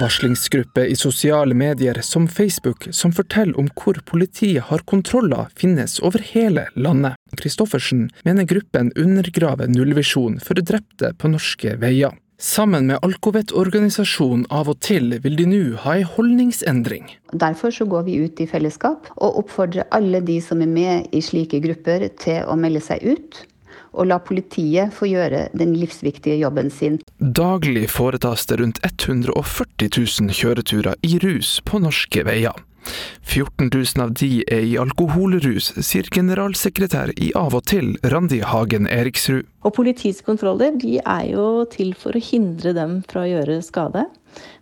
Varslingsgrupper 0.00 0.90
i 0.90 0.96
sosiale 0.96 1.54
medier 1.54 1.98
som 2.02 2.28
Facebook 2.28 2.88
som 2.90 3.12
forteller 3.12 3.58
om 3.58 3.68
hvor 3.74 3.98
politiet 4.06 4.66
har 4.70 4.82
kontroller, 4.86 5.50
finnes 5.58 5.98
over 6.00 6.22
hele 6.32 6.68
landet. 6.74 7.18
Kristoffersen 7.38 8.08
mener 8.24 8.46
gruppen 8.46 8.92
undergraver 8.96 9.70
nullvisjonen 9.70 10.38
for 10.42 10.58
drepte 10.62 11.14
på 11.18 11.30
norske 11.32 11.74
veier. 11.82 12.14
Sammen 12.40 12.86
med 12.86 13.00
Alcovet-organisasjonen 13.02 14.44
Av 14.54 14.68
og 14.70 14.76
til 14.86 15.16
vil 15.24 15.34
de 15.34 15.46
nå 15.50 15.62
ha 15.82 15.96
en 15.98 16.06
holdningsendring. 16.06 17.08
Derfor 17.34 17.74
så 17.74 17.82
går 17.90 18.04
vi 18.06 18.14
ut 18.22 18.38
i 18.38 18.46
fellesskap 18.46 19.08
og 19.16 19.40
oppfordrer 19.40 19.88
alle 19.90 20.20
de 20.22 20.36
som 20.38 20.62
er 20.62 20.70
med 20.70 21.08
i 21.10 21.18
slike 21.18 21.58
grupper 21.64 22.06
til 22.22 22.46
å 22.46 22.54
melde 22.54 22.84
seg 22.84 23.02
ut. 23.02 23.40
Og 23.90 24.06
la 24.06 24.20
politiet 24.22 24.94
få 24.94 25.08
gjøre 25.10 25.48
den 25.58 25.74
livsviktige 25.80 26.38
jobben 26.38 26.70
sin. 26.70 27.00
Daglig 27.18 27.88
foretas 27.90 28.46
det 28.46 28.60
rundt 28.62 28.78
140 28.86 29.90
000 29.90 30.38
kjøreturer 30.38 30.94
i 31.02 31.18
rus 31.24 31.56
på 31.66 31.82
norske 31.82 32.22
veier. 32.22 32.54
14 33.22 33.70
000 33.74 34.04
av 34.04 34.14
de 34.18 34.30
er 34.48 34.64
i 34.64 34.76
alkoholrus, 34.80 35.72
sier 35.84 36.08
generalsekretær 36.14 37.12
i 37.16 37.32
Av 37.38 37.56
og 37.56 37.66
til, 37.70 37.94
Randi 38.04 38.40
Hagen 38.46 38.88
Eriksrud. 38.90 39.46
Og 39.66 39.74
Politiets 39.76 40.22
kontroller 40.26 40.78
er 41.02 41.24
jo 41.32 41.66
til 41.70 41.94
for 41.98 42.16
å 42.16 42.22
hindre 42.22 42.74
dem 42.76 43.00
fra 43.08 43.24
å 43.24 43.30
gjøre 43.30 43.60
skade. 43.66 44.06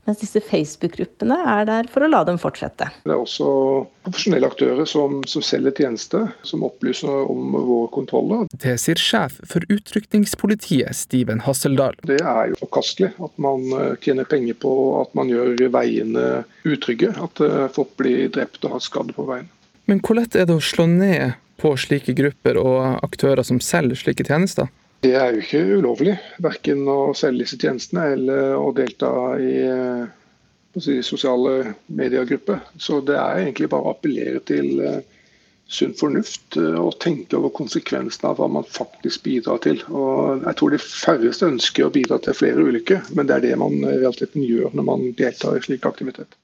Mens 0.06 0.20
disse 0.22 0.38
Facebook-gruppene 0.38 1.36
er 1.50 1.64
der 1.66 1.88
for 1.90 2.06
å 2.06 2.08
la 2.10 2.20
dem 2.28 2.38
fortsette. 2.38 2.86
Det 3.02 3.10
er 3.10 3.18
også 3.18 3.48
profesjonelle 4.06 4.46
aktører 4.46 4.86
som, 4.86 5.18
som 5.26 5.42
selger 5.42 5.74
tjenester, 5.82 6.28
som 6.46 6.62
opplyser 6.66 7.26
om 7.26 7.56
våre 7.56 7.88
kontroller. 7.94 8.44
Det 8.54 8.76
sier 8.78 9.00
sjef 9.02 9.40
for 9.50 9.66
utrykningspolitiet, 9.66 10.94
Steven 10.94 11.42
Hasseldal. 11.42 11.98
Det 12.06 12.20
er 12.22 12.52
jo 12.52 12.60
forkastelig 12.62 13.10
at 13.18 13.34
man 13.42 13.66
eh, 13.74 13.96
tjener 14.04 14.30
penger 14.30 14.54
på 14.62 14.76
at 15.00 15.10
man 15.18 15.32
gjør 15.32 15.66
veiene 15.74 16.26
utrygge. 16.62 17.10
At 17.26 17.42
eh, 17.42 17.66
folk 17.74 17.96
blir 17.98 18.30
drept 18.30 18.62
og 18.62 18.78
har 18.78 18.86
skade 18.86 19.16
på 19.16 19.26
veien. 19.26 19.50
Men 19.90 20.02
hvor 20.06 20.18
lett 20.18 20.38
er 20.38 20.46
det 20.46 20.54
å 20.54 20.62
slå 20.62 20.86
ned 20.90 21.34
på 21.58 21.74
slike 21.80 22.14
grupper 22.14 22.58
og 22.60 23.02
aktører 23.02 23.42
som 23.46 23.58
selger 23.64 23.98
slike 23.98 24.26
tjenester? 24.28 24.70
Det 25.04 25.12
er 25.14 25.34
jo 25.34 25.42
ikke 25.42 25.64
ulovlig, 25.76 26.14
verken 26.42 26.86
å 26.88 27.12
selge 27.16 27.44
disse 27.44 27.58
tjenestene 27.60 28.06
eller 28.14 28.54
å 28.56 28.70
delta 28.74 29.10
i 29.38 29.50
eh, 29.62 30.06
si, 30.80 31.02
sosiale 31.04 31.74
mediegrupper. 31.86 32.62
Så 32.78 33.02
det 33.04 33.18
er 33.20 33.42
egentlig 33.42 33.68
bare 33.72 33.86
å 33.86 33.92
appellere 33.94 34.40
til 34.48 34.80
uh, 34.80 34.96
sunn 35.68 35.94
fornuft 35.98 36.56
uh, 36.60 36.78
og 36.80 36.96
tenke 37.04 37.38
over 37.38 37.52
konsekvensene 37.56 38.32
av 38.32 38.40
hva 38.40 38.48
man 38.58 38.66
faktisk 38.68 39.24
bidrar 39.28 39.60
til. 39.66 39.82
Og 39.92 40.46
jeg 40.46 40.58
tror 40.60 40.74
de 40.74 40.82
færreste 40.82 41.52
ønsker 41.52 41.86
å 41.86 41.92
bidra 41.94 42.20
til 42.24 42.38
flere 42.40 42.66
ulykker, 42.66 43.12
men 43.16 43.28
det 43.28 43.38
er 43.38 43.46
det 43.50 43.60
man 43.62 43.78
i 43.82 43.98
realiteten 43.98 44.44
gjør 44.46 44.74
når 44.76 44.90
man 44.90 45.06
deltar 45.20 45.56
i 45.56 45.64
slik 45.64 45.88
aktivitet. 45.88 46.38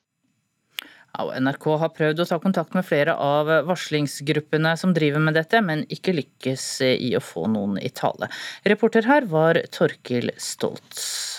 NRK 1.12 1.66
har 1.82 1.92
prøvd 1.92 2.22
å 2.22 2.28
ta 2.28 2.38
kontakt 2.40 2.76
med 2.76 2.86
flere 2.88 3.14
av 3.20 3.50
varslingsgruppene 3.68 4.72
som 4.80 4.94
driver 4.96 5.20
med 5.20 5.36
dette, 5.36 5.60
men 5.64 5.84
ikke 5.92 6.14
lykkes 6.16 6.66
i 6.88 7.12
å 7.18 7.22
få 7.22 7.46
noen 7.52 7.76
i 7.82 7.92
tale. 7.92 8.30
Reporter 8.64 9.08
her 9.08 9.28
var 9.28 9.60
Torkil 9.74 10.32
Stoltz. 10.40 11.31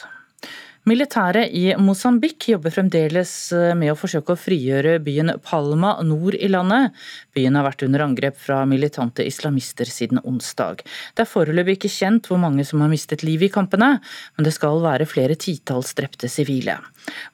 Militæret 0.84 1.54
i 1.56 1.70
Mosambik 1.80 2.50
jobber 2.50 2.74
fremdeles 2.76 3.32
eh, 3.56 3.70
med 3.80 3.94
å 3.94 3.96
forsøke 3.96 4.34
å 4.34 4.40
frigjøre 4.40 4.98
byen 5.06 5.32
Palma 5.40 5.94
nord 6.04 6.36
i 6.36 6.50
landet. 6.52 6.92
Byen 7.32 7.56
har 7.56 7.64
vært 7.70 7.86
under 7.88 8.04
angrep 8.04 8.36
fra 8.36 8.58
militante 8.68 9.24
islamister 9.24 9.88
siden 9.88 10.20
onsdag. 10.28 10.84
Det 11.16 11.24
er 11.24 11.30
foreløpig 11.32 11.78
ikke 11.78 11.94
kjent 11.94 12.28
hvor 12.28 12.42
mange 12.44 12.66
som 12.68 12.84
har 12.84 12.92
mistet 12.92 13.24
livet 13.24 13.48
i 13.48 13.54
kampene, 13.56 13.94
men 14.36 14.50
det 14.50 14.52
skal 14.58 14.84
være 14.84 15.08
flere 15.08 15.40
titalls 15.40 15.96
drepte 15.96 16.28
sivile. 16.28 16.76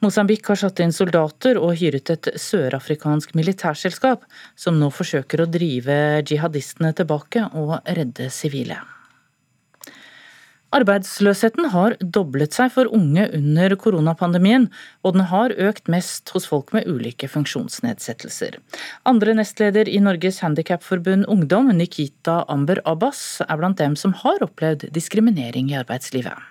Mosambik 0.05 0.45
har 0.53 0.61
satt 0.61 0.85
inn 0.85 0.93
soldater 0.93 1.57
og 1.57 1.73
hyret 1.81 2.13
et 2.13 2.31
sørafrikansk 2.37 3.33
militærselskap, 3.33 4.29
som 4.53 4.77
nå 4.77 4.93
forsøker 4.93 5.41
å 5.41 5.49
drive 5.49 6.21
jihadistene 6.21 6.93
tilbake 7.01 7.49
og 7.57 7.79
redde 7.97 8.29
sivile. 8.29 8.77
Arbeidsløsheten 10.75 11.71
har 11.73 11.95
doblet 11.99 12.53
seg 12.53 12.69
for 12.75 12.89
unge 12.93 13.23
under 13.33 13.73
koronapandemien, 13.81 14.67
og 15.01 15.15
den 15.15 15.25
har 15.31 15.55
økt 15.57 15.89
mest 15.89 16.29
hos 16.35 16.45
folk 16.49 16.73
med 16.75 16.85
ulike 16.89 17.29
funksjonsnedsettelser. 17.31 18.59
Andre 19.09 19.33
nestleder 19.39 19.89
i 19.89 19.97
Norges 20.03 20.43
Handikapforbund 20.45 21.25
Ungdom, 21.31 21.73
Nikita 21.73 22.43
Amber 22.47 22.83
Abbas, 22.85 23.41
er 23.47 23.57
blant 23.57 23.81
dem 23.81 23.97
som 23.97 24.13
har 24.21 24.45
opplevd 24.45 24.91
diskriminering 24.93 25.73
i 25.73 25.79
arbeidslivet. 25.81 26.48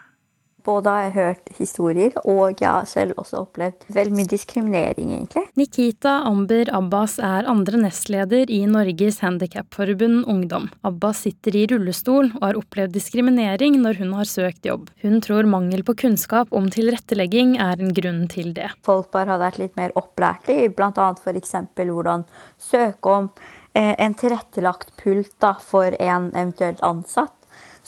Både 0.69 0.93
har 0.93 1.07
jeg 1.07 1.15
hørt 1.15 1.51
historier, 1.57 2.17
og 2.29 2.59
jeg 2.61 2.69
har 2.69 2.89
selv 2.89 3.17
også 3.17 3.41
opplevd 3.47 3.87
veldig 3.97 4.17
mye 4.19 4.29
diskriminering, 4.29 5.15
egentlig. 5.17 5.45
Nikita 5.57 6.19
Amber 6.29 6.69
Abbas 6.77 7.15
er 7.25 7.49
andre 7.49 7.81
nestleder 7.87 8.53
i 8.53 8.61
Norges 8.69 9.23
Handikapforbund 9.25 10.27
Ungdom. 10.29 10.67
Abbas 10.85 11.23
sitter 11.25 11.57
i 11.57 11.65
rullestol 11.73 12.29
og 12.35 12.45
har 12.45 12.61
opplevd 12.61 12.93
diskriminering 12.99 13.79
når 13.81 14.03
hun 14.03 14.13
har 14.19 14.29
søkt 14.29 14.69
jobb. 14.69 14.91
Hun 15.01 15.23
tror 15.25 15.49
mangel 15.49 15.87
på 15.89 15.97
kunnskap 16.05 16.53
om 16.53 16.69
tilrettelegging 16.75 17.57
er 17.65 17.81
en 17.81 17.95
grunn 17.97 18.27
til 18.29 18.53
det. 18.59 18.69
Folk 18.85 19.09
bare 19.15 19.33
har 19.33 19.41
vært 19.47 19.63
litt 19.63 19.79
mer 19.81 19.97
opplært 19.97 20.53
i 20.53 20.67
bl.a. 20.69 21.09
f.eks. 21.17 21.57
hvordan 21.79 22.29
søke 22.61 23.17
om 23.23 23.33
eh, 23.73 23.95
en 23.97 24.21
tilrettelagt 24.21 24.93
pult 25.01 25.33
da, 25.41 25.57
for 25.57 25.97
en 25.97 26.29
eventuelt 26.35 26.85
ansatt 26.85 27.38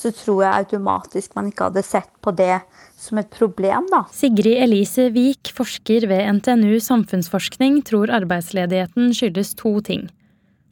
så 0.00 0.12
tror 0.16 0.44
jeg 0.46 0.64
automatisk 0.64 1.34
man 1.36 1.50
ikke 1.50 1.68
hadde 1.68 1.84
sett 1.84 2.10
på 2.24 2.32
det 2.36 2.62
som 3.00 3.20
et 3.20 3.28
problem, 3.32 3.88
da. 3.92 4.04
Sigrid 4.14 4.62
Elise 4.64 5.10
Wiik, 5.12 5.52
forsker 5.56 6.06
ved 6.08 6.24
NTNU 6.38 6.78
samfunnsforskning, 6.84 7.82
tror 7.88 8.12
arbeidsledigheten 8.20 9.12
skyldes 9.16 9.52
to 9.60 9.76
ting. 9.84 10.08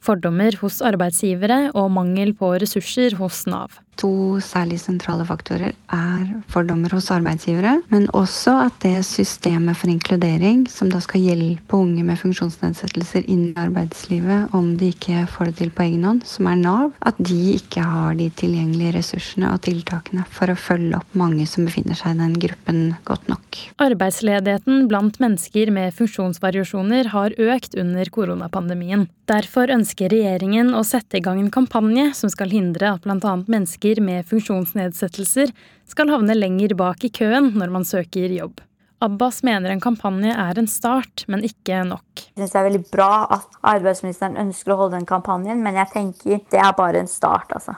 Fordommer 0.01 0.55
hos 0.61 0.79
arbeidsgivere 0.85 1.69
og 1.77 1.91
mangel 1.91 2.31
på 2.37 2.53
ressurser 2.61 3.17
hos 3.19 3.43
Nav 3.49 3.81
to 3.99 4.39
særlig 4.43 4.79
sentrale 4.81 5.25
faktorer 5.27 5.73
er 5.93 6.23
fordommer 6.51 6.91
hos 6.95 7.09
arbeidsgivere, 7.13 7.79
men 7.91 8.07
også 8.15 8.55
at 8.65 8.77
det 8.83 9.03
systemet 9.07 9.77
for 9.77 9.91
inkludering, 9.91 10.65
som 10.71 10.91
da 10.91 11.01
skal 11.03 11.23
hjelpe 11.23 11.77
unge 11.77 12.05
med 12.07 12.19
funksjonsnedsettelser 12.21 13.27
inn 13.27 13.49
i 13.49 13.59
arbeidslivet 13.59 14.55
om 14.55 14.71
de 14.79 14.91
ikke 14.93 15.25
får 15.33 15.51
det 15.51 15.57
til 15.59 15.73
på 15.75 15.85
egen 15.87 16.07
hånd, 16.07 16.23
som 16.27 16.47
er 16.49 16.59
Nav, 16.59 16.93
at 17.05 17.19
de 17.19 17.39
ikke 17.55 17.83
har 17.83 18.17
de 18.19 18.29
tilgjengelige 18.39 18.95
ressursene 18.97 19.51
og 19.53 19.63
tiltakene 19.67 20.25
for 20.31 20.51
å 20.51 20.57
følge 20.59 20.97
opp 20.99 21.19
mange 21.19 21.47
som 21.49 21.67
befinner 21.67 21.97
seg 21.99 22.15
i 22.15 22.21
den 22.23 22.35
gruppen 22.39 22.81
godt 23.07 23.29
nok. 23.31 23.61
Arbeidsledigheten 23.83 24.87
blant 24.91 25.19
mennesker 25.21 25.71
med 25.75 25.95
funksjonsvariasjoner 25.97 27.11
har 27.13 27.35
økt 27.39 27.75
under 27.79 28.11
koronapandemien. 28.13 29.07
Derfor 29.29 29.69
ønsker 29.69 30.09
regjeringen 30.09 30.71
å 30.73 30.81
sette 30.87 31.19
i 31.19 31.23
gang 31.25 31.37
en 31.41 31.51
kampanje 31.53 32.07
som 32.17 32.31
skal 32.33 32.49
hindre 32.53 32.95
at 32.95 33.05
bl.a. 33.05 33.35
mennesker 33.45 33.88
mennesker 33.89 34.01
med 34.01 34.25
funksjonsnedsettelser 34.27 35.51
skal 35.87 36.09
havne 36.09 36.35
lenger 36.35 36.75
bak 36.75 37.03
i 37.03 37.09
køen 37.09 37.53
når 37.57 37.69
man 37.71 37.85
søker 37.85 38.29
jobb. 38.29 38.61
Abbas 39.01 39.43
mener 39.43 39.71
en 39.71 39.79
kampanje 39.79 40.33
er 40.33 40.59
en 40.59 40.67
start, 40.67 41.25
men 41.27 41.41
ikke 41.43 41.85
nok. 41.87 42.03
Jeg 42.35 42.35
synes 42.35 42.51
det 42.51 42.59
er 42.59 42.67
veldig 42.67 42.89
bra 42.91 43.27
at 43.31 43.47
arbeidsministeren 43.63 44.37
ønsker 44.37 44.73
å 44.73 44.77
holde 44.81 44.97
den 44.97 45.07
kampanjen, 45.07 45.63
men 45.63 45.75
jeg 45.75 45.87
tenker 45.93 46.41
det 46.51 46.59
er 46.59 46.75
bare 46.75 46.99
en 46.99 47.07
start, 47.07 47.53
altså. 47.55 47.75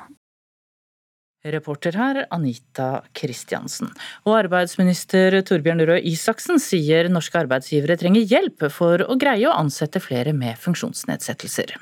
Reporter 1.44 1.96
her 1.98 2.26
Anita 2.30 3.04
Kristiansen. 3.18 3.90
Og 4.26 4.36
arbeidsminister 4.44 5.40
Torbjørn 5.42 5.86
Røe 5.90 6.02
Isaksen 6.02 6.62
sier 6.62 7.10
norske 7.10 7.38
arbeidsgivere 7.38 7.98
trenger 7.98 8.26
hjelp 8.26 8.68
for 8.70 9.02
å 9.02 9.18
greie 9.18 9.48
å 9.50 9.56
ansette 9.58 10.02
flere 10.02 10.34
med 10.38 10.58
funksjonsnedsettelser. 10.62 11.78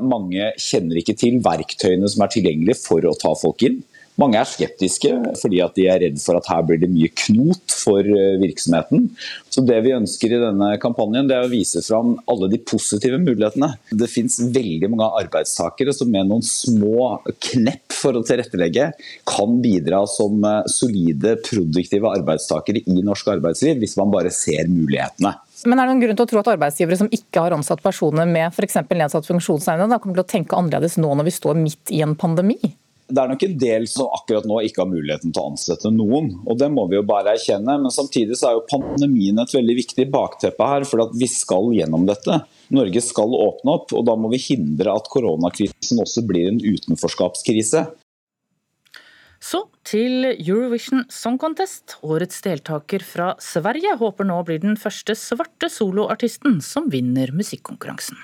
Mange 0.00 0.52
kjenner 0.60 1.00
ikke 1.00 1.16
til 1.18 1.40
verktøyene 1.44 2.08
som 2.10 2.24
er 2.24 2.32
tilgjengelige 2.32 2.80
for 2.80 3.04
å 3.08 3.16
ta 3.18 3.34
folk 3.38 3.64
inn. 3.68 3.82
Mange 4.20 4.36
er 4.36 4.48
skeptiske 4.48 5.10
fordi 5.40 5.62
de 5.76 5.84
er 5.88 6.02
redd 6.02 6.18
for 6.20 6.36
at 6.36 6.48
her 6.52 6.64
blir 6.68 6.80
det 6.82 6.90
mye 6.92 7.08
knot 7.24 7.72
for 7.72 8.04
eh, 8.04 8.34
virksomheten. 8.42 9.06
Så 9.48 9.64
Det 9.64 9.78
vi 9.84 9.94
ønsker 9.96 10.34
i 10.34 10.40
denne 10.42 10.68
kampanjen, 10.82 11.28
det 11.28 11.38
er 11.38 11.46
å 11.46 11.52
vise 11.52 11.80
fram 11.84 12.14
alle 12.28 12.50
de 12.52 12.60
positive 12.60 13.20
mulighetene. 13.22 13.70
Det 13.88 14.10
finnes 14.12 14.36
veldig 14.52 14.90
mange 14.92 15.08
arbeidstakere 15.22 15.94
som 15.96 16.12
med 16.12 16.28
noen 16.28 16.44
små 16.44 17.22
knepp 17.48 17.96
for 17.96 18.18
å 18.18 18.24
tilrettelegge, 18.26 18.90
kan 19.28 19.56
bidra 19.64 20.02
som 20.10 20.44
eh, 20.44 20.68
solide, 20.72 21.38
produktive 21.48 22.12
arbeidstakere 22.12 22.84
i 22.84 23.00
norsk 23.00 23.32
arbeidsliv, 23.38 23.80
hvis 23.80 23.96
man 24.00 24.12
bare 24.12 24.34
ser 24.34 24.68
mulighetene. 24.68 25.38
Men 25.66 25.78
er 25.78 25.86
det 25.86 25.94
noen 25.94 26.02
grunn 26.02 26.18
til 26.18 26.26
å 26.26 26.30
tro 26.30 26.42
at 26.42 26.52
arbeidsgivere 26.54 26.98
som 26.98 27.10
ikke 27.14 27.44
har 27.44 27.54
ansatt 27.56 27.82
personer 27.84 28.28
med 28.28 28.50
f.eks. 28.50 28.80
nedsatt 28.90 29.28
funksjonsevne, 29.28 29.98
kommer 30.02 30.18
til 30.18 30.24
å 30.24 30.32
tenke 30.34 30.58
annerledes 30.58 30.98
nå 30.98 31.12
når 31.14 31.28
vi 31.28 31.34
står 31.38 31.60
midt 31.60 31.92
i 31.94 32.02
en 32.04 32.16
pandemi? 32.18 32.58
Det 33.12 33.20
er 33.20 33.28
nok 33.28 33.42
en 33.44 33.56
del 33.60 33.86
som 33.90 34.12
akkurat 34.16 34.46
nå 34.48 34.60
ikke 34.64 34.84
har 34.84 34.88
muligheten 34.88 35.34
til 35.34 35.42
å 35.42 35.50
ansette 35.50 35.90
noen. 35.92 36.30
og 36.46 36.56
Det 36.60 36.68
må 36.72 36.86
vi 36.88 36.96
jo 36.96 37.04
bare 37.04 37.34
erkjenne. 37.36 37.74
Men 37.82 37.92
samtidig 37.92 38.38
så 38.40 38.48
er 38.48 38.56
jo 38.56 38.66
pandemien 38.70 39.42
et 39.42 39.52
veldig 39.52 39.74
viktig 39.82 40.06
bakteppe 40.12 40.68
her. 40.70 40.86
For 40.88 41.12
vi 41.12 41.28
skal 41.28 41.74
gjennom 41.76 42.06
dette. 42.08 42.40
Norge 42.72 43.02
skal 43.04 43.36
åpne 43.36 43.74
opp, 43.74 43.92
og 43.92 44.06
da 44.08 44.16
må 44.16 44.30
vi 44.32 44.40
hindre 44.40 44.94
at 44.96 45.10
koronakrisen 45.12 46.00
også 46.00 46.24
blir 46.24 46.48
en 46.48 46.62
utenforskapskrise. 46.62 47.84
Så 49.42 49.64
til 49.82 50.22
Eurovision 50.30 51.02
Song 51.10 51.34
Contest. 51.42 51.96
Årets 52.06 52.44
deltaker 52.44 53.02
fra 53.02 53.32
Sverige 53.42 53.96
håper 53.98 54.28
nå 54.28 54.36
blir 54.46 54.62
den 54.62 54.76
første 54.78 55.16
svarte 55.18 55.66
soloartisten 55.66 56.60
som 56.62 56.86
vinner 56.92 57.34
musikkonkurransen. 57.34 58.20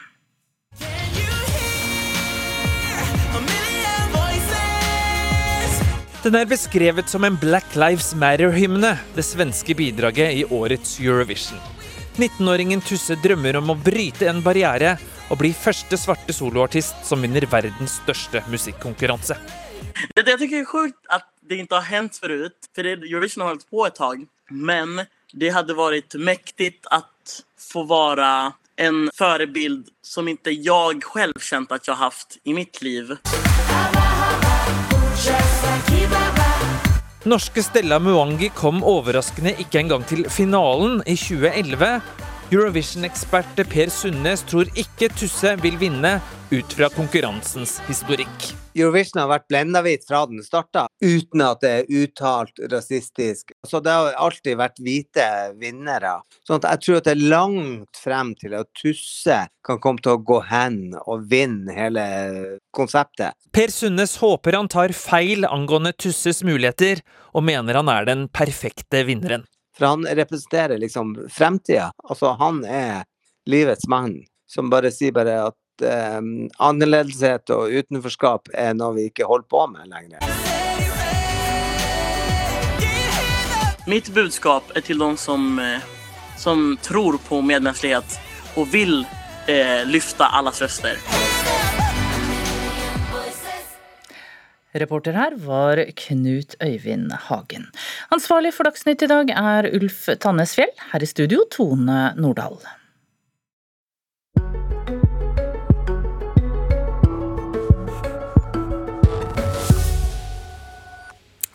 Den 6.22 6.38
er 6.38 6.46
beskrevet 6.50 7.10
som 7.10 7.26
en 7.26 7.38
Black 7.40 7.74
Lives 7.78 8.12
Matter-hymne, 8.18 8.94
det 9.14 9.26
svenske 9.26 9.74
bidraget 9.74 10.38
i 10.38 10.46
årets 10.54 10.98
Eurovision. 11.02 11.58
19-åringen 12.18 12.82
Tusse 12.84 13.18
drømmer 13.22 13.58
om 13.58 13.74
å 13.74 13.78
bryte 13.78 14.26
en 14.30 14.42
barriere 14.42 14.96
og 15.30 15.40
bli 15.42 15.50
første 15.54 15.98
svarte 15.98 16.34
soloartist 16.34 17.06
som 17.06 17.22
vinner 17.22 17.46
verdens 17.50 17.98
største 18.04 18.42
musikkonkurranse. 18.50 19.38
Det, 20.14 20.22
det 20.22 20.30
jag 20.30 20.40
tycker 20.40 20.56
är 20.56 20.64
sjukt 20.64 21.06
att 21.08 21.28
det 21.40 21.56
inte 21.56 21.74
har 21.74 21.82
hänt 21.82 22.16
förut. 22.16 22.56
För 22.74 22.82
det, 22.82 22.92
Eurovision 22.92 23.40
har 23.40 23.48
hållit 23.48 23.70
på 23.70 23.86
ett 23.86 23.94
tag. 23.94 24.26
Men 24.50 25.00
det 25.32 25.48
hade 25.48 25.74
varit 25.74 26.14
mäktigt 26.14 26.86
att 26.86 27.42
få 27.72 27.82
vara 27.82 28.52
en 28.76 29.10
förebild 29.14 29.88
som 30.02 30.28
inte 30.28 30.50
jag 30.50 31.04
själv 31.04 31.34
känt 31.40 31.72
att 31.72 31.88
jag 31.88 31.94
haft 31.94 32.38
i 32.44 32.54
mitt 32.54 32.82
liv. 32.82 33.16
Norske 37.24 37.62
Stella 37.62 37.98
Muangi 37.98 38.48
kom 38.48 38.84
overraskende 38.84 39.52
ikke 39.58 39.78
engang 39.82 40.04
til 40.06 40.24
finalen 40.30 41.02
i 41.06 41.16
2011. 41.16 42.00
Eurovision-ekspert 42.48 43.58
Per 43.68 43.90
Sundnes 43.92 44.40
tror 44.48 44.70
ikke 44.80 45.10
Tusse 45.12 45.50
vil 45.60 45.74
vinne 45.76 46.14
ut 46.48 46.70
fra 46.72 46.86
konkurransens 46.94 47.74
historikk. 47.84 48.46
Eurovision 48.72 49.20
har 49.20 49.28
vært 49.28 49.44
blendahvit 49.50 50.06
fra 50.08 50.22
den 50.30 50.40
starta, 50.40 50.86
uten 51.04 51.42
at 51.44 51.60
det 51.60 51.72
er 51.74 51.90
uttalt 52.00 52.62
rasistisk. 52.72 53.52
Så 53.68 53.82
det 53.84 53.92
har 53.92 54.16
alltid 54.16 54.56
vært 54.62 54.80
hvite 54.80 55.26
vinnere. 55.60 56.14
Sånn 56.48 56.62
at 56.62 56.70
jeg 56.70 56.84
tror 56.86 57.02
at 57.02 57.10
det 57.10 57.14
er 57.18 57.28
langt 57.34 58.00
frem 58.00 58.32
til 58.40 58.56
at 58.56 58.72
Tusse 58.80 59.42
kan 59.68 59.82
komme 59.84 60.00
til 60.00 60.14
å 60.16 60.24
gå 60.32 60.40
hen 60.48 60.80
og 61.04 61.28
vinne 61.28 61.76
hele 61.76 62.06
konseptet. 62.72 63.36
Per 63.52 63.76
Sundnes 63.76 64.16
håper 64.24 64.56
han 64.56 64.72
tar 64.72 64.96
feil 64.96 65.44
angående 65.44 65.92
Tusses 66.00 66.40
muligheter, 66.48 67.04
og 67.36 67.44
mener 67.44 67.76
han 67.82 67.92
er 67.92 68.08
den 68.08 68.26
perfekte 68.32 69.04
vinneren. 69.04 69.44
For 69.78 69.86
han 69.86 70.06
representerer 70.06 70.78
liksom 70.78 71.28
fremtida. 71.30 71.90
Altså, 72.08 72.26
han 72.26 72.64
er 72.64 73.04
livets 73.46 73.86
mann, 73.88 74.24
som 74.50 74.70
bare 74.70 74.90
sier 74.90 75.14
bare 75.14 75.36
at 75.46 75.86
eh, 75.86 76.18
annerledeshet 76.58 77.52
og 77.54 77.70
utenforskap 77.70 78.50
er 78.54 78.74
noe 78.74 78.96
vi 78.98 79.06
ikke 79.12 79.28
holder 79.28 79.48
på 79.54 79.66
med 79.70 79.92
lenger. 79.92 80.26
Mitt 83.88 84.10
budskap 84.12 84.74
er 84.76 84.84
til 84.84 84.98
de 85.00 85.12
som, 85.16 85.54
eh, 85.62 85.86
som 86.36 86.74
tror 86.82 87.16
på 87.28 87.40
medmenneskelighet 87.40 88.18
og 88.58 88.68
vil 88.74 89.04
eh, 89.46 89.86
løfte 89.86 90.26
allas 90.26 90.60
röster. 90.60 90.98
Reporter 94.78 95.16
her 95.18 95.34
var 95.42 95.80
Knut 95.96 96.54
Øyvind 96.62 97.12
Hagen. 97.28 97.68
Ansvarlig 98.14 98.52
for 98.54 98.68
Dagsnytt 98.68 99.02
i 99.02 99.10
dag 99.10 99.30
er 99.34 99.70
Ulf 99.74 100.06
Tannesfjell. 100.20 100.74
Her 100.92 101.02
i 101.02 101.08
studio 101.10 101.44
Tone 101.50 102.12
Nordahl. 102.16 102.60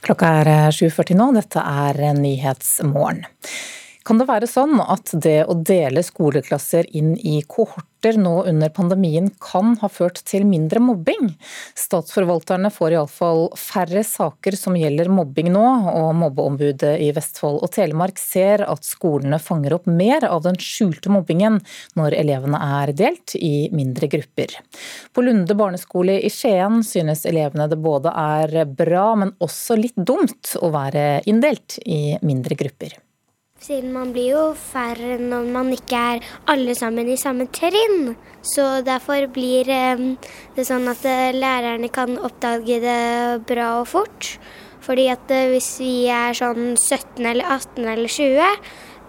Klokka 0.03 0.33
er 0.41 0.49
7.40 0.75 1.15
nå, 1.15 1.29
dette 1.37 1.63
er 1.63 2.01
Nyhetsmorgen. 2.17 3.23
Kan 4.03 4.19
det 4.19 4.27
være 4.27 4.47
sånn 4.51 4.81
at 4.83 5.13
det 5.23 5.45
å 5.47 5.53
dele 5.55 6.01
skoleklasser 6.03 6.89
inn 6.91 7.13
i 7.15 7.37
kohorter 7.47 8.17
nå 8.19 8.33
under 8.49 8.71
pandemien 8.75 9.29
kan 9.39 9.77
ha 9.79 9.87
ført 9.87 10.19
til 10.27 10.43
mindre 10.43 10.81
mobbing? 10.83 11.29
Statsforvalterne 11.79 12.67
får 12.73 12.97
iallfall 12.97 13.45
færre 13.55 14.03
saker 14.03 14.57
som 14.59 14.75
gjelder 14.75 15.07
mobbing 15.07 15.53
nå, 15.55 15.63
og 15.93 16.09
mobbeombudet 16.19 16.97
i 17.05 17.13
Vestfold 17.15 17.61
og 17.63 17.71
Telemark 17.77 18.19
ser 18.19 18.65
at 18.67 18.83
skolene 18.83 19.39
fanger 19.39 19.77
opp 19.77 19.87
mer 19.87 20.27
av 20.27 20.43
den 20.49 20.59
skjulte 20.59 21.13
mobbingen 21.13 21.61
når 21.95 22.17
elevene 22.19 22.59
er 22.83 22.91
delt 22.99 23.37
i 23.39 23.69
mindre 23.71 24.11
grupper. 24.11 24.59
På 25.15 25.23
Lunde 25.23 25.55
barneskole 25.55 26.19
i 26.19 26.33
Skien 26.33 26.83
synes 26.83 27.23
elevene 27.29 27.69
det 27.71 27.79
både 27.79 28.11
er 28.11 28.67
bra, 28.67 29.13
men 29.15 29.31
også 29.39 29.79
litt 29.79 29.95
dumt 29.95 30.57
å 30.59 30.75
være 30.75 31.23
inndelt 31.23 31.79
i 31.87 32.19
mindre 32.19 32.59
grupper. 32.59 32.99
Siden 33.63 33.93
man 33.95 34.09
blir 34.11 34.33
jo 34.33 34.39
færre 34.59 35.15
når 35.21 35.45
man 35.55 35.69
ikke 35.71 35.95
er 35.95 36.25
alle 36.51 36.73
sammen 36.75 37.07
i 37.07 37.15
samme 37.15 37.45
trinn. 37.55 38.09
Så 38.43 38.81
derfor 38.83 39.29
blir 39.31 39.69
eh, 39.71 40.01
det 40.57 40.65
sånn 40.67 40.89
at 40.91 41.05
eh, 41.07 41.29
lærerne 41.31 41.87
kan 41.87 42.17
oppdage 42.19 42.81
det 42.83 43.45
bra 43.47 43.69
og 43.79 43.87
fort. 43.87 44.33
Fordi 44.83 45.05
at 45.13 45.31
eh, 45.31 45.47
hvis 45.53 45.69
vi 45.79 45.93
er 46.11 46.35
sånn 46.35 46.73
17 46.75 47.23
eller 47.23 47.47
18 47.55 47.87
eller 47.87 48.11
20, 48.11 48.59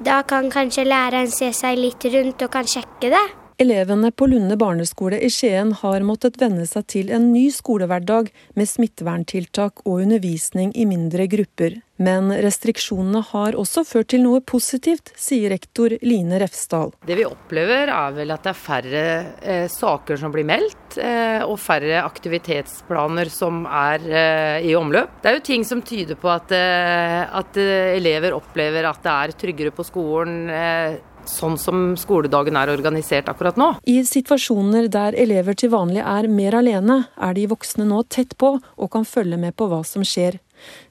da 0.06 0.20
kan 0.22 0.46
kanskje 0.54 0.84
læreren 0.86 1.34
se 1.34 1.48
seg 1.50 1.80
litt 1.80 2.06
rundt 2.14 2.44
og 2.46 2.52
kan 2.54 2.70
sjekke 2.70 3.10
det. 3.10 3.24
Elevene 3.64 4.12
på 4.14 4.28
Lunde 4.30 4.54
barneskole 4.58 5.18
i 5.18 5.32
Skien 5.34 5.72
har 5.80 6.06
måttet 6.06 6.38
venne 6.38 6.68
seg 6.70 6.86
til 6.94 7.10
en 7.10 7.32
ny 7.34 7.48
skolehverdag 7.54 8.30
med 8.54 8.70
smitteverntiltak 8.70 9.82
og 9.82 10.06
undervisning 10.06 10.70
i 10.78 10.86
mindre 10.86 11.26
grupper. 11.34 11.80
Men 12.02 12.32
restriksjonene 12.42 13.22
har 13.30 13.54
også 13.58 13.84
ført 13.86 14.10
til 14.10 14.24
noe 14.24 14.40
positivt, 14.42 15.12
sier 15.20 15.52
rektor 15.54 15.94
Line 16.02 16.40
Refsdal. 16.42 16.90
Det 17.06 17.18
vi 17.18 17.26
opplever 17.28 17.92
er 17.92 18.16
vel 18.16 18.34
at 18.34 18.42
det 18.46 18.50
er 18.50 18.58
færre 18.58 19.04
eh, 19.38 19.66
saker 19.70 20.18
som 20.18 20.34
blir 20.34 20.46
meldt, 20.48 20.98
eh, 20.98 21.44
og 21.46 21.54
færre 21.62 22.02
aktivitetsplaner 22.02 23.30
som 23.30 23.62
er 23.70 24.10
eh, 24.10 24.68
i 24.70 24.74
omløp. 24.78 25.20
Det 25.22 25.30
er 25.30 25.38
jo 25.38 25.46
ting 25.52 25.66
som 25.66 25.82
tyder 25.86 26.18
på 26.18 26.32
at, 26.34 26.50
eh, 26.54 27.22
at 27.30 27.62
eh, 27.62 27.94
elever 27.94 28.34
opplever 28.34 28.90
at 28.90 29.02
det 29.04 29.14
er 29.14 29.38
tryggere 29.44 29.74
på 29.74 29.86
skolen 29.86 30.48
eh, 30.50 31.02
sånn 31.28 31.56
som 31.60 31.94
skoledagen 31.98 32.56
er 32.58 32.72
organisert 32.74 33.28
akkurat 33.32 33.58
nå. 33.60 33.70
I 33.88 34.02
situasjoner 34.06 34.88
der 34.92 35.16
elever 35.18 35.56
til 35.58 35.72
vanlig 35.74 36.02
er 36.04 36.28
mer 36.28 36.58
alene, 36.60 37.04
er 37.16 37.36
de 37.36 37.46
voksne 37.50 37.86
nå 37.88 38.02
tett 38.12 38.36
på 38.40 38.56
og 38.58 38.90
kan 38.92 39.06
følge 39.08 39.38
med 39.40 39.56
på 39.56 39.68
hva 39.70 39.82
som 39.86 40.04
skjer. 40.06 40.40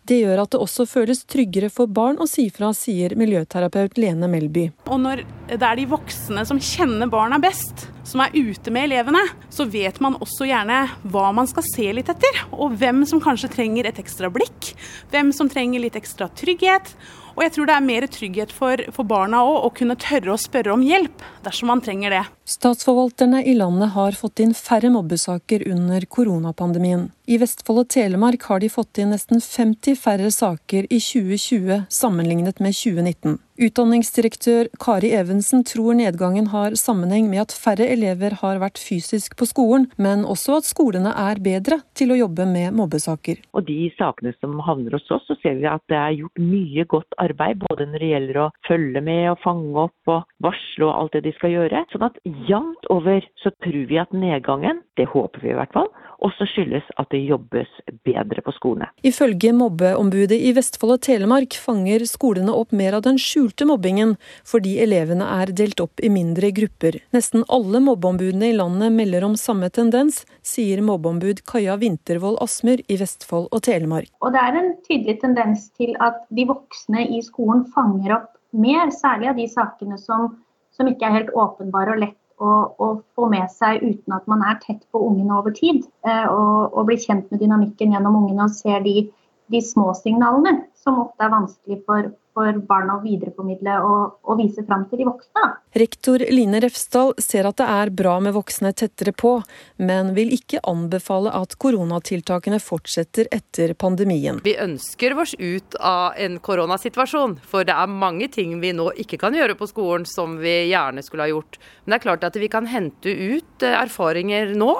Det 0.04 0.18
gjør 0.20 0.42
at 0.42 0.52
det 0.52 0.60
også 0.60 0.84
føles 0.90 1.22
tryggere 1.32 1.70
for 1.72 1.88
barn 1.88 2.18
å 2.20 2.28
si 2.28 2.50
fra, 2.52 2.74
sier 2.76 3.14
miljøterapeut 3.16 3.96
Lene 4.02 4.28
Melby. 4.28 4.66
Og 4.92 5.00
når 5.00 5.22
det 5.48 5.64
er 5.64 5.80
de 5.80 5.86
voksne 5.94 6.44
som 6.48 6.60
kjenner 6.60 7.08
barna 7.12 7.40
best, 7.40 7.86
som 8.04 8.20
er 8.20 8.36
ute 8.36 8.74
med 8.74 8.90
elevene, 8.90 9.22
så 9.48 9.64
vet 9.72 10.02
man 10.04 10.18
også 10.20 10.50
gjerne 10.50 10.82
hva 11.14 11.30
man 11.36 11.48
skal 11.48 11.64
se 11.70 11.88
litt 11.96 12.12
etter. 12.12 12.42
Og 12.52 12.76
hvem 12.82 13.06
som 13.08 13.24
kanskje 13.24 13.54
trenger 13.54 13.88
et 13.88 14.02
ekstra 14.04 14.28
blikk, 14.34 14.74
hvem 15.14 15.32
som 15.36 15.52
trenger 15.52 15.86
litt 15.86 15.96
ekstra 16.00 16.28
trygghet. 16.36 16.92
Og 17.38 17.46
jeg 17.46 17.56
tror 17.56 17.70
det 17.70 17.78
er 17.78 17.88
mer 17.88 18.10
trygghet 18.12 18.52
for, 18.54 18.84
for 18.92 19.08
barna 19.08 19.40
òg 19.48 19.70
å 19.70 19.72
kunne 19.80 19.98
tørre 20.00 20.36
å 20.36 20.42
spørre 20.42 20.76
om 20.76 20.84
hjelp 20.84 21.24
dersom 21.46 21.72
man 21.72 21.84
trenger 21.84 22.16
det. 22.16 22.24
Statsforvalterne 22.50 23.44
i 23.48 23.56
landet 23.58 23.94
har 23.96 24.18
fått 24.20 24.42
inn 24.44 24.56
færre 24.58 24.92
mobbesaker 24.94 25.68
under 25.72 26.06
koronapandemien. 26.06 27.10
I 27.24 27.38
Vestfold 27.40 27.86
og 27.86 27.92
Telemark 27.94 28.44
har 28.50 28.60
de 28.60 28.68
fått 28.68 29.00
inn 29.00 29.14
nesten 29.14 29.40
50 29.40 29.96
færre 29.96 30.28
saker 30.34 30.90
i 30.92 31.00
2020 31.00 31.86
sammenlignet 31.88 32.60
med 32.60 32.76
2019. 32.76 33.38
Utdanningsdirektør 33.64 34.68
Kari 34.82 35.12
Evensen 35.14 35.62
tror 35.64 35.94
nedgangen 35.96 36.50
har 36.52 36.74
sammenheng 36.80 37.30
med 37.30 37.46
at 37.46 37.54
færre 37.56 37.86
elever 37.94 38.34
har 38.42 38.60
vært 38.60 38.82
fysisk 38.82 39.38
på 39.40 39.46
skolen, 39.48 39.86
men 39.96 40.26
også 40.26 40.58
at 40.58 40.68
skolene 40.68 41.14
er 41.14 41.40
bedre 41.44 41.80
til 41.96 42.12
å 42.12 42.18
jobbe 42.18 42.48
med 42.50 42.74
mobbesaker. 42.76 43.40
Og 43.54 43.70
De 43.70 43.88
sakene 43.96 44.34
som 44.42 44.58
havner 44.66 44.98
hos 44.98 45.08
oss, 45.14 45.24
så 45.30 45.38
ser 45.40 45.62
vi 45.62 45.70
at 45.70 45.86
det 45.88 46.00
er 46.00 46.18
gjort 46.18 46.44
mye 46.44 46.88
godt 46.90 47.20
arbeid. 47.22 47.62
Både 47.64 47.88
når 47.88 48.04
det 48.04 48.12
gjelder 48.12 48.42
å 48.42 48.50
følge 48.68 49.06
med 49.06 49.30
og 49.32 49.40
fange 49.46 49.86
opp 49.86 50.12
og 50.12 50.33
varsle 50.44 50.88
og 50.88 50.96
alt 50.96 51.18
det 51.18 51.24
de 51.28 51.34
skal 51.38 51.54
gjøre. 51.56 51.86
Sånn 51.94 52.08
at 52.08 52.20
jevnt 52.50 52.90
over 52.94 53.24
så 53.42 53.52
tror 53.64 53.86
vi 53.90 54.00
at 54.02 54.14
nedgangen, 54.16 54.82
det 55.00 55.10
håper 55.12 55.44
vi 55.44 55.54
i 55.54 55.58
hvert 55.58 55.74
fall, 55.76 55.90
også 56.24 56.48
skyldes 56.48 56.88
at 57.00 57.10
det 57.12 57.22
jobbes 57.28 57.70
bedre 58.08 58.44
på 58.46 58.54
skolene. 58.56 58.90
Ifølge 59.06 59.54
mobbeombudet 59.56 60.38
i 60.38 60.54
Vestfold 60.56 60.96
og 60.96 61.02
Telemark 61.04 61.58
fanger 61.60 62.06
skolene 62.08 62.54
opp 62.56 62.72
mer 62.76 62.98
av 62.98 63.04
den 63.08 63.20
skjulte 63.22 63.68
mobbingen, 63.68 64.16
fordi 64.48 64.78
elevene 64.84 65.28
er 65.42 65.52
delt 65.56 65.84
opp 65.84 66.04
i 66.04 66.12
mindre 66.14 66.54
grupper. 66.56 67.00
Nesten 67.16 67.46
alle 67.52 67.82
mobbeombudene 67.84 68.52
i 68.52 68.58
landet 68.58 68.96
melder 68.96 69.28
om 69.28 69.36
samme 69.40 69.70
tendens, 69.74 70.24
sier 70.44 70.84
mobbeombud 70.86 71.44
Kaja 71.50 71.76
Vintervold 71.82 72.40
Asmer 72.44 72.84
i 72.88 73.00
Vestfold 73.00 73.50
og 73.52 73.66
Telemark. 73.68 74.12
Og 74.24 74.32
Det 74.34 74.42
er 74.42 74.62
en 74.62 74.72
tydelig 74.88 75.20
tendens 75.22 75.68
til 75.78 75.98
at 76.04 76.24
de 76.34 76.48
voksne 76.50 77.08
i 77.18 77.22
skolen 77.26 77.68
fanger 77.76 78.18
opp 78.20 78.32
mer, 78.54 78.92
særlig 78.94 79.32
av 79.32 79.40
de 79.40 79.48
sakene 79.52 79.98
som, 80.02 80.34
som 80.74 80.90
ikke 80.90 81.08
er 81.08 81.18
helt 81.18 81.34
åpenbare 81.38 81.96
og 81.96 82.04
lett 82.06 82.20
å, 82.44 82.54
å, 82.82 82.88
få 83.16 83.28
med 83.32 83.52
seg 83.54 83.84
uten 83.84 84.16
at 84.16 84.26
man 84.30 84.44
er 84.46 84.60
tett 84.64 84.82
på 84.92 85.02
ungene 85.08 85.38
over 85.38 85.54
tid. 85.56 85.84
Eh, 86.08 86.26
og, 86.30 86.74
og 86.74 86.90
blir 86.90 87.02
kjent 87.02 87.30
med 87.32 87.44
dynamikken 87.44 87.94
gjennom 87.96 88.18
ungene 88.24 88.48
og 88.48 88.56
ser 88.58 88.84
de, 88.86 89.08
de 89.54 89.62
små 89.64 89.92
signalene 89.98 90.64
som 90.80 91.02
ofte 91.06 91.26
er 91.26 91.34
vanskelig 91.34 91.80
for, 91.88 92.12
for 92.34 92.60
barn 92.68 92.92
å 92.94 93.00
videreformidle 93.04 93.76
og, 93.86 94.18
og 94.26 94.40
vise 94.42 94.64
fram 94.68 94.86
til 94.90 95.04
de 95.04 95.08
voksne. 95.08 95.44
Rektor 95.78 96.24
Line 96.34 96.62
Refsdal 96.64 97.14
ser 97.22 97.48
at 97.50 97.60
det 97.62 97.68
er 97.70 97.92
bra 97.94 98.16
med 98.24 98.36
voksne 98.36 98.74
tettere 98.78 99.14
på, 99.16 99.36
men 99.82 100.14
vil 100.18 100.34
ikke 100.36 100.64
anbefale 100.70 101.34
at 101.34 101.56
koronatiltakene 101.62 102.60
fortsetter 102.64 103.30
etter 103.34 103.76
pandemien. 103.78 104.42
Vi 104.46 104.56
ønsker 104.60 105.16
oss 105.20 105.36
ut 105.40 105.78
av 105.80 106.20
en 106.22 106.40
koronasituasjon, 106.44 107.40
for 107.48 107.68
det 107.68 107.78
er 107.78 107.96
mange 108.04 108.30
ting 108.34 108.58
vi 108.64 108.74
nå 108.76 108.90
ikke 109.04 109.22
kan 109.22 109.38
gjøre 109.38 109.58
på 109.60 109.70
skolen 109.70 110.08
som 110.10 110.38
vi 110.42 110.58
gjerne 110.72 111.06
skulle 111.06 111.28
ha 111.28 111.34
gjort. 111.34 111.60
Men 111.84 111.94
det 111.94 112.02
er 112.02 112.08
klart 112.10 112.28
at 112.30 112.38
vi 112.42 112.52
kan 112.52 112.70
hente 112.70 113.14
ut 113.14 113.66
eh, 113.66 113.80
erfaringer 113.84 114.54
nå 114.58 114.74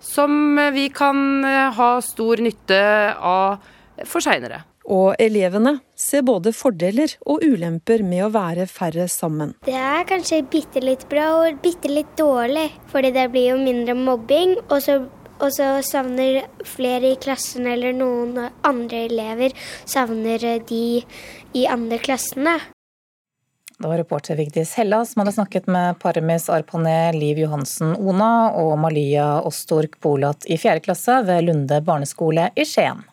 som 0.00 0.56
vi 0.74 0.88
kan 0.94 1.44
eh, 1.44 1.72
ha 1.74 1.90
stor 2.04 2.42
nytte 2.42 2.80
av 3.18 3.58
for 4.06 4.22
seinere. 4.22 4.62
Og 4.88 5.18
elevene 5.20 5.74
ser 5.98 6.24
både 6.24 6.54
fordeler 6.56 7.12
og 7.28 7.44
ulemper 7.44 8.00
med 8.06 8.24
å 8.24 8.32
være 8.32 8.64
færre 8.70 9.04
sammen. 9.12 9.52
Det 9.66 9.76
er 9.76 10.06
kanskje 10.08 10.40
bitte 10.48 10.80
litt 10.80 11.04
bra 11.10 11.28
og 11.42 11.60
bitte 11.64 11.90
litt 11.92 12.14
dårlig, 12.16 12.70
fordi 12.88 13.12
det 13.16 13.26
blir 13.34 13.50
jo 13.52 13.58
mindre 13.60 13.96
mobbing. 13.98 14.56
Og 14.70 14.80
så, 14.84 15.02
og 15.38 15.52
så 15.52 15.68
savner 15.84 16.40
flere 16.64 17.12
i 17.12 17.20
klassen 17.20 17.68
eller 17.68 17.92
noen 17.96 18.48
andre 18.64 19.04
elever 19.10 19.52
savner 19.84 20.48
de 20.68 20.82
i 21.52 21.68
andre 21.68 22.00
klassene. 22.00 22.56
Det 23.78 23.86
var 23.86 24.00
reporter 24.00 24.34
Vigdis 24.34 24.72
Hella 24.74 25.04
som 25.06 25.20
hadde 25.20 25.36
snakket 25.36 25.68
med 25.70 26.00
Paramis 26.02 26.48
Arpane 26.50 27.12
Liv 27.14 27.38
Johansen 27.44 27.92
Ona 27.94 28.50
og 28.58 28.72
Malia 28.82 29.36
Ostork 29.46 30.00
Bolat 30.02 30.48
i 30.50 30.58
fjerde 30.58 30.82
klasse 30.88 31.20
ved 31.28 31.46
Lunde 31.46 31.78
barneskole 31.86 32.48
i 32.58 32.66
Skien. 32.66 33.04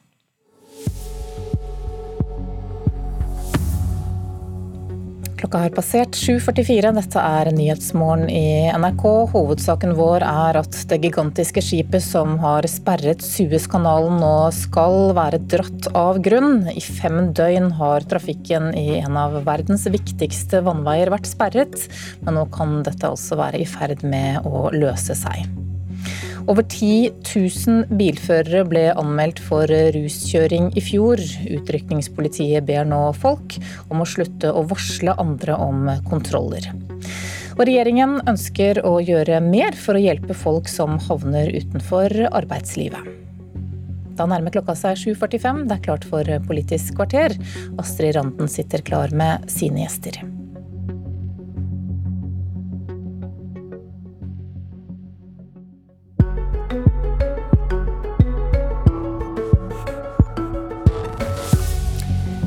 Klokka 5.45 5.59
har 5.61 5.73
passert 5.77 6.15
7.44. 6.17 6.89
Dette 6.95 7.21
er 7.21 7.51
Nyhetsmorgen 7.53 8.31
i 8.33 8.65
NRK. 8.73 9.03
Hovedsaken 9.29 9.91
vår 9.93 10.23
er 10.25 10.57
at 10.57 10.77
det 10.89 10.97
gigantiske 11.03 11.61
skipet 11.61 12.01
som 12.01 12.39
har 12.41 12.65
sperret 12.65 13.21
Suezkanalen 13.21 14.17
nå 14.23 14.31
skal 14.57 15.13
være 15.13 15.37
dratt 15.51 15.91
av 15.93 16.17
grunn. 16.25 16.63
I 16.73 16.81
fem 16.81 17.29
døgn 17.37 17.69
har 17.77 18.07
trafikken 18.09 18.71
i 18.73 18.95
en 19.03 19.19
av 19.21 19.37
verdens 19.45 19.85
viktigste 19.85 20.63
vannveier 20.65 21.13
vært 21.13 21.29
sperret, 21.29 21.77
men 22.25 22.39
nå 22.39 22.47
kan 22.49 22.79
dette 22.89 23.13
også 23.13 23.37
være 23.37 23.61
i 23.61 23.69
ferd 23.69 24.01
med 24.01 24.49
å 24.49 24.71
løse 24.73 25.13
seg. 25.13 25.45
Over 26.45 26.61
10 26.61 27.09
000 27.25 27.95
bilførere 27.97 28.61
ble 28.69 28.83
anmeldt 28.93 29.39
for 29.41 29.65
ruskjøring 29.95 30.67
i 30.77 30.83
fjor. 30.83 31.17
Utrykningspolitiet 31.57 32.67
ber 32.67 32.85
nå 32.85 32.99
folk 33.17 33.57
om 33.89 34.03
å 34.03 34.07
slutte 34.09 34.51
å 34.53 34.61
varsle 34.69 35.15
andre 35.21 35.57
om 35.57 35.89
kontroller. 36.05 36.69
Og 37.55 37.65
regjeringen 37.65 38.19
ønsker 38.29 38.83
å 38.85 38.99
gjøre 39.01 39.41
mer 39.41 39.73
for 39.79 39.97
å 39.97 40.05
hjelpe 40.05 40.37
folk 40.37 40.69
som 40.69 40.99
havner 41.07 41.49
utenfor 41.49 42.13
arbeidslivet. 42.29 43.09
Da 44.15 44.29
nærmer 44.29 44.53
klokka 44.53 44.77
seg 44.77 45.01
7.45. 45.01 45.65
Det 45.65 45.79
er 45.79 45.85
klart 45.89 46.05
for 46.07 46.29
Politisk 46.45 46.99
kvarter. 47.01 47.33
Astrid 47.81 48.13
Randen 48.19 48.51
sitter 48.51 48.85
klar 48.85 49.11
med 49.17 49.49
sine 49.51 49.87
gjester. 49.87 50.21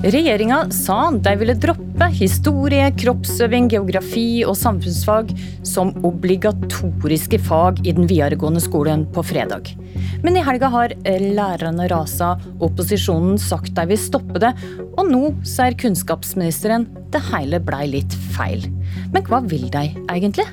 Regjeringa 0.09 0.71
sa 0.73 1.11
de 1.13 1.33
ville 1.37 1.53
droppe 1.61 2.07
historie, 2.17 2.87
kroppsøving, 2.97 3.67
geografi 3.69 4.41
og 4.41 4.55
samfunnsfag 4.57 5.35
som 5.69 5.91
obligatoriske 6.07 7.37
fag 7.45 7.83
i 7.85 7.93
den 7.93 8.09
videregående 8.09 8.63
skolen 8.65 9.05
på 9.13 9.27
fredag. 9.27 9.69
Men 10.25 10.39
i 10.39 10.45
helga 10.47 10.71
har 10.73 10.95
lærerne 11.05 11.91
rasa, 11.93 12.31
opposisjonen 12.57 13.37
sagt 13.43 13.75
de 13.77 13.85
vil 13.91 14.01
stoppe 14.01 14.41
det, 14.47 14.55
og 14.95 15.13
nå 15.13 15.23
sier 15.45 15.77
kunnskapsministeren 15.77 16.89
det 17.13 17.21
hele 17.29 17.61
blei 17.61 17.85
litt 17.99 18.17
feil. 18.33 18.65
Men 19.13 19.29
hva 19.29 19.43
vil 19.45 19.69
de 19.75 19.91
egentlig? 20.09 20.49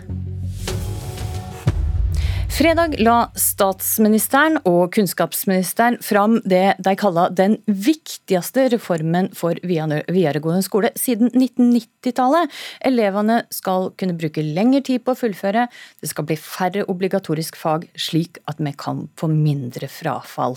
Fredag 2.56 2.94
la 3.04 3.34
statsministeren 3.36 4.62
og 4.64 4.94
kunnskapsministeren 4.96 5.98
fram 6.00 6.38
det 6.48 6.78
de 6.80 6.94
kaller 6.96 7.34
den 7.36 7.58
viktigste 7.68 8.70
reformen 8.72 9.28
for 9.36 9.60
videregående 9.60 10.64
skole 10.64 10.94
siden 10.96 11.34
1990-tallet. 11.34 12.54
Elevene 12.88 13.42
skal 13.52 13.90
kunne 14.00 14.16
bruke 14.16 14.46
lengre 14.46 14.80
tid 14.88 15.04
på 15.04 15.12
å 15.12 15.20
fullføre, 15.20 15.66
det 16.00 16.12
skal 16.14 16.30
bli 16.30 16.38
færre 16.40 16.86
obligatorisk 16.88 17.60
fag, 17.60 17.90
slik 18.00 18.40
at 18.48 18.64
vi 18.64 18.72
kan 18.80 19.04
få 19.20 19.28
mindre 19.34 19.92
frafall. 19.92 20.56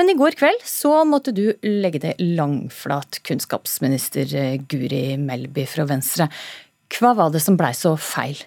Men 0.00 0.14
i 0.14 0.16
går 0.16 0.40
kveld 0.40 0.64
så 0.64 1.02
måtte 1.04 1.36
du 1.36 1.50
legge 1.60 2.00
det 2.06 2.16
langflat, 2.24 3.20
kunnskapsminister 3.28 4.32
Guri 4.64 5.04
Melby 5.20 5.68
fra 5.68 5.84
Venstre. 5.92 6.30
Hva 6.96 7.12
var 7.20 7.36
det 7.36 7.44
som 7.44 7.60
blei 7.60 7.74
så 7.76 7.98
feil? 8.00 8.40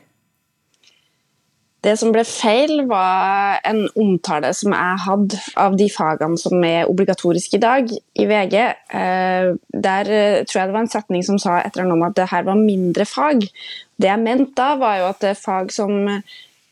Det 1.88 1.94
som 1.96 2.10
ble 2.12 2.24
feil, 2.28 2.82
var 2.90 3.62
en 3.68 3.86
omtale 3.96 4.50
som 4.58 4.74
jeg 4.76 5.04
hadde 5.06 5.38
av 5.62 5.78
de 5.80 5.86
fagene 5.92 6.40
som 6.42 6.64
er 6.68 6.90
obligatoriske 6.92 7.56
i 7.56 7.64
dag, 7.64 7.94
i 7.94 8.26
VG. 8.28 8.56
Eh, 9.00 9.52
der 9.86 10.12
eh, 10.12 10.42
tror 10.44 10.60
jeg 10.60 10.68
det 10.68 10.76
var 10.76 10.84
en 10.84 10.92
setning 10.92 11.24
som 11.24 11.40
sa 11.40 11.62
et 11.62 11.72
eller 11.72 11.86
annet 11.86 11.96
om 11.96 12.06
at 12.10 12.18
det 12.20 12.28
her 12.34 12.44
var 12.50 12.60
mindre 12.60 13.08
fag. 13.08 13.48
Det 13.96 14.12
jeg 14.12 14.24
mente 14.26 14.58
da, 14.60 14.74
var 14.82 15.00
jo 15.00 15.08
at 15.14 15.24
det 15.24 15.32
er 15.32 15.40
fag 15.40 15.72
som 15.72 15.96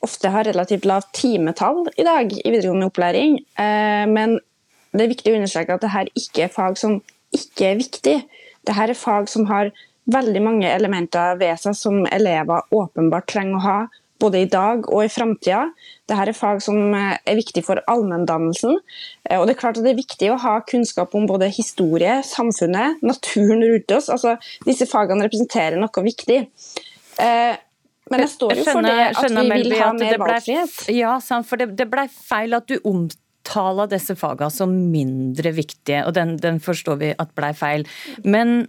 ofte 0.04 0.36
har 0.36 0.50
relativt 0.50 0.86
lavt 0.90 1.14
timetall 1.16 1.86
i 1.96 2.06
dag 2.06 2.36
i 2.36 2.52
videregående 2.52 2.92
opplæring. 2.92 3.40
Eh, 3.56 4.06
men 4.12 4.40
det 4.92 5.06
er 5.06 5.16
viktig 5.16 5.32
å 5.32 5.40
understreke 5.40 5.80
at 5.80 5.86
det 5.86 5.96
her 5.96 6.12
ikke 6.12 6.50
er 6.50 6.56
fag 6.60 6.80
som 6.82 7.00
ikke 7.36 7.72
er 7.72 7.80
viktig. 7.80 8.22
Dette 8.68 8.90
er 8.92 9.00
fag 9.00 9.32
som 9.32 9.48
har 9.48 9.72
veldig 10.12 10.42
mange 10.44 10.68
elementer 10.70 11.40
ved 11.40 11.56
seg 11.62 11.78
som 11.80 12.04
elever 12.12 12.68
åpenbart 12.76 13.32
trenger 13.32 13.62
å 13.62 13.64
ha 13.64 13.84
både 14.22 14.42
i 14.46 14.48
dag 14.50 14.88
og 14.92 15.04
i 15.04 15.12
framtida. 15.12 15.66
Dette 16.08 16.30
er 16.30 16.38
fag 16.38 16.62
som 16.64 16.96
eh, 16.96 17.18
er 17.28 17.38
viktig 17.40 17.66
for 17.66 17.82
allmenndannelsen. 17.92 18.80
Eh, 19.28 19.38
og 19.40 19.48
det 19.48 19.56
er 19.56 19.62
klart 19.62 19.80
at 19.80 19.86
det 19.86 19.94
er 19.94 20.00
viktig 20.00 20.32
å 20.32 20.40
ha 20.42 20.56
kunnskap 20.68 21.16
om 21.18 21.28
både 21.30 21.52
historie, 21.54 22.22
samfunnet, 22.28 23.04
naturen 23.06 23.64
rundt 23.66 23.96
oss. 23.98 24.10
Altså, 24.14 24.38
disse 24.68 24.88
fagene 24.90 25.28
representerer 25.28 25.80
noe 25.82 26.06
viktig. 26.06 26.42
Eh, 27.22 27.54
men 28.12 28.22
jeg 28.22 28.34
står 28.36 28.60
jo 28.60 28.68
for 28.70 28.86
det 28.86 28.98
at 29.10 29.32
vi 29.34 29.46
vil 29.50 29.76
ha 29.80 29.90
mer 29.98 30.20
valgfrihet. 30.22 30.78
Ja, 30.94 31.18
for 31.20 31.62
det, 31.62 31.72
det 31.80 31.90
ble 31.90 32.06
feil 32.14 32.54
at 32.54 32.70
du 32.70 32.78
omtaler 32.86 33.90
disse 33.90 34.14
fagene 34.20 34.54
som 34.54 34.76
mindre 34.94 35.56
viktige, 35.58 36.04
og 36.06 36.14
den, 36.18 36.36
den 36.42 36.62
forstår 36.62 37.02
vi 37.02 37.12
at 37.18 37.34
ble 37.38 37.50
feil. 37.58 37.88
Men 38.24 38.68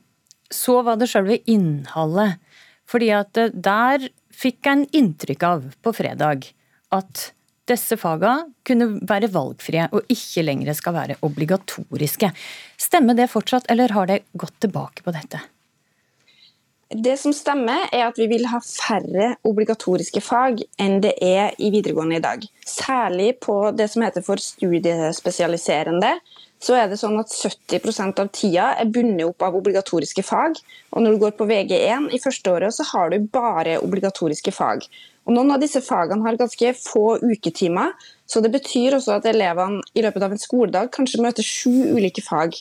så 0.53 0.80
var 0.86 0.97
det 0.97 1.11
sjølve 1.11 1.42
innholdet. 1.51 2.40
Fordi 2.86 3.09
at 3.11 3.34
der 3.34 4.05
fikk 4.37 4.68
en 4.70 4.84
inntrykk 4.97 5.49
av 5.49 5.66
på 5.82 5.95
fredag 5.97 6.51
at 6.95 7.30
disse 7.66 7.99
fagene 7.99 8.53
kunne 8.66 9.01
være 9.09 9.32
valgfrie 9.34 9.89
og 9.91 10.07
ikke 10.12 10.45
lenger 10.47 10.76
skal 10.78 10.95
være 10.95 11.18
obligatoriske. 11.26 12.30
Stemmer 12.78 13.18
det 13.18 13.30
fortsatt, 13.32 13.66
eller 13.72 13.95
har 13.97 14.11
det 14.11 14.22
gått 14.39 14.59
tilbake 14.62 15.03
på 15.03 15.14
dette? 15.16 15.43
Det 16.87 17.16
som 17.18 17.32
stemmer, 17.34 17.89
er 17.91 18.05
at 18.07 18.18
vi 18.20 18.28
vil 18.30 18.47
ha 18.47 18.61
færre 18.62 19.32
obligatoriske 19.49 20.22
fag 20.22 20.61
enn 20.78 21.01
det 21.03 21.16
er 21.18 21.57
i 21.59 21.72
videregående 21.74 22.20
i 22.20 22.22
dag. 22.22 22.45
Særlig 22.62 23.32
på 23.43 23.57
det 23.74 23.89
som 23.91 24.05
heter 24.07 24.22
for 24.22 24.39
studiespesialiserende. 24.39 26.12
Så 26.62 26.74
er 26.74 26.88
det 26.88 26.96
sånn 26.98 27.18
at 27.20 27.32
70% 27.32 28.22
av 28.22 28.30
tida 28.34 28.70
er 28.80 28.88
bundet 28.88 29.26
opp 29.28 29.44
av 29.44 29.59
obligatoriske 29.59 30.24
fag. 30.24 30.57
Og 30.94 31.04
når 31.04 31.14
du 31.14 31.22
går 31.26 31.36
på 31.36 31.48
VG1 31.50 32.09
i 32.16 32.22
første 32.22 32.54
året, 32.54 32.74
så 32.74 32.86
har 32.94 33.12
du 33.12 33.28
bare 33.32 33.76
obligatoriske 33.84 34.54
fag. 34.57 34.86
Og 35.26 35.34
Noen 35.34 35.52
av 35.57 35.62
disse 35.62 35.82
fagene 35.82 36.24
har 36.24 36.38
ganske 36.38 36.72
få 36.78 37.18
uketimer, 37.18 37.92
så 38.30 38.40
det 38.42 38.52
betyr 38.54 38.96
også 38.96 39.18
at 39.18 39.26
elevene 39.28 39.82
i 39.94 40.04
løpet 40.07 40.22
av 40.22 40.34
en 40.34 40.42
skoledag 40.42 40.92
kanskje 40.94 41.22
møter 41.22 41.46
sju 41.46 41.96
ulike 41.98 42.22
fag. 42.24 42.54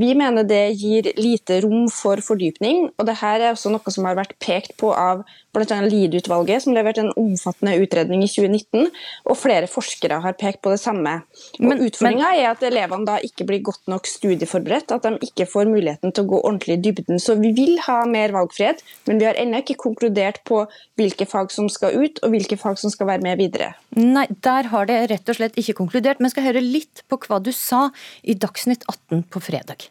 Vi 0.00 0.10
mener 0.18 0.46
det 0.46 0.74
gir 0.80 1.12
lite 1.18 1.60
rom 1.62 1.86
for 1.92 2.22
fordypning, 2.22 2.88
og 2.98 3.06
dette 3.06 3.34
er 3.36 3.52
også 3.52 3.70
noe 3.70 3.94
som 3.94 4.06
har 4.08 4.16
vært 4.18 4.34
pekt 4.42 4.74
på 4.80 4.90
av 4.90 5.22
bl.a. 5.54 5.78
Lied-utvalget, 5.86 6.64
som 6.64 6.74
leverte 6.76 7.04
en 7.04 7.12
omfattende 7.20 7.76
utredning 7.80 8.24
i 8.24 8.30
2019, 8.30 8.90
og 9.30 9.38
flere 9.38 9.68
forskere 9.70 10.20
har 10.24 10.36
pekt 10.40 10.62
på 10.64 10.72
det 10.74 10.80
samme. 10.82 11.16
Men 11.62 11.82
Utfordringa 11.84 12.32
er 12.36 12.50
at 12.50 12.64
elevene 12.66 13.08
da 13.08 13.18
ikke 13.24 13.46
blir 13.48 13.62
godt 13.64 13.86
nok 13.90 14.08
studieforberedt, 14.10 14.94
at 14.94 15.06
de 15.06 15.28
ikke 15.28 15.48
får 15.50 15.70
muligheten 15.70 16.14
til 16.14 16.26
å 16.26 16.32
gå 16.34 16.42
ordentlig 16.42 16.78
i 16.78 16.82
dybden. 16.88 17.22
Så 17.22 17.38
vi 17.40 17.54
vil 17.56 17.78
ha 17.86 18.00
mer 18.10 18.34
valgfrihet, 18.34 18.82
men 19.08 19.22
vi 19.22 19.28
har 19.28 19.38
ennå 19.40 19.62
ikke 19.62 19.78
konkludert 19.86 20.42
på 20.48 20.64
hvilke 20.98 21.28
fag 21.30 21.54
som 21.54 21.70
skal 21.72 21.96
ut, 21.96 22.20
og 22.22 22.34
hvilke 22.34 22.58
fag 22.60 22.80
som 22.80 22.92
skal 22.92 23.12
være 23.14 23.24
med 23.24 23.40
videre. 23.42 23.72
Nei, 23.96 24.26
der 24.44 24.70
har 24.74 24.90
det 24.90 25.00
rett 25.12 25.30
og 25.30 25.38
slett 25.38 25.58
ikke 25.60 25.78
konkludert, 25.84 26.20
men 26.20 26.32
skal 26.32 26.48
høre 26.50 26.64
litt 26.64 27.04
på 27.08 27.20
hva 27.24 27.40
du 27.42 27.52
sa 27.54 27.88
i 28.22 28.36
Dagsnytt 28.38 28.86
18 28.90 29.28
på 29.30 29.42
fredag. 29.44 29.88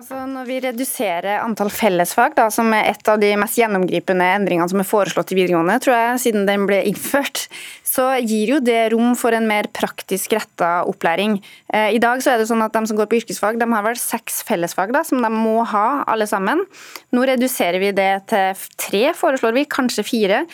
Altså, 0.00 0.22
når 0.24 0.46
vi 0.48 0.54
reduserer 0.64 1.42
antall 1.42 1.68
fellesfag, 1.68 2.32
da, 2.32 2.46
som 2.48 2.70
er 2.72 2.86
et 2.88 3.08
av 3.12 3.18
de 3.20 3.34
mest 3.36 3.58
gjennomgripende 3.60 4.24
endringene 4.38 4.72
som 4.72 4.80
er 4.80 4.86
foreslått 4.88 5.34
i 5.34 5.36
videregående, 5.36 5.74
tror 5.84 5.92
jeg, 5.92 6.20
siden 6.22 6.46
den 6.48 6.64
ble 6.64 6.78
innført, 6.88 7.42
så 7.84 8.06
gir 8.24 8.54
jo 8.54 8.60
det 8.64 8.78
rom 8.94 9.12
for 9.20 9.36
en 9.36 9.44
mer 9.50 9.68
praktisk 9.76 10.32
retta 10.38 10.70
opplæring. 10.88 11.36
Eh, 11.68 11.90
I 11.98 12.00
dag 12.00 12.24
så 12.24 12.32
er 12.32 12.40
det 12.40 12.48
sånn 12.48 12.64
at 12.64 12.72
de 12.72 12.80
som 12.88 12.96
går 12.96 13.10
på 13.10 13.18
yrkesfag, 13.18 13.60
de 13.60 13.68
har 13.68 13.84
vel 13.84 14.00
seks 14.00 14.40
fellesfag 14.48 14.96
da, 14.96 15.04
som 15.04 15.20
de 15.20 15.28
må 15.34 15.66
ha 15.68 15.86
alle 16.08 16.24
sammen. 16.30 16.64
Nå 17.12 17.28
reduserer 17.28 17.84
vi 17.84 17.92
det 17.92 18.12
til 18.32 18.64
tre, 18.80 19.02
foreslår 19.20 19.58
vi, 19.58 19.68
kanskje 19.68 20.06
fire. 20.08 20.44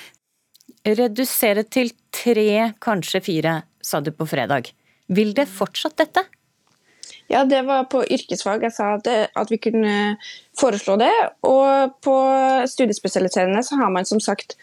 Redusere 0.91 1.63
til 1.71 1.95
tre, 2.11 2.73
kanskje 2.83 3.23
fire, 3.31 3.61
sa 3.79 4.03
du 4.03 4.11
på 4.11 4.27
fredag. 4.27 4.75
Vil 5.07 5.37
det 5.39 5.47
fortsatt 5.47 6.03
dette? 6.03 6.27
Ja, 7.33 7.45
det 7.45 7.65
var 7.67 7.89
på 7.91 8.05
yrkesfag 8.05 8.63
jeg 8.69 8.75
sa 8.77 8.93
at, 8.97 9.09
at, 9.09 9.51
vi 9.51 9.59
kunne 9.59 10.17
foreslå 10.59 10.99
det. 11.01 11.13
Og 11.47 11.97
på 12.05 12.17
studiespesialiserende 12.71 13.65
så 13.67 13.81
har 13.81 13.91
man 13.91 14.07
som 14.07 14.23
sagt 14.23 14.55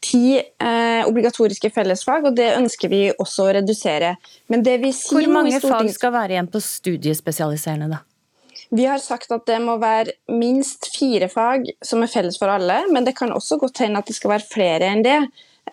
ti 0.00 0.36
eh, 0.40 1.08
obligatoriske 1.08 1.70
fellesfag, 1.72 2.28
og 2.28 2.36
det 2.36 2.52
ønsker 2.56 2.92
vi 2.92 3.02
også 3.12 3.48
å 3.48 3.56
redusere. 3.60 4.14
Men 4.52 4.64
det 4.64 4.78
vi 4.84 4.92
sier 4.96 5.20
Hvor 5.20 5.32
mange 5.32 5.60
fag 5.64 5.90
skal 5.92 6.14
være 6.16 6.36
igjen 6.36 6.48
på 6.52 6.62
studiespesialiserende, 6.64 7.90
da? 7.96 8.04
Vi 8.70 8.84
har 8.86 9.00
sagt 9.02 9.32
at 9.34 9.48
det 9.50 9.58
må 9.64 9.74
være 9.82 10.14
minst 10.30 10.92
fire 10.94 11.26
fag 11.28 11.66
som 11.84 12.04
er 12.04 12.10
felles 12.12 12.38
for 12.38 12.52
alle, 12.52 12.84
men 12.94 13.06
det 13.06 13.16
kan 13.18 13.32
også 13.34 13.58
godt 13.58 13.82
hende 13.82 13.98
at 13.98 14.06
det 14.06 14.14
skal 14.16 14.36
være 14.36 14.46
flere 14.46 14.92
enn 14.92 15.02
det. 15.04 15.18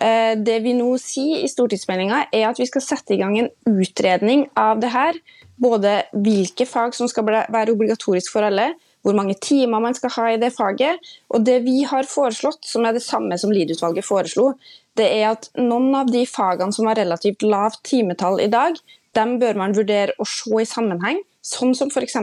Eh, 0.01 0.33
det 0.37 0.57
vi 0.65 0.73
nå 0.77 0.89
sier 1.01 1.43
i 1.45 1.51
stortingsmeldinga, 1.51 2.25
er 2.33 2.47
at 2.49 2.59
vi 2.59 2.67
skal 2.69 2.83
sette 2.83 3.13
i 3.13 3.19
gang 3.21 3.37
en 3.37 3.51
utredning 3.69 4.47
av 4.57 4.81
det 4.81 4.91
her 4.95 5.19
både 5.61 6.01
hvilke 6.13 6.67
fag 6.69 6.95
som 6.95 7.09
skal 7.09 7.25
være 7.27 7.73
obligatorisk 7.73 8.33
for 8.33 8.47
alle, 8.47 8.71
hvor 9.05 9.15
mange 9.17 9.37
timer 9.41 9.81
man 9.83 9.95
skal 9.95 10.11
ha 10.17 10.25
i 10.33 10.39
det 10.41 10.51
faget. 10.55 10.99
Og 11.31 11.45
det 11.45 11.61
vi 11.65 11.81
har 11.87 12.07
foreslått, 12.09 12.65
som 12.67 12.85
er 12.85 12.97
det 12.97 13.05
samme 13.05 13.37
som 13.39 13.53
Lied-utvalget 13.53 14.05
foreslo, 14.05 14.51
det 14.97 15.07
er 15.19 15.31
at 15.31 15.49
noen 15.59 15.93
av 15.95 16.11
de 16.11 16.25
fagene 16.27 16.73
som 16.73 16.89
har 16.89 16.99
relativt 16.99 17.45
lavt 17.45 17.83
timetall 17.87 18.41
i 18.43 18.51
dag, 18.51 18.77
dem 19.17 19.37
bør 19.41 19.57
man 19.57 19.75
vurdere 19.77 20.15
å 20.19 20.25
se 20.27 20.61
i 20.61 20.67
sammenheng. 20.67 21.21
Sånn 21.47 21.71
som 21.77 21.89
f.eks. 21.89 22.17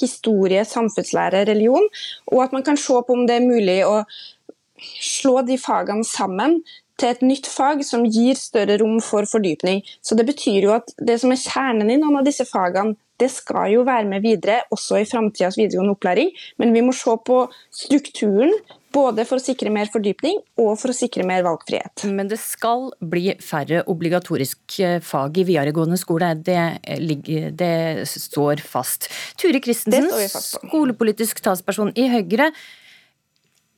historie, 0.00 0.64
samfunnslære, 0.66 1.44
religion. 1.46 1.86
Og 2.32 2.42
at 2.44 2.56
man 2.56 2.64
kan 2.66 2.80
se 2.80 2.96
på 3.06 3.14
om 3.14 3.26
det 3.28 3.38
er 3.38 3.46
mulig 3.46 3.78
å 3.86 4.00
slå 5.00 5.40
de 5.46 5.56
fagene 5.60 6.04
sammen 6.04 6.58
til 7.00 7.12
et 7.12 7.24
nytt 7.24 7.48
fag 7.50 7.82
som 7.86 8.06
gir 8.08 8.38
større 8.40 8.78
rom 8.82 8.98
for 9.04 9.28
fordypning. 9.28 9.82
Så 10.02 10.16
Det 10.16 10.26
betyr 10.26 10.68
jo 10.68 10.76
at 10.76 10.92
det 10.96 11.20
som 11.20 11.32
er 11.32 11.42
kjernen 11.42 11.90
i 11.92 11.98
noen 12.00 12.20
av 12.20 12.24
disse 12.28 12.46
fagene, 12.48 12.96
det 13.16 13.30
skal 13.32 13.70
jo 13.72 13.84
være 13.86 14.04
med 14.08 14.24
videre, 14.24 14.62
også 14.74 14.98
i 15.00 15.06
framtidas 15.08 15.56
videregående 15.56 15.94
opplæring. 15.94 16.32
Men 16.60 16.74
vi 16.76 16.82
må 16.84 16.92
se 16.92 17.14
på 17.24 17.38
strukturen, 17.72 18.52
både 18.92 19.24
for 19.28 19.40
å 19.40 19.44
sikre 19.44 19.72
mer 19.72 19.88
fordypning 19.92 20.38
og 20.60 20.74
for 20.80 20.92
å 20.92 20.96
sikre 20.96 21.24
mer 21.28 21.44
valgfrihet. 21.44 22.04
Men 22.12 22.28
det 22.28 22.38
skal 22.40 22.90
bli 23.00 23.34
færre 23.44 23.82
obligatoriske 23.92 24.98
fag 25.04 25.40
i 25.40 25.46
videregående 25.48 25.98
skole, 26.00 26.34
det, 26.44 26.60
det 27.56 27.72
står 28.08 28.60
fast. 28.64 29.10
Ture 29.40 29.60
Christensen, 29.64 30.08
skolepolitisk 30.32 31.40
talsperson 31.44 31.92
i 31.96 32.08
Høyre. 32.12 32.52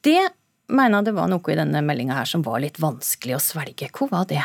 Det 0.06 0.20
mener 0.68 1.04
det 1.04 1.16
var 1.16 1.28
noe 1.30 1.52
i 1.52 1.58
denne 1.58 1.82
meldinga 1.84 2.20
her 2.20 2.28
som 2.28 2.44
var 2.46 2.62
litt 2.62 2.80
vanskelig 2.82 3.36
å 3.38 3.42
svelge. 3.42 3.90
Hvor 3.94 4.10
var 4.12 4.28
det? 4.30 4.44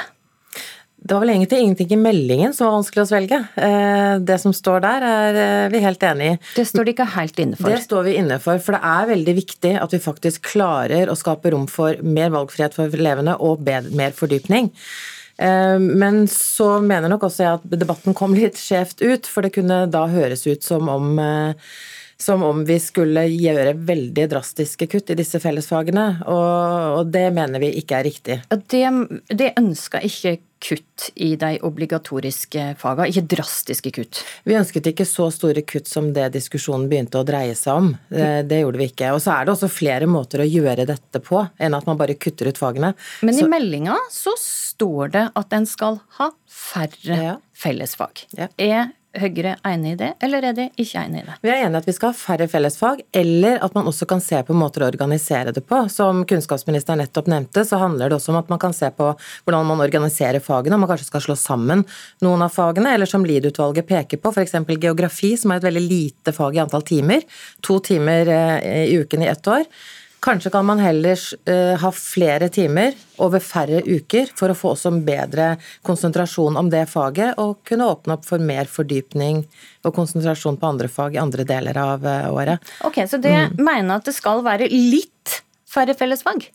Det 1.03 1.11
var 1.11 1.19
vel 1.25 1.33
egentlig 1.33 1.59
ingenting 1.59 1.89
i 1.91 1.99
meldingen 1.99 2.53
som 2.55 2.69
var 2.69 2.77
vanskelig 2.77 3.01
å 3.03 3.07
svelge. 3.09 3.37
Eh, 3.59 4.13
det 4.23 4.37
som 4.39 4.53
står 4.55 4.83
der 4.85 5.03
er 5.03 5.39
eh, 5.41 5.71
vi 5.73 5.81
helt 5.83 6.03
enig 6.07 6.29
i. 6.31 6.37
Det 6.55 6.63
står 6.69 6.87
de 6.87 6.93
ikke 6.93 7.07
helt 7.17 7.41
inne 7.43 7.59
for? 7.59 7.73
Det 7.73 7.83
står 7.83 8.05
vi 8.07 8.13
inne 8.21 8.37
for. 8.39 8.61
For 8.63 8.77
det 8.77 8.91
er 8.93 9.09
veldig 9.09 9.33
viktig 9.41 9.73
at 9.83 9.95
vi 9.95 9.99
faktisk 10.05 10.47
klarer 10.53 11.11
å 11.11 11.17
skape 11.19 11.51
rom 11.51 11.65
for 11.67 11.99
mer 12.07 12.31
valgfrihet 12.31 12.77
for 12.77 12.95
elevene 12.95 13.35
og 13.43 13.67
mer 13.67 14.15
fordypning. 14.15 14.71
Eh, 15.43 15.75
men 15.83 16.23
så 16.31 16.77
mener 16.79 17.11
nok 17.11 17.27
også 17.27 17.43
jeg 17.43 17.59
at 17.59 17.67
debatten 17.83 18.15
kom 18.15 18.37
litt 18.37 18.61
skjevt 18.61 19.03
ut, 19.03 19.27
for 19.27 19.43
det 19.43 19.57
kunne 19.59 19.83
da 19.91 20.05
høres 20.07 20.47
ut 20.47 20.63
som 20.63 20.87
om 20.87 21.19
som 22.23 22.43
om 22.47 22.63
vi 22.67 22.79
skulle 22.81 23.25
gjøre 23.29 23.75
veldig 23.83 24.29
drastiske 24.31 24.87
kutt 24.91 25.11
i 25.11 25.19
disse 25.19 25.41
fellesfagene. 25.43 26.07
Og, 26.31 26.99
og 27.01 27.13
det 27.13 27.27
mener 27.35 27.61
vi 27.63 27.73
ikke 27.81 27.99
er 27.99 28.07
riktig. 28.07 28.39
Det, 28.49 28.83
det 29.33 29.53
ønska 29.59 30.01
ikke 30.07 30.37
kutt 30.63 31.09
i 31.19 31.33
de 31.35 31.57
obligatoriske 31.67 32.69
fagene, 32.79 33.09
ikke 33.11 33.25
drastiske 33.35 33.91
kutt? 33.97 34.21
Vi 34.47 34.55
ønsket 34.55 34.87
ikke 34.93 35.07
så 35.07 35.27
store 35.33 35.65
kutt 35.67 35.89
som 35.91 36.11
det 36.15 36.29
diskusjonen 36.37 36.87
begynte 36.91 37.19
å 37.19 37.27
dreie 37.27 37.55
seg 37.59 37.81
om. 37.81 37.91
Det, 38.07 38.31
det 38.47 38.61
gjorde 38.63 38.79
vi 38.79 38.89
ikke. 38.93 39.11
Og 39.15 39.21
så 39.25 39.35
er 39.35 39.45
det 39.45 39.55
også 39.57 39.71
flere 39.71 40.07
måter 40.09 40.43
å 40.43 40.47
gjøre 40.47 40.87
dette 40.89 41.23
på 41.23 41.43
enn 41.59 41.75
at 41.75 41.89
man 41.89 41.99
bare 41.99 42.15
kutter 42.15 42.49
ut 42.49 42.61
fagene. 42.61 42.93
Men 43.25 43.39
i 43.39 43.47
meldinga 43.49 43.99
så 44.13 44.35
står 44.39 45.15
det 45.17 45.27
at 45.39 45.55
en 45.59 45.67
skal 45.69 45.99
ha 46.19 46.31
færre 46.47 47.23
ja. 47.27 47.37
fellesfag. 47.57 48.25
Ja. 48.37 48.47
Er 48.55 48.93
Høyre 49.13 49.51
enig 49.69 49.91
i 49.93 49.97
det, 49.99 50.07
eller 50.25 50.45
er 50.47 50.55
de 50.57 50.63
ikke 50.81 51.03
enig 51.05 51.19
i 51.21 51.25
det? 51.27 51.35
Vi 51.45 51.51
er 51.53 51.59
enig 51.67 51.77
i 51.77 51.81
at 51.83 51.85
vi 51.85 51.93
skal 51.93 52.09
ha 52.09 52.17
færre 52.17 52.47
fellesfag, 52.49 53.03
eller 53.13 53.59
at 53.61 53.75
man 53.77 53.85
også 53.91 54.07
kan 54.09 54.23
se 54.25 54.39
på 54.47 54.55
måter 54.57 54.81
å 54.81 54.87
organisere 54.89 55.53
det 55.53 55.61
på. 55.69 55.83
Som 55.93 56.23
kunnskapsministeren 56.29 56.97
nettopp 57.03 57.29
nevnte, 57.29 57.61
så 57.61 57.77
handler 57.83 58.09
det 58.09 58.17
også 58.17 58.33
om 58.33 58.39
at 58.41 58.49
man 58.49 58.61
kan 58.63 58.73
se 58.73 58.89
på 58.89 59.11
hvordan 59.13 59.69
man 59.69 59.85
organiserer 59.85 60.41
fagene, 60.41 60.79
om 60.79 60.81
man 60.81 60.89
kanskje 60.89 61.11
skal 61.11 61.25
slå 61.27 61.37
sammen 61.37 61.85
noen 62.25 62.41
av 62.41 62.55
fagene, 62.57 62.95
eller 62.97 63.09
som 63.09 63.25
Lied-utvalget 63.27 63.85
peker 63.91 64.21
på, 64.23 64.33
f.eks. 64.33 64.57
geografi, 64.73 65.35
som 65.37 65.53
er 65.53 65.61
et 65.61 65.69
veldig 65.69 65.85
lite 65.85 66.33
fag 66.33 66.57
i 66.57 66.63
antall 66.65 66.87
timer. 66.87 67.21
To 67.61 67.77
timer 67.85 68.33
eh, 68.33 68.87
i 68.87 68.97
uken 68.97 69.21
i 69.21 69.29
ett 69.29 69.45
år. 69.45 69.69
Kanskje 70.23 70.51
kan 70.53 70.65
man 70.65 70.79
heller 70.79 71.19
uh, 71.49 71.75
ha 71.81 71.89
flere 71.91 72.47
timer 72.53 72.95
over 73.23 73.43
færre 73.43 73.81
uker 73.83 74.29
for 74.39 74.53
å 74.53 74.55
få 74.55 74.71
også 74.71 74.93
en 74.93 75.01
bedre 75.03 75.49
konsentrasjon 75.83 76.55
om 76.59 76.69
det 76.71 76.85
faget, 76.91 77.35
og 77.43 77.59
kunne 77.67 77.89
åpne 77.91 78.15
opp 78.15 78.27
for 78.27 78.39
mer 78.39 78.69
fordypning 78.71 79.43
og 79.83 79.95
konsentrasjon 79.95 80.59
på 80.61 80.69
andre 80.69 80.87
fag 80.91 81.17
i 81.17 81.21
andre 81.21 81.43
deler 81.47 81.79
av 81.79 82.07
uh, 82.07 82.29
året. 82.31 82.73
Ok, 82.87 83.03
Så 83.09 83.19
det 83.19 83.35
mm. 83.35 83.59
mener 83.59 83.99
at 83.99 84.07
det 84.07 84.15
skal 84.15 84.45
være 84.47 84.71
litt 84.71 85.41
færre 85.73 85.95
fellesfag? 85.97 86.45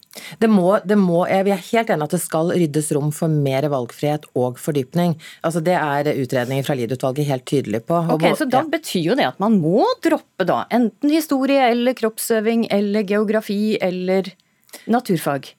Det 0.40 0.48
må, 0.50 0.78
det 0.86 0.98
må, 1.00 1.24
vi 1.26 1.52
er 1.54 1.66
helt 1.70 1.92
enig 1.92 2.08
at 2.08 2.14
det 2.14 2.22
skal 2.22 2.52
ryddes 2.54 2.90
rom 2.96 3.10
for 3.14 3.32
mer 3.32 3.66
valgfrihet 3.72 4.28
og 4.38 4.58
fordypning. 4.62 5.16
Altså 5.46 5.62
det 5.64 5.76
er 5.78 6.12
utredningen 6.14 6.66
fra 6.66 6.78
Lied-utvalget 6.78 7.28
helt 7.28 7.46
tydelig 7.48 7.84
på. 7.88 8.00
Ok, 8.14 8.28
Så 8.38 8.48
da 8.48 8.62
ja. 8.62 8.72
betyr 8.78 9.10
jo 9.10 9.18
det 9.18 9.28
at 9.28 9.42
man 9.42 9.58
må 9.60 9.84
droppe 10.04 10.46
da 10.48 10.64
enten 10.74 11.14
historie 11.14 11.70
eller 11.72 11.96
kroppsøving 11.98 12.68
eller 12.74 13.06
geografi 13.08 13.78
eller 13.82 14.32
naturfag? 14.90 15.54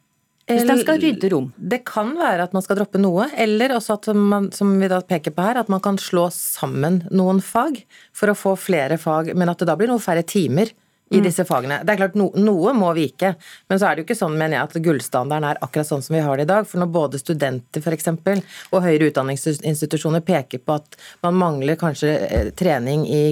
Hvis 0.49 0.65
den 0.65 0.79
skal 0.81 0.97
rydde 0.97 1.29
rom? 1.29 1.51
Det 1.53 1.83
kan 1.85 2.15
være 2.17 2.47
at 2.47 2.55
man 2.57 2.63
skal 2.65 2.79
droppe 2.79 2.97
noe, 3.01 3.27
eller 3.37 3.75
også 3.75 3.99
at 3.99 4.07
man, 4.17 4.49
som 4.55 4.71
vi 4.81 4.89
da 4.89 4.97
peker 5.05 5.33
på 5.35 5.45
her, 5.45 5.59
at 5.61 5.69
man 5.69 5.81
kan 5.85 5.99
slå 6.01 6.25
sammen 6.33 7.03
noen 7.13 7.41
fag 7.45 7.83
for 8.17 8.31
å 8.31 8.37
få 8.37 8.55
flere 8.57 8.97
fag, 9.01 9.35
men 9.37 9.51
at 9.51 9.61
det 9.61 9.69
da 9.69 9.77
blir 9.77 9.91
noe 9.91 10.01
færre 10.01 10.25
timer 10.25 10.73
i 11.09 11.19
mm. 11.19 11.25
disse 11.25 11.45
fagene. 11.47 11.79
Det 11.83 11.93
er 11.93 12.01
klart, 12.03 12.17
no, 12.19 12.29
Noe 12.37 12.73
må 12.77 12.91
vike, 12.97 13.33
men 13.69 13.79
så 13.79 13.89
er 13.89 13.95
det 13.95 14.03
jo 14.03 14.09
ikke 14.09 14.19
sånn 14.19 14.37
mener 14.37 14.59
jeg, 14.59 14.69
at 14.69 14.81
gullstandarden 14.85 15.47
er 15.49 15.61
akkurat 15.65 15.89
sånn 15.89 16.03
som 16.05 16.15
vi 16.15 16.23
har 16.25 16.37
det 16.39 16.45
i 16.45 16.51
dag. 16.51 16.67
For 16.69 16.81
når 16.81 16.91
både 16.93 17.21
studenter 17.21 17.83
for 17.85 17.95
eksempel, 17.95 18.43
og 18.69 18.85
høyere 18.85 19.09
utdanningsinstitusjoner 19.09 20.25
peker 20.25 20.61
på 20.63 20.77
at 20.77 20.99
man 21.25 21.39
mangler 21.39 21.79
kanskje 21.79 22.13
eh, 22.27 22.51
trening 22.57 23.07
i 23.09 23.23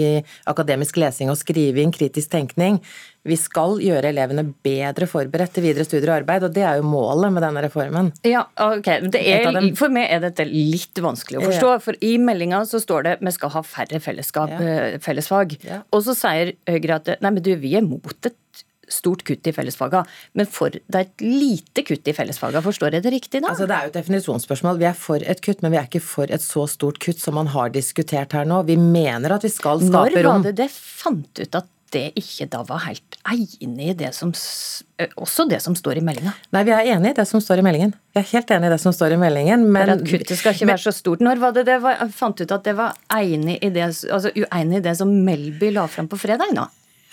akademisk 0.50 0.98
lesing 1.02 1.32
og 1.34 1.40
skriving, 1.40 1.94
kritisk 1.96 2.34
tenkning, 2.34 2.82
Vi 3.28 3.38
skal 3.40 3.78
gjøre 3.84 4.12
elevene 4.14 4.46
bedre 4.66 5.08
forberedt 5.10 5.56
til 5.58 5.68
videre 5.68 5.86
studier 5.88 6.12
og 6.12 6.22
arbeid, 6.22 6.48
og 6.48 6.56
det 6.56 6.64
er 6.68 6.80
jo 6.80 6.88
målet 6.88 7.34
med 7.36 7.46
denne 7.46 7.64
reformen. 7.66 8.12
Ja, 8.28 8.46
ok. 8.68 8.90
Er, 9.20 9.60
for 9.80 9.94
meg 9.94 10.10
er 10.14 10.24
dette 10.24 10.48
litt 10.48 11.02
vanskelig 11.04 11.42
å 11.42 11.46
forstå. 11.48 11.74
For 11.84 12.00
i 12.06 12.16
meldinga 12.22 12.64
så 12.70 12.82
står 12.84 13.10
det 13.10 13.18
vi 13.22 13.36
skal 13.36 13.54
ha 13.58 13.64
færre 13.66 14.02
fellesskap, 14.04 14.56
ja. 14.56 14.98
fellesfag. 15.04 15.58
Ja. 15.68 15.84
Og 15.92 16.06
så 16.08 16.16
sier 16.18 16.56
Høyre 16.68 17.02
at 17.02 17.14
nei, 17.24 17.32
men 17.32 17.44
du, 17.44 17.54
vi 17.60 17.76
er 17.78 17.86
mot 17.86 18.28
et 18.28 18.66
stort 18.88 19.24
kutt 19.28 19.48
i 19.48 19.54
fellesfaga, 19.56 20.04
men 20.38 20.48
for 20.50 20.72
det 20.72 20.96
er 20.96 21.08
et 21.08 21.24
lite 21.24 21.84
kutt 21.88 22.08
i 22.08 22.16
fellesfaga. 22.16 22.62
Forstår 22.64 22.98
jeg 22.98 23.06
det 23.06 23.14
riktig 23.18 23.42
da? 23.44 23.52
Altså, 23.52 23.68
det 23.70 23.76
er 23.76 23.88
jo 23.88 23.92
et 23.92 23.98
definisjonsspørsmål. 24.00 24.80
Vi 24.82 24.90
er 24.90 24.98
for 24.98 25.24
et 25.34 25.42
kutt, 25.44 25.64
men 25.64 25.74
vi 25.74 25.82
er 25.82 25.90
ikke 25.90 26.04
for 26.04 26.32
et 26.34 26.44
så 26.44 26.68
stort 26.72 27.02
kutt 27.04 27.22
som 27.22 27.38
man 27.38 27.52
har 27.54 27.74
diskutert 27.76 28.36
her 28.38 28.48
nå. 28.48 28.64
Vi 28.70 28.78
mener 28.80 29.36
at 29.38 29.48
vi 29.48 29.52
skal 29.54 29.84
skape 29.84 29.98
rom. 29.98 30.06
Når 30.16 30.30
var 30.32 30.46
det 30.48 30.56
det 30.64 30.70
fant 30.74 31.44
ut 31.44 31.60
at 31.60 31.68
det 31.94 32.06
ikke 32.20 32.48
da 32.52 32.64
var 32.68 32.84
helt 32.86 33.18
enig 33.32 33.92
i 33.92 33.96
det 33.98 34.10
som 34.16 34.32
også 34.34 35.46
det 35.50 35.60
som 35.64 35.76
står 35.78 36.02
i 36.02 36.04
meldinga? 36.04 36.34
Nei, 36.56 36.64
vi 36.68 36.74
er 36.76 36.90
enig 36.96 37.14
i 37.14 37.18
det 37.20 37.28
som 37.30 37.44
står 37.44 37.62
i 37.62 37.66
meldingen. 37.68 37.94
Vi 38.16 38.22
er 38.22 38.28
helt 38.32 38.52
enig 38.56 38.70
i 38.70 38.74
det 38.74 38.80
som 38.84 38.96
står 38.96 39.16
i 39.16 39.20
meldingen, 39.22 39.68
men 39.74 39.94
at 39.96 40.04
Kuttet 40.08 40.40
skal 40.40 40.56
ikke 40.56 40.68
men, 40.68 40.74
være 40.76 40.86
så 40.88 40.96
stort. 40.96 41.24
Når 41.24 41.44
var 41.44 41.56
det 41.56 41.68
det 41.70 41.78
var, 41.84 42.02
fant 42.16 42.42
ut 42.42 42.56
at 42.56 42.68
det 42.68 42.76
var 42.78 42.98
enig 43.18 43.60
i 43.62 43.72
det, 43.74 43.88
altså 43.88 44.34
uenig 44.36 44.82
i 44.82 44.86
det 44.90 44.98
som 45.00 45.14
Melby 45.28 45.72
la 45.76 45.88
fram 45.92 46.10
på 46.12 46.20
fredag 46.20 46.54
nå? 46.58 46.68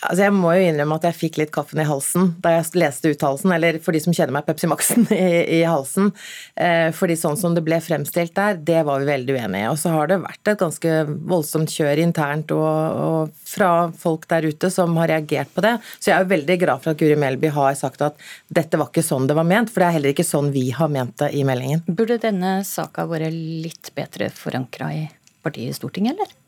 Altså 0.04 0.26
jeg 0.26 0.34
må 0.36 0.52
jo 0.52 0.64
innrømme 0.68 0.98
at 0.98 1.06
jeg 1.08 1.16
fikk 1.16 1.38
litt 1.40 1.52
kaffen 1.54 1.80
i 1.80 1.86
halsen 1.88 2.34
da 2.44 2.54
jeg 2.58 2.76
leste 2.76 3.12
uttalelsen, 3.14 3.52
eller 3.56 3.78
for 3.84 3.96
de 3.96 4.02
som 4.04 4.14
kjenner 4.16 4.34
meg, 4.36 4.44
Pepsi 4.46 4.68
Max-en 4.68 5.06
i, 5.16 5.60
i, 5.60 5.62
halsen. 5.68 6.10
Eh, 6.60 6.90
fordi 6.96 7.16
sånn 7.18 7.38
som 7.40 7.56
det 7.56 7.64
ble 7.64 7.78
fremstilt 7.84 8.34
der, 8.36 8.58
det 8.60 8.82
var 8.86 9.00
vi 9.00 9.08
veldig 9.08 9.36
uenige 9.38 9.64
i. 9.64 9.70
Og 9.72 9.80
så 9.80 9.94
har 9.94 10.10
det 10.10 10.20
vært 10.24 10.52
et 10.52 10.60
ganske 10.60 10.98
voldsomt 11.32 11.72
kjør 11.72 12.04
internt 12.04 12.52
og, 12.56 12.68
og, 13.06 13.34
fra 13.54 13.70
folk 13.96 14.28
der 14.30 14.48
ute 14.50 14.70
som 14.72 14.96
har 15.00 15.12
reagert 15.14 15.52
på 15.54 15.64
det. 15.64 15.76
Så 15.98 16.10
jeg 16.10 16.18
er 16.18 16.26
jo 16.26 16.32
veldig 16.34 16.58
glad 16.64 16.84
for 16.84 16.92
at 16.92 17.00
Guri 17.00 17.16
Melby 17.20 17.52
har 17.54 17.74
sagt 17.78 18.04
at 18.04 18.20
dette 18.52 18.80
var 18.80 18.92
ikke 18.92 19.04
sånn 19.06 19.28
det 19.30 19.38
var 19.38 19.48
ment, 19.48 19.72
for 19.72 19.80
det 19.80 19.88
er 19.88 19.98
heller 19.98 20.14
ikke 20.14 20.26
sånn 20.26 20.52
vi 20.54 20.68
har 20.74 20.92
ment 20.92 21.16
det 21.22 21.32
i 21.32 21.44
meldingen. 21.46 21.84
Burde 21.88 22.20
denne 22.22 22.58
saka 22.68 23.06
vært 23.08 23.32
litt 23.32 23.94
bedre 23.96 24.28
forankra 24.34 24.92
i 24.94 25.04
partiet 25.44 25.72
i 25.72 25.76
Stortinget, 25.76 26.18
eller? 26.18 26.43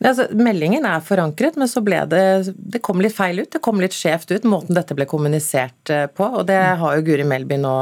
Altså, 0.00 0.28
meldingen 0.36 0.86
er 0.88 1.02
forankret, 1.04 1.58
men 1.60 1.68
så 1.68 1.82
ble 1.84 2.02
det 2.10 2.52
Det 2.54 2.80
kom 2.84 3.02
litt 3.02 3.16
feil 3.16 3.42
ut. 3.42 3.50
Det 3.52 3.62
kom 3.64 3.82
litt 3.82 3.96
skjevt 3.96 4.32
ut, 4.32 4.46
måten 4.48 4.76
dette 4.76 4.96
ble 4.96 5.08
kommunisert 5.10 5.92
eh, 5.92 6.06
på. 6.06 6.28
Og 6.40 6.46
det 6.48 6.60
har 6.80 6.96
jo 6.96 7.04
Guri 7.06 7.26
Melby 7.28 7.60
nå 7.60 7.74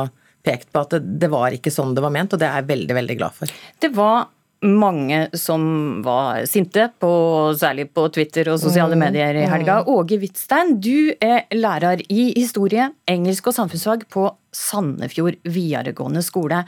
pekt 0.46 0.72
på 0.72 0.82
at 0.84 0.96
det, 0.96 1.04
det 1.22 1.30
var 1.32 1.54
ikke 1.54 1.72
sånn 1.72 1.94
det 1.96 2.02
var 2.04 2.14
ment, 2.14 2.34
og 2.34 2.40
det 2.40 2.48
er 2.48 2.60
jeg 2.62 2.70
veldig, 2.72 2.98
veldig 3.02 3.16
glad 3.20 3.36
for. 3.36 3.54
Det 3.82 3.90
var 3.94 4.28
mange 4.60 5.28
som 5.38 5.62
var 6.02 6.46
sinte, 6.50 6.88
på, 6.98 7.10
særlig 7.58 7.88
på 7.94 8.08
Twitter 8.14 8.48
og 8.50 8.58
sosiale 8.60 8.96
mm. 8.98 9.02
medier 9.04 9.38
i 9.38 9.46
helga. 9.46 9.80
Mm. 9.82 9.90
Åge 9.94 10.18
Hvitstein, 10.18 10.74
du 10.82 11.12
er 11.22 11.44
lærer 11.54 12.02
i 12.10 12.32
historie, 12.34 12.88
engelsk 13.10 13.50
og 13.50 13.58
samfunnsfag 13.58 14.08
på 14.10 14.26
Sandefjord 14.54 15.38
videregående 15.46 16.24
skole. 16.26 16.64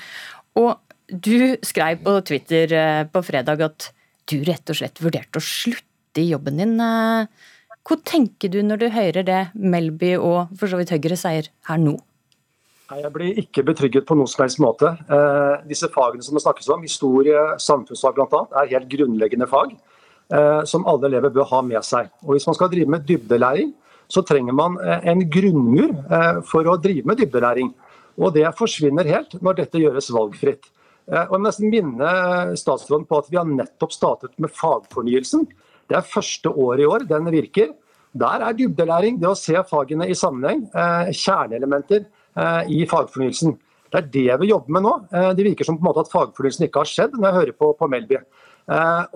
Og 0.60 0.76
du 1.10 1.56
skrev 1.66 2.04
på 2.04 2.20
Twitter 2.26 2.76
eh, 2.76 3.02
på 3.10 3.22
fredag 3.26 3.64
at 3.66 3.90
du 4.30 4.44
rett 4.46 4.72
og 4.72 4.78
slett 4.78 5.02
vurderte 5.02 5.40
å 5.40 5.44
slutte 5.44 6.22
i 6.22 6.30
jobben 6.30 6.62
din. 6.62 6.76
Hvor 6.78 7.26
hva 7.90 7.96
tenker 8.06 8.50
du 8.52 8.60
når 8.62 8.80
du 8.80 8.86
hører 8.92 9.24
det 9.26 9.40
Melby 9.54 10.12
og 10.18 10.52
for 10.58 10.70
så 10.70 10.78
vidt 10.78 10.92
Høyre 10.94 11.16
sier 11.18 11.48
her 11.66 11.80
nå? 11.80 11.96
Jeg 12.90 13.12
blir 13.14 13.38
ikke 13.38 13.62
betrygget 13.66 14.06
på 14.06 14.16
noen 14.18 14.28
som 14.30 14.42
helst 14.42 14.58
måte. 14.62 14.90
Eh, 15.06 15.62
disse 15.70 15.86
fagene 15.94 16.24
som 16.26 16.34
det 16.34 16.42
snakkes 16.42 16.68
om, 16.74 16.82
historie, 16.82 17.38
samfunnsfag 17.62 18.16
bl.a., 18.18 18.40
er 18.62 18.72
helt 18.72 18.88
grunnleggende 18.90 19.46
fag 19.50 19.76
eh, 19.76 20.62
som 20.66 20.86
alle 20.90 21.06
elever 21.06 21.30
bør 21.34 21.46
ha 21.52 21.60
med 21.66 21.86
seg. 21.86 22.10
Og 22.26 22.34
Hvis 22.34 22.48
man 22.50 22.58
skal 22.58 22.72
drive 22.72 22.90
med 22.90 23.06
dybdelæring, 23.06 23.70
så 24.10 24.24
trenger 24.26 24.58
man 24.58 24.78
eh, 24.82 25.06
en 25.12 25.22
grunnmur 25.30 25.94
eh, 26.10 26.42
for 26.50 26.66
å 26.66 26.76
drive 26.82 27.06
med 27.06 27.22
dybdelæring. 27.22 27.70
Og 28.18 28.34
Det 28.34 28.46
forsvinner 28.58 29.06
helt 29.06 29.38
når 29.38 29.62
dette 29.62 29.82
gjøres 29.82 30.10
valgfritt. 30.14 30.66
Eh, 31.10 31.26
og 31.26 31.34
jeg 31.34 31.40
må 31.40 31.46
nesten 31.48 31.72
minne 31.72 32.10
statsråden 32.58 33.06
på 33.08 33.20
at 33.20 33.30
vi 33.30 33.38
har 33.40 33.48
nettopp 33.48 33.94
startet 33.94 34.34
med 34.42 34.52
fagfornyelsen. 34.54 35.46
Det 35.90 35.98
er 35.98 36.06
første 36.06 36.52
året 36.52 36.84
i 36.84 36.90
år 36.90 37.06
den 37.10 37.30
virker. 37.34 37.72
Der 38.20 38.42
er 38.46 38.56
dybdelæring, 38.58 39.18
det 39.22 39.28
å 39.30 39.38
se 39.38 39.58
fagene 39.70 40.08
i 40.10 40.18
sammenheng, 40.18 40.64
eh, 40.74 41.10
kjerneelementer 41.14 42.04
eh, 42.06 42.70
i 42.70 42.84
fagfornyelsen. 42.90 43.56
Det 43.90 43.98
er 43.98 44.10
det 44.14 44.38
vi 44.38 44.52
jobber 44.52 44.70
med 44.76 44.84
nå. 44.86 44.90
Det 45.34 45.42
virker 45.42 45.66
som 45.66 45.74
på 45.74 45.82
en 45.82 45.88
måte 45.88 46.04
at 46.04 46.12
fagfornyelsen 46.12 46.68
ikke 46.68 46.84
har 46.84 46.86
skjedd 46.86 47.16
når 47.16 47.26
jeg 47.26 47.36
hører 47.40 47.56
på, 47.58 47.70
på 47.74 47.88
Melby. 47.90 48.20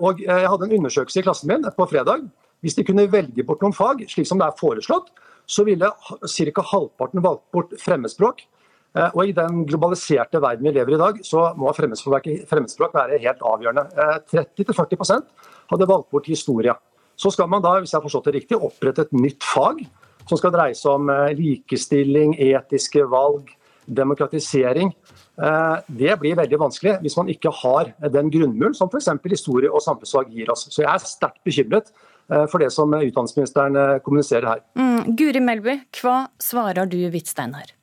Og 0.03 0.19
Jeg 0.19 0.49
hadde 0.51 0.67
en 0.67 0.73
undersøkelse 0.75 1.21
i 1.21 1.23
klassen 1.23 1.47
min 1.47 1.63
på 1.63 1.85
fredag. 1.87 2.25
Hvis 2.59 2.75
de 2.75 2.83
kunne 2.83 3.05
velge 3.07 3.45
bort 3.47 3.63
noen 3.63 3.71
fag, 3.71 4.03
slik 4.11 4.27
som 4.27 4.41
det 4.41 4.49
er 4.49 4.59
foreslått, 4.59 5.07
så 5.47 5.63
ville 5.63 5.87
ca. 5.95 6.65
halvparten 6.73 7.23
valgt 7.23 7.47
bort 7.55 7.71
fremmedspråk. 7.79 8.43
Eh, 8.95 9.11
og 9.11 9.27
I 9.27 9.35
den 9.35 9.65
globaliserte 9.67 10.39
verden 10.43 10.67
vi 10.67 10.73
lever 10.75 10.93
i 10.93 10.95
i 10.95 11.01
dag, 11.01 11.19
så 11.27 11.49
må 11.59 11.73
fremmedspråk 11.75 12.95
være 12.95 13.19
helt 13.23 13.43
avgjørende. 13.43 13.89
30-40 14.31 14.95
eh, 15.17 15.51
hadde 15.73 15.89
valgt 15.89 16.09
bort 16.13 16.31
historie. 16.31 16.75
Så 17.19 17.31
skal 17.31 17.49
man 17.51 17.63
da, 17.63 17.77
hvis 17.79 17.93
jeg 17.93 17.99
har 17.99 18.05
forstått 18.05 18.29
det 18.29 18.37
riktig, 18.39 18.59
opprette 18.59 19.05
et 19.05 19.13
nytt 19.15 19.43
fag 19.43 19.83
som 20.25 20.39
skal 20.39 20.53
dreie 20.55 20.77
seg 20.77 20.95
om 20.95 21.11
eh, 21.11 21.35
likestilling, 21.37 22.37
etiske 22.39 23.03
valg, 23.11 23.51
demokratisering. 23.85 24.89
Det 25.85 26.13
blir 26.17 26.37
veldig 26.39 26.57
vanskelig 26.57 26.95
hvis 27.03 27.17
man 27.19 27.27
ikke 27.29 27.51
har 27.53 27.91
den 28.09 28.31
grunnmuren 28.33 28.73
som 28.73 28.89
f.eks. 28.89 29.11
historie 29.29 29.69
og 29.69 29.83
samfunnsfag 29.83 30.31
gir 30.33 30.49
oss. 30.49 30.65
Så 30.73 30.81
jeg 30.81 30.89
er 30.89 31.05
sterkt 31.05 31.43
bekymret 31.45 31.93
for 32.49 32.63
det 32.63 32.71
som 32.73 32.95
utdanningsministeren 32.97 34.01
kommuniserer 34.01 34.55
her. 34.55 34.65
Mm, 34.79 35.13
Guri 35.19 35.43
Melby, 35.43 35.81
hva 36.01 36.21
svarer 36.41 36.89
du 36.89 36.97
Hvitstein 37.13 37.53
her? 37.59 37.75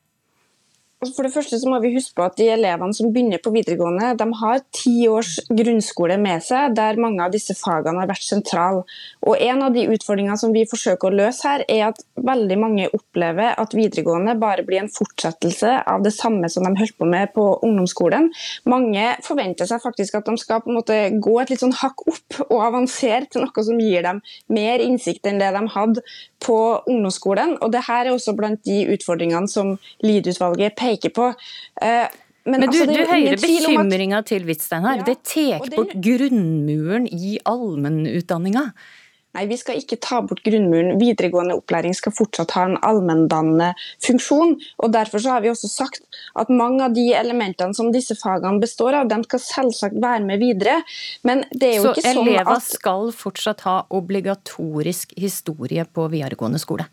For 1.02 1.26
det 1.26 1.32
første 1.34 1.58
så 1.58 1.66
må 1.66 1.80
vi 1.82 1.90
huske 1.96 2.14
på 2.14 2.22
at 2.22 2.36
De 2.38 2.46
elevene 2.52 2.94
som 2.94 3.08
begynner 3.10 3.40
på 3.42 3.50
videregående, 3.50 4.12
de 4.18 4.26
har 4.38 4.60
ti 4.74 5.08
års 5.10 5.34
grunnskole 5.50 6.14
med 6.22 6.44
seg, 6.46 6.76
der 6.78 7.00
mange 7.02 7.24
av 7.24 7.32
disse 7.34 7.56
fagene 7.58 7.98
har 8.04 8.10
vært 8.10 8.22
sentrale. 8.22 8.84
Og 9.26 9.34
En 9.42 9.64
av 9.66 9.74
de 9.74 9.88
utfordringene 9.90 10.38
som 10.38 10.54
vi 10.54 10.62
forsøker 10.68 11.10
å 11.10 11.16
løse 11.24 11.48
her, 11.48 11.64
er 11.66 11.88
at 11.88 11.98
veldig 12.14 12.58
mange 12.60 12.86
opplever 12.94 13.58
at 13.58 13.74
videregående 13.74 14.36
bare 14.38 14.62
blir 14.66 14.84
en 14.84 14.92
fortsettelse 14.92 15.72
av 15.90 16.04
det 16.06 16.14
samme 16.14 16.46
som 16.52 16.68
de 16.68 16.72
holdt 16.78 16.94
på 16.98 17.08
med 17.10 17.32
på 17.34 17.48
ungdomsskolen. 17.66 18.30
Mange 18.70 19.08
forventer 19.26 19.66
seg 19.66 19.82
faktisk 19.82 20.20
at 20.20 20.30
de 20.30 20.36
skal 20.38 20.62
på 20.62 20.70
en 20.70 20.78
måte 20.78 21.00
gå 21.18 21.34
et 21.42 21.50
litt 21.50 21.64
sånn 21.64 21.74
hakk 21.82 22.06
opp 22.06 22.38
og 22.46 22.62
avansere 22.68 23.26
til 23.26 23.42
noe 23.42 23.66
som 23.66 23.82
gir 23.82 24.06
dem 24.06 24.22
mer 24.46 24.84
innsikt 24.84 25.26
enn 25.26 25.42
det 25.42 25.50
de 25.56 25.66
hadde 25.74 26.06
på 26.42 26.58
ungdomsskolen. 26.86 27.56
Og 27.62 27.74
det 27.74 27.84
her 27.88 28.06
er 28.06 28.14
også 28.14 28.36
blant 28.38 28.62
de 28.66 28.84
utfordringene 28.94 29.50
som 29.50 29.74
Lied-utvalget 30.06 30.78
peker 30.78 30.91
på. 31.14 31.30
Eh, 31.80 32.06
men, 32.44 32.58
Men, 32.60 32.70
du, 32.72 32.80
altså, 32.80 32.86
du 32.90 32.98
hører 33.06 33.38
bekymringa 33.38 34.22
til 34.26 34.42
Hvitstein 34.48 34.82
her. 34.82 35.02
Ja, 35.02 35.06
det 35.06 35.20
tar 35.22 35.62
bort 35.76 35.94
grunnmuren 36.02 37.06
i 37.06 37.36
allmennutdanninga. 37.46 38.72
Nei, 39.32 39.46
vi 39.48 39.56
skal 39.56 39.78
ikke 39.80 39.96
ta 40.02 40.18
bort 40.26 40.42
grunnmuren. 40.44 40.98
Videregående 41.00 41.54
opplæring 41.56 41.94
skal 41.96 42.12
fortsatt 42.12 42.52
ha 42.56 42.66
en 42.68 42.76
allmenndannende 42.84 43.70
funksjon. 44.04 44.58
og 44.82 44.92
Derfor 44.92 45.24
har 45.30 45.44
vi 45.44 45.52
også 45.52 45.70
sagt 45.72 46.02
at 46.36 46.52
mange 46.52 46.84
av 46.84 46.96
de 46.96 47.06
elementene 47.16 47.72
som 47.76 47.92
disse 47.94 48.16
fagene 48.20 48.60
består 48.60 48.98
av, 49.00 49.08
de 49.08 49.22
skal 49.24 49.44
selvsagt 49.46 50.00
være 50.02 50.26
med 50.28 50.42
videre. 50.42 50.82
Men 51.24 51.46
det 51.52 51.70
er 51.70 51.78
jo 51.78 51.86
Så 51.86 51.94
ikke 51.94 52.02
sånn 52.02 52.10
at 52.10 52.16
Så 52.18 52.26
elever 52.26 52.64
skal 52.66 53.12
fortsatt 53.22 53.64
ha 53.68 53.76
obligatorisk 53.88 55.16
historie 55.16 55.86
på 55.88 56.10
videregående 56.12 56.60
skole? 56.60 56.90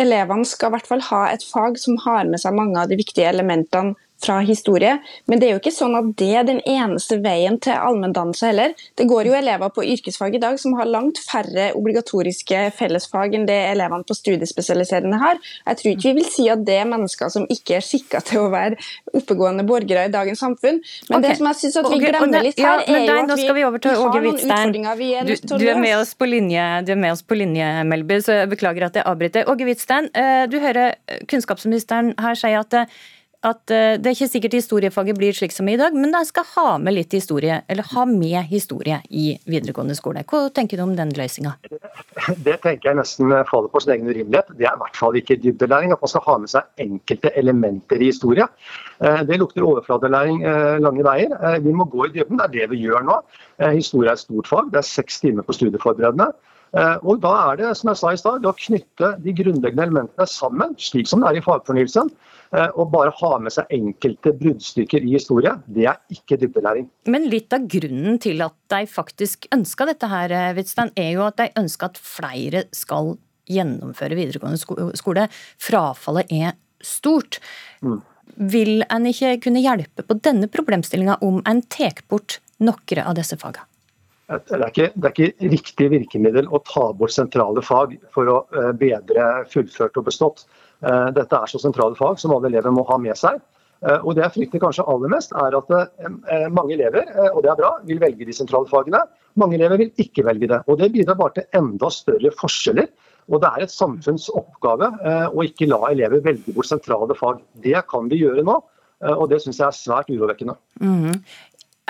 Elevene 0.00 0.48
skal 0.48 0.70
i 0.70 0.76
hvert 0.76 0.88
fall 0.88 1.02
ha 1.10 1.24
et 1.30 1.44
fag 1.44 1.76
som 1.80 1.98
har 2.06 2.28
med 2.28 2.40
seg 2.42 2.56
mange 2.56 2.80
av 2.80 2.90
de 2.90 2.98
viktige 3.00 3.28
elementene 3.28 3.96
fra 4.24 4.40
historie. 4.44 4.98
Men 5.26 5.40
det 5.40 5.48
er 5.48 5.54
jo 5.54 5.60
ikke 5.60 5.74
sånn 5.74 5.96
at 5.98 6.10
det 6.20 6.30
er 6.36 6.46
den 6.48 6.60
eneste 6.68 7.20
veien 7.24 7.58
til 7.62 7.76
allmenndannelse 7.76 8.50
heller. 8.50 8.74
Det 8.98 9.06
går 9.10 9.30
jo 9.30 9.36
elever 9.38 9.72
på 9.74 9.84
yrkesfag 9.94 10.36
i 10.36 10.42
dag 10.42 10.58
som 10.60 10.76
har 10.78 10.88
langt 10.90 11.20
færre 11.24 11.70
obligatoriske 11.78 12.62
fellesfag 12.76 13.36
enn 13.36 13.46
det 13.48 13.58
elevene 13.70 14.06
på 14.06 14.16
studiespesialiserende 14.18 15.20
har. 15.20 15.40
Jeg 15.66 15.80
tror 15.80 15.92
ikke 15.92 16.08
vi 16.10 16.16
vil 16.20 16.30
si 16.30 16.48
at 16.52 16.64
det 16.66 16.80
er 16.82 16.90
mennesker 16.90 17.32
som 17.32 17.46
ikke 17.50 17.78
er 17.78 17.86
skikka 17.86 18.22
til 18.26 18.44
å 18.44 18.50
være 18.52 18.78
oppegående 19.16 19.64
borgere 19.68 20.06
i 20.08 20.12
dagens 20.12 20.42
samfunn. 20.44 20.80
Men 21.08 21.18
okay. 21.18 21.28
det 21.28 21.38
som 21.38 21.50
jeg 21.50 21.60
syns 21.62 21.78
vi 21.90 22.02
glemmer 22.04 22.44
litt 22.44 22.60
her, 22.60 22.84
ja, 22.84 22.96
er 22.96 23.06
jo 23.06 23.18
at 23.20 23.36
vi, 23.36 23.46
vi, 23.60 23.64
har 23.66 23.78
noen 23.78 24.30
utfordringer 24.34 25.00
vi 25.00 25.12
er 25.14 25.28
nødt 25.28 25.44
til 25.46 25.56
å 25.56 25.60
løse. 25.60 25.64
Du 25.64 25.72
er 25.72 25.80
med 25.80 25.96
oss 25.98 26.12
på 26.18 26.28
linje, 26.28 26.66
du 26.86 26.92
er 26.94 27.00
med 27.00 27.14
oss 27.14 27.24
på 27.24 27.38
linje, 27.38 27.70
Melby, 27.90 28.20
så 28.24 28.42
jeg 28.42 28.50
beklager 28.52 28.88
at 28.90 29.00
jeg 29.00 29.06
avbryter. 29.08 29.48
Åge 29.50 29.68
Hvitstein, 29.68 30.10
eh, 30.14 30.44
du 30.50 30.58
hører 30.62 30.98
kunnskapsministeren 31.30 32.14
her 32.20 32.38
si 32.38 32.52
at 32.56 32.76
eh, 32.76 33.00
at 33.46 33.72
eh, 33.72 33.96
det 33.96 34.10
er 34.10 34.16
ikke 34.16 34.28
sikkert 34.28 34.54
historiefaget 34.58 35.16
blir 35.16 35.36
slik 35.36 35.54
som 35.54 35.68
i 35.70 35.76
dag, 35.80 35.94
men 35.96 36.12
jeg 36.12 36.28
skal 36.28 36.44
ha 36.52 36.64
med 36.82 36.92
litt 36.96 37.14
historie, 37.16 37.62
eller 37.72 37.86
ha 37.94 38.04
med 38.08 38.50
historie 38.50 38.98
i 39.08 39.32
videregående 39.48 39.96
skole. 39.96 40.24
Hva 40.28 40.42
tenker 40.52 40.76
du 40.76 40.84
om 40.84 40.92
den 40.98 41.14
løsninga? 41.16 41.54
Det 42.36 42.58
tenker 42.60 42.90
jeg 42.90 42.98
nesten 42.98 43.32
faller 43.48 43.72
på 43.72 43.80
sin 43.80 43.94
egen 43.94 44.10
urimelighet. 44.10 44.52
Det 44.58 44.68
er 44.68 44.76
i 44.76 44.82
hvert 44.82 45.00
fall 45.00 45.16
ikke 45.16 45.38
dybdelæring. 45.40 45.94
At 45.94 46.04
man 46.04 46.12
skal 46.12 46.26
ha 46.26 46.36
med 46.42 46.52
seg 46.52 46.84
enkelte 46.84 47.32
elementer 47.40 48.02
i 48.02 48.10
historie. 48.10 48.44
Eh, 49.00 49.22
det 49.28 49.40
lukter 49.40 49.64
overflatelæring 49.64 50.44
eh, 50.44 50.76
lange 50.84 51.06
veier. 51.06 51.32
Vi 51.64 51.72
må 51.72 51.88
gå 51.88 52.10
i 52.10 52.14
dybden. 52.18 52.36
Det 52.36 52.48
er 52.50 52.54
det 52.58 52.70
vi 52.74 52.84
gjør 52.84 53.08
nå. 53.08 53.18
Historie 53.72 54.12
er 54.12 54.20
et 54.20 54.26
stort 54.26 54.52
fag. 54.52 54.68
Det 54.74 54.82
er 54.82 54.88
seks 54.90 55.20
timer 55.24 55.48
på 55.48 55.56
studieforberedende. 55.56 56.28
Eh, 56.76 56.96
og 57.02 57.20
Da 57.22 57.32
er 57.50 57.56
det 57.60 57.70
som 57.78 57.90
jeg 57.90 58.00
sa 58.00 58.12
i 58.12 58.20
sted, 58.20 58.46
å 58.46 58.56
knytte 58.56 59.14
de 59.22 59.34
grunnleggende 59.36 59.88
elementene 59.88 60.26
sammen, 60.30 60.76
slik 60.78 61.08
som 61.10 61.24
det 61.24 61.30
er 61.30 61.40
i 61.40 61.46
fagfornyelsen. 61.46 62.12
Og 62.50 62.88
bare 62.90 63.12
ha 63.14 63.28
med 63.38 63.52
seg 63.54 63.70
enkelte 63.70 64.32
bruddstykker 64.34 65.04
i 65.06 65.12
historie, 65.14 65.52
det 65.70 65.84
er 65.86 66.00
ikke 66.10 66.34
dybdelæring. 66.40 66.88
Men 67.06 67.28
litt 67.30 67.54
av 67.54 67.68
grunnen 67.70 68.18
til 68.18 68.42
at 68.42 68.56
de 68.74 68.80
faktisk 68.90 69.46
ønska 69.54 69.86
dette 69.86 70.08
her, 70.10 70.34
Hvitstein, 70.56 70.90
er 70.98 71.12
jo 71.12 71.28
at 71.28 71.38
de 71.38 71.46
ønsker 71.62 71.92
at 71.92 72.00
flere 72.02 72.64
skal 72.74 73.12
gjennomføre 73.50 74.18
videregående 74.18 74.58
skole. 74.98 75.28
Frafallet 75.62 76.34
er 76.34 76.58
stort. 76.82 77.38
Mm. 77.86 78.00
Vil 78.50 78.84
en 78.86 79.08
ikke 79.10 79.36
kunne 79.46 79.62
hjelpe 79.62 80.06
på 80.06 80.18
denne 80.24 80.50
problemstillinga 80.50 81.20
om 81.26 81.42
en 81.46 81.62
tar 81.70 82.02
bort 82.10 82.40
noen 82.58 83.04
av 83.04 83.16
disse 83.18 83.38
fagene? 83.40 83.69
Det 84.30 84.54
er, 84.54 84.68
ikke, 84.68 84.90
det 84.94 85.08
er, 85.08 85.14
ikke, 85.14 85.48
riktig 85.50 85.86
virkemiddel 85.90 86.50
å 86.54 86.60
ta 86.62 86.90
bort 86.94 87.10
sentrale 87.10 87.62
fag 87.66 87.96
for 88.14 88.30
å 88.30 88.36
eh, 88.54 88.68
bedre 88.78 89.30
fullført 89.50 89.98
og 89.98 90.06
bestått. 90.06 90.44
Eh, 90.86 91.08
dette 91.16 91.34
er 91.34 91.50
så 91.50 91.58
sentrale 91.58 91.98
fag 91.98 92.20
som 92.22 92.36
alle 92.36 92.46
elever 92.52 92.70
må 92.74 92.84
ha 92.86 92.98
med 93.02 93.18
seg. 93.18 93.40
Eh, 93.82 93.98
og 93.98 94.14
Det 94.14 94.22
jeg 94.22 94.36
frykter 94.36 94.62
kanskje 94.62 94.86
aller 94.92 95.10
mest, 95.10 95.34
er 95.34 95.58
at 95.58 95.74
mange 96.54 96.76
elever 96.76 97.10
og 97.32 97.42
det 97.42 97.50
er 97.50 97.58
bra, 97.58 97.72
vil 97.88 98.02
velge 98.02 98.28
de 98.28 98.36
sentrale 98.36 98.70
fagene. 98.70 99.02
Mange 99.40 99.58
elever 99.58 99.82
vil 99.82 100.04
ikke 100.04 100.26
velge 100.28 100.52
det. 100.52 100.62
og 100.68 100.78
Det 100.78 100.92
bidrar 100.94 101.18
bare 101.18 101.40
til 101.40 101.62
enda 101.64 101.90
større 101.90 102.34
forskjeller. 102.38 102.90
Og 103.30 103.42
Det 103.42 103.50
er 103.50 103.66
et 103.66 103.74
samfunns 103.74 104.30
oppgave 104.30 104.92
å 105.30 105.42
ikke 105.46 105.68
la 105.70 105.90
elever 105.90 106.22
velge 106.22 106.54
bort 106.54 106.70
sentrale 106.70 107.18
fag. 107.18 107.42
Det 107.66 107.82
kan 107.90 108.06
vi 108.10 108.22
gjøre 108.22 108.46
nå, 108.46 108.56
og 109.10 109.28
det 109.30 109.38
syns 109.42 109.58
jeg 109.58 109.66
er 109.66 109.78
svært 109.78 110.10
urovekkende. 110.10 110.54
Mm 110.82 111.18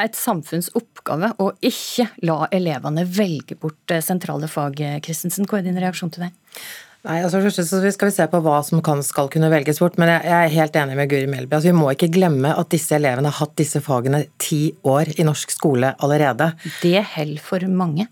et 0.04 0.18
samfunns 0.18 0.70
oppgave 0.78 1.32
å 1.40 1.50
ikke 1.64 2.10
la 2.26 2.44
elevene 2.54 3.06
velge 3.08 3.58
bort 3.60 3.94
eh, 3.94 4.04
sentrale 4.04 4.48
fag. 4.50 4.80
Christensen, 5.04 5.48
hva 5.48 5.60
er 5.60 5.68
din 5.68 5.80
reaksjon 5.80 6.12
til 6.14 6.28
det? 6.28 6.32
Nei, 7.00 7.22
altså 7.24 7.40
først 7.40 7.62
så 7.64 7.78
skal 7.94 8.10
vi 8.10 8.12
se 8.12 8.26
på 8.28 8.42
hva 8.44 8.58
som 8.64 8.82
kan, 8.84 9.00
skal 9.04 9.30
kunne 9.32 9.48
velges 9.48 9.78
bort, 9.80 9.96
men 10.00 10.10
jeg, 10.12 10.32
er 10.36 10.52
helt 10.52 10.74
enig 10.76 10.98
med 10.98 11.08
Guri 11.08 11.30
Melby. 11.32 11.56
Altså, 11.56 11.70
vi 11.70 11.78
må 11.78 11.88
ikke 11.94 12.10
glemme 12.12 12.52
at 12.52 12.68
disse 12.74 12.92
elevene 12.98 13.32
har 13.32 13.40
hatt 13.40 13.54
disse 13.56 13.80
fagene 13.84 14.26
ti 14.42 14.66
år 14.84 15.14
i 15.16 15.24
norsk 15.24 15.54
skole 15.54 15.94
allerede. 16.04 16.50
Det 16.82 17.00
holder 17.14 17.46
for 17.46 17.64
mange? 17.72 18.10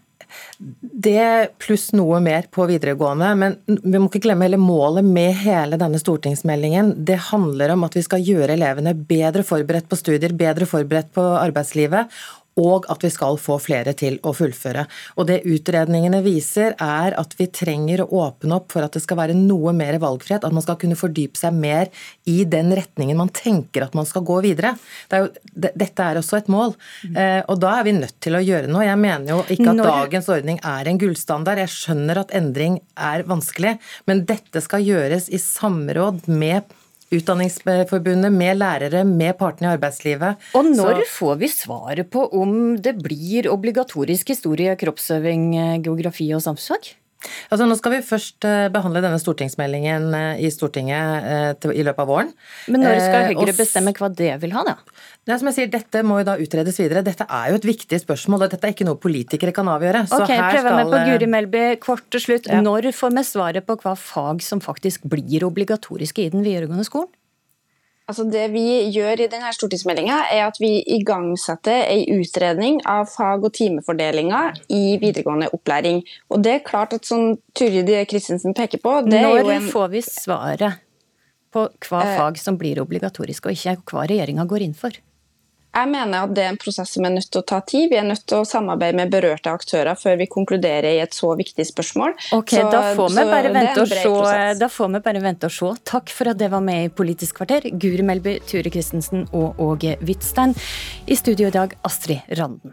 Det 0.58 1.54
pluss 1.62 1.90
noe 1.96 2.20
mer 2.24 2.48
på 2.50 2.66
videregående. 2.70 3.30
Men 3.38 3.56
vi 3.66 3.98
må 3.98 4.08
ikke 4.08 4.24
glemme 4.26 4.48
hele 4.48 4.60
målet 4.60 5.06
med 5.06 5.36
hele 5.44 5.78
denne 5.80 6.00
stortingsmeldingen. 6.02 6.94
Det 7.08 7.20
handler 7.30 7.74
om 7.74 7.86
at 7.86 7.98
vi 7.98 8.04
skal 8.06 8.24
gjøre 8.24 8.56
elevene 8.56 8.96
bedre 8.98 9.46
forberedt 9.46 9.88
på 9.90 9.98
studier, 10.00 10.34
bedre 10.36 10.68
forberedt 10.68 11.12
på 11.16 11.24
arbeidslivet 11.38 12.12
og 12.58 12.88
at 12.92 13.04
vi 13.04 13.10
skal 13.12 13.38
få 13.40 13.58
flere 13.62 13.94
til 13.98 14.18
å 14.26 14.34
fullføre. 14.36 14.84
Og 15.16 15.28
Det 15.28 15.42
utredningene 15.46 16.22
viser, 16.24 16.74
er 16.80 17.14
at 17.18 17.34
vi 17.38 17.48
trenger 17.52 18.02
å 18.04 18.08
åpne 18.24 18.58
opp 18.58 18.72
for 18.72 18.84
at 18.84 18.96
det 18.96 19.02
skal 19.04 19.20
være 19.20 19.36
noe 19.36 19.74
mer 19.76 19.98
valgfrihet. 20.02 20.46
At 20.46 20.54
man 20.56 20.64
skal 20.64 20.78
kunne 20.80 20.98
fordype 20.98 21.38
seg 21.38 21.54
mer 21.54 21.92
i 22.28 22.42
den 22.48 22.72
retningen 22.74 23.18
man 23.18 23.32
tenker 23.34 23.84
at 23.84 23.96
man 23.98 24.08
skal 24.08 24.24
gå 24.26 24.40
videre. 24.44 24.74
Det 25.08 25.18
er 25.18 25.26
jo, 25.26 25.70
dette 25.84 26.06
er 26.06 26.20
også 26.20 26.40
et 26.40 26.50
mål. 26.52 26.74
Eh, 27.12 27.42
og 27.46 27.60
da 27.62 27.76
er 27.78 27.86
vi 27.86 27.96
nødt 27.98 28.16
til 28.24 28.38
å 28.38 28.42
gjøre 28.42 28.70
noe. 28.70 28.86
Jeg 28.86 29.00
mener 29.02 29.34
jo 29.34 29.40
ikke 29.44 29.74
at 29.74 29.84
dagens 29.84 30.32
ordning 30.32 30.60
er 30.66 30.90
en 30.90 31.00
gullstandard. 31.00 31.62
Jeg 31.64 31.74
skjønner 31.74 32.22
at 32.24 32.34
endring 32.36 32.80
er 32.96 33.26
vanskelig, 33.28 33.76
men 34.10 34.24
dette 34.28 34.62
skal 34.64 34.84
gjøres 34.86 35.28
i 35.30 35.40
samråd 35.42 36.26
med 36.30 36.77
Utdanningsforbundet, 37.14 38.32
med 38.34 38.58
lærere, 38.60 39.04
med 39.08 39.36
partene 39.40 39.70
i 39.70 39.74
arbeidslivet. 39.78 40.48
Og 40.58 40.70
når 40.74 41.02
Så... 41.02 41.10
får 41.16 41.34
vi 41.40 41.48
svaret 41.48 42.10
på 42.12 42.26
om 42.36 42.76
det 42.76 42.98
blir 43.00 43.48
obligatorisk 43.48 44.34
historie, 44.34 44.76
kroppsøving, 44.76 45.54
geografi 45.84 46.28
og 46.36 46.44
samfunnsfag? 46.44 46.92
Altså, 47.50 47.66
nå 47.66 47.74
skal 47.78 47.96
vi 47.96 47.98
først 48.06 48.46
eh, 48.46 48.68
behandle 48.70 49.00
denne 49.02 49.18
stortingsmeldingen 49.18 50.06
eh, 50.14 50.42
i 50.46 50.50
Stortinget 50.54 51.26
eh, 51.26 51.72
i 51.74 51.82
løpet 51.82 52.04
av 52.04 52.10
våren. 52.10 52.30
Men 52.70 52.84
når 52.84 53.00
skal 53.02 53.26
Høyre 53.32 53.54
bestemme 53.56 53.94
hva 53.96 54.10
det 54.20 54.30
vil 54.44 54.54
ha, 54.54 54.62
da? 54.68 54.76
Det 55.26 55.34
er 55.34 55.40
som 55.42 55.50
jeg 55.50 55.56
sier, 55.58 55.70
Dette 55.72 56.04
må 56.06 56.20
jo 56.20 56.28
da 56.28 56.36
utredes 56.38 56.78
videre. 56.78 57.02
Dette 57.06 57.26
er 57.26 57.50
jo 57.50 57.58
et 57.58 57.66
viktig 57.66 57.98
spørsmål, 58.04 58.46
og 58.46 58.54
dette 58.54 58.70
er 58.70 58.76
ikke 58.76 58.86
noe 58.86 59.00
politikere 59.02 59.54
kan 59.56 59.70
avgjøre. 59.74 60.06
ok, 60.06 60.30
prøver 60.30 60.62
skal... 60.62 60.78
med 60.78 60.94
på 60.94 61.02
Guri 61.10 61.30
Melby, 61.34 61.64
kort 61.82 62.06
til 62.14 62.22
slutt. 62.28 62.50
Ja. 62.52 62.62
Når 62.64 62.92
får 62.94 63.16
vi 63.18 63.26
svaret 63.26 63.66
på 63.66 63.78
hva 63.82 63.96
fag 63.98 64.44
som 64.46 64.62
faktisk 64.62 65.08
blir 65.10 65.48
obligatoriske 65.48 66.22
i 66.22 66.30
den 66.34 66.46
videregående 66.46 66.86
skolen? 66.86 67.10
Altså 68.08 68.24
det 68.24 68.46
vi 68.54 68.64
gjør 68.94 69.20
i 69.20 69.28
denne 69.28 69.50
stortingsmeldinga, 69.52 70.16
er 70.32 70.46
at 70.46 70.56
vi 70.62 70.78
igangsetter 70.96 71.82
en 71.92 72.22
utredning 72.22 72.78
av 72.88 73.10
fag- 73.12 73.44
og 73.44 73.52
timefordelinga 73.58 74.40
i 74.72 74.96
videregående 75.02 75.50
opplæring. 75.52 76.00
Og 76.32 76.40
det 76.44 76.54
er 76.54 76.64
klart 76.64 76.96
at 76.96 77.04
som 77.04 77.34
Turid 77.52 77.92
Kristensen 78.08 78.56
peker 78.56 78.80
på 78.80 79.02
Når 79.04 79.52
en... 79.52 79.68
får 79.68 79.92
vi 79.92 80.02
svaret 80.06 80.80
på 81.52 81.66
hva 81.88 82.00
eh, 82.04 82.14
fag 82.16 82.40
som 82.40 82.56
blir 82.60 82.80
obligatoriske, 82.80 83.50
og 83.50 83.60
ikke 83.60 83.92
hva 83.92 84.08
regjeringa 84.08 84.48
går 84.48 84.64
inn 84.64 84.76
for? 84.76 84.96
Jeg 85.76 85.90
mener 85.92 86.24
at 86.24 86.32
det 86.34 86.44
er 86.44 86.52
en 86.52 86.58
prosess 86.58 86.94
som 86.96 87.04
er 87.06 87.12
nødt 87.14 87.28
til 87.30 87.42
å 87.42 87.46
ta 87.46 87.60
tid. 87.66 87.88
Vi 87.92 87.98
er 88.00 88.06
nødt 88.06 88.24
til 88.26 88.40
å 88.40 88.46
samarbeide 88.48 88.98
med 88.98 89.12
berørte 89.12 89.52
aktører 89.52 89.98
før 90.00 90.16
vi 90.22 90.26
konkluderer 90.30 90.88
i 90.96 91.02
et 91.04 91.14
så 91.14 91.34
viktig 91.38 91.66
spørsmål. 91.68 92.16
Ok, 92.34 92.54
så, 92.56 92.64
da, 92.72 92.82
får 92.98 93.14
vi 93.14 93.26
bare 93.30 93.52
vente 93.54 93.84
og 93.84 93.92
se, 93.92 94.40
da 94.58 94.70
får 94.72 94.92
vi 94.96 95.02
bare 95.04 95.22
vente 95.22 95.50
og 95.50 95.54
se. 95.54 95.72
Takk 95.92 96.12
for 96.14 96.32
at 96.32 96.40
det 96.40 96.50
var 96.54 96.64
med 96.64 96.88
i 96.88 96.92
Politisk 96.92 97.38
kvarter, 97.42 97.68
Guri 97.70 98.06
Melby, 98.06 98.38
Ture 98.48 98.72
Christensen 98.72 99.28
og 99.36 99.60
Åge 99.62 99.94
Hvitstein. 100.02 100.56
I 101.06 101.18
studio 101.20 101.52
i 101.52 101.54
dag, 101.54 101.76
Astrid 101.86 102.26
Randen. 102.40 102.64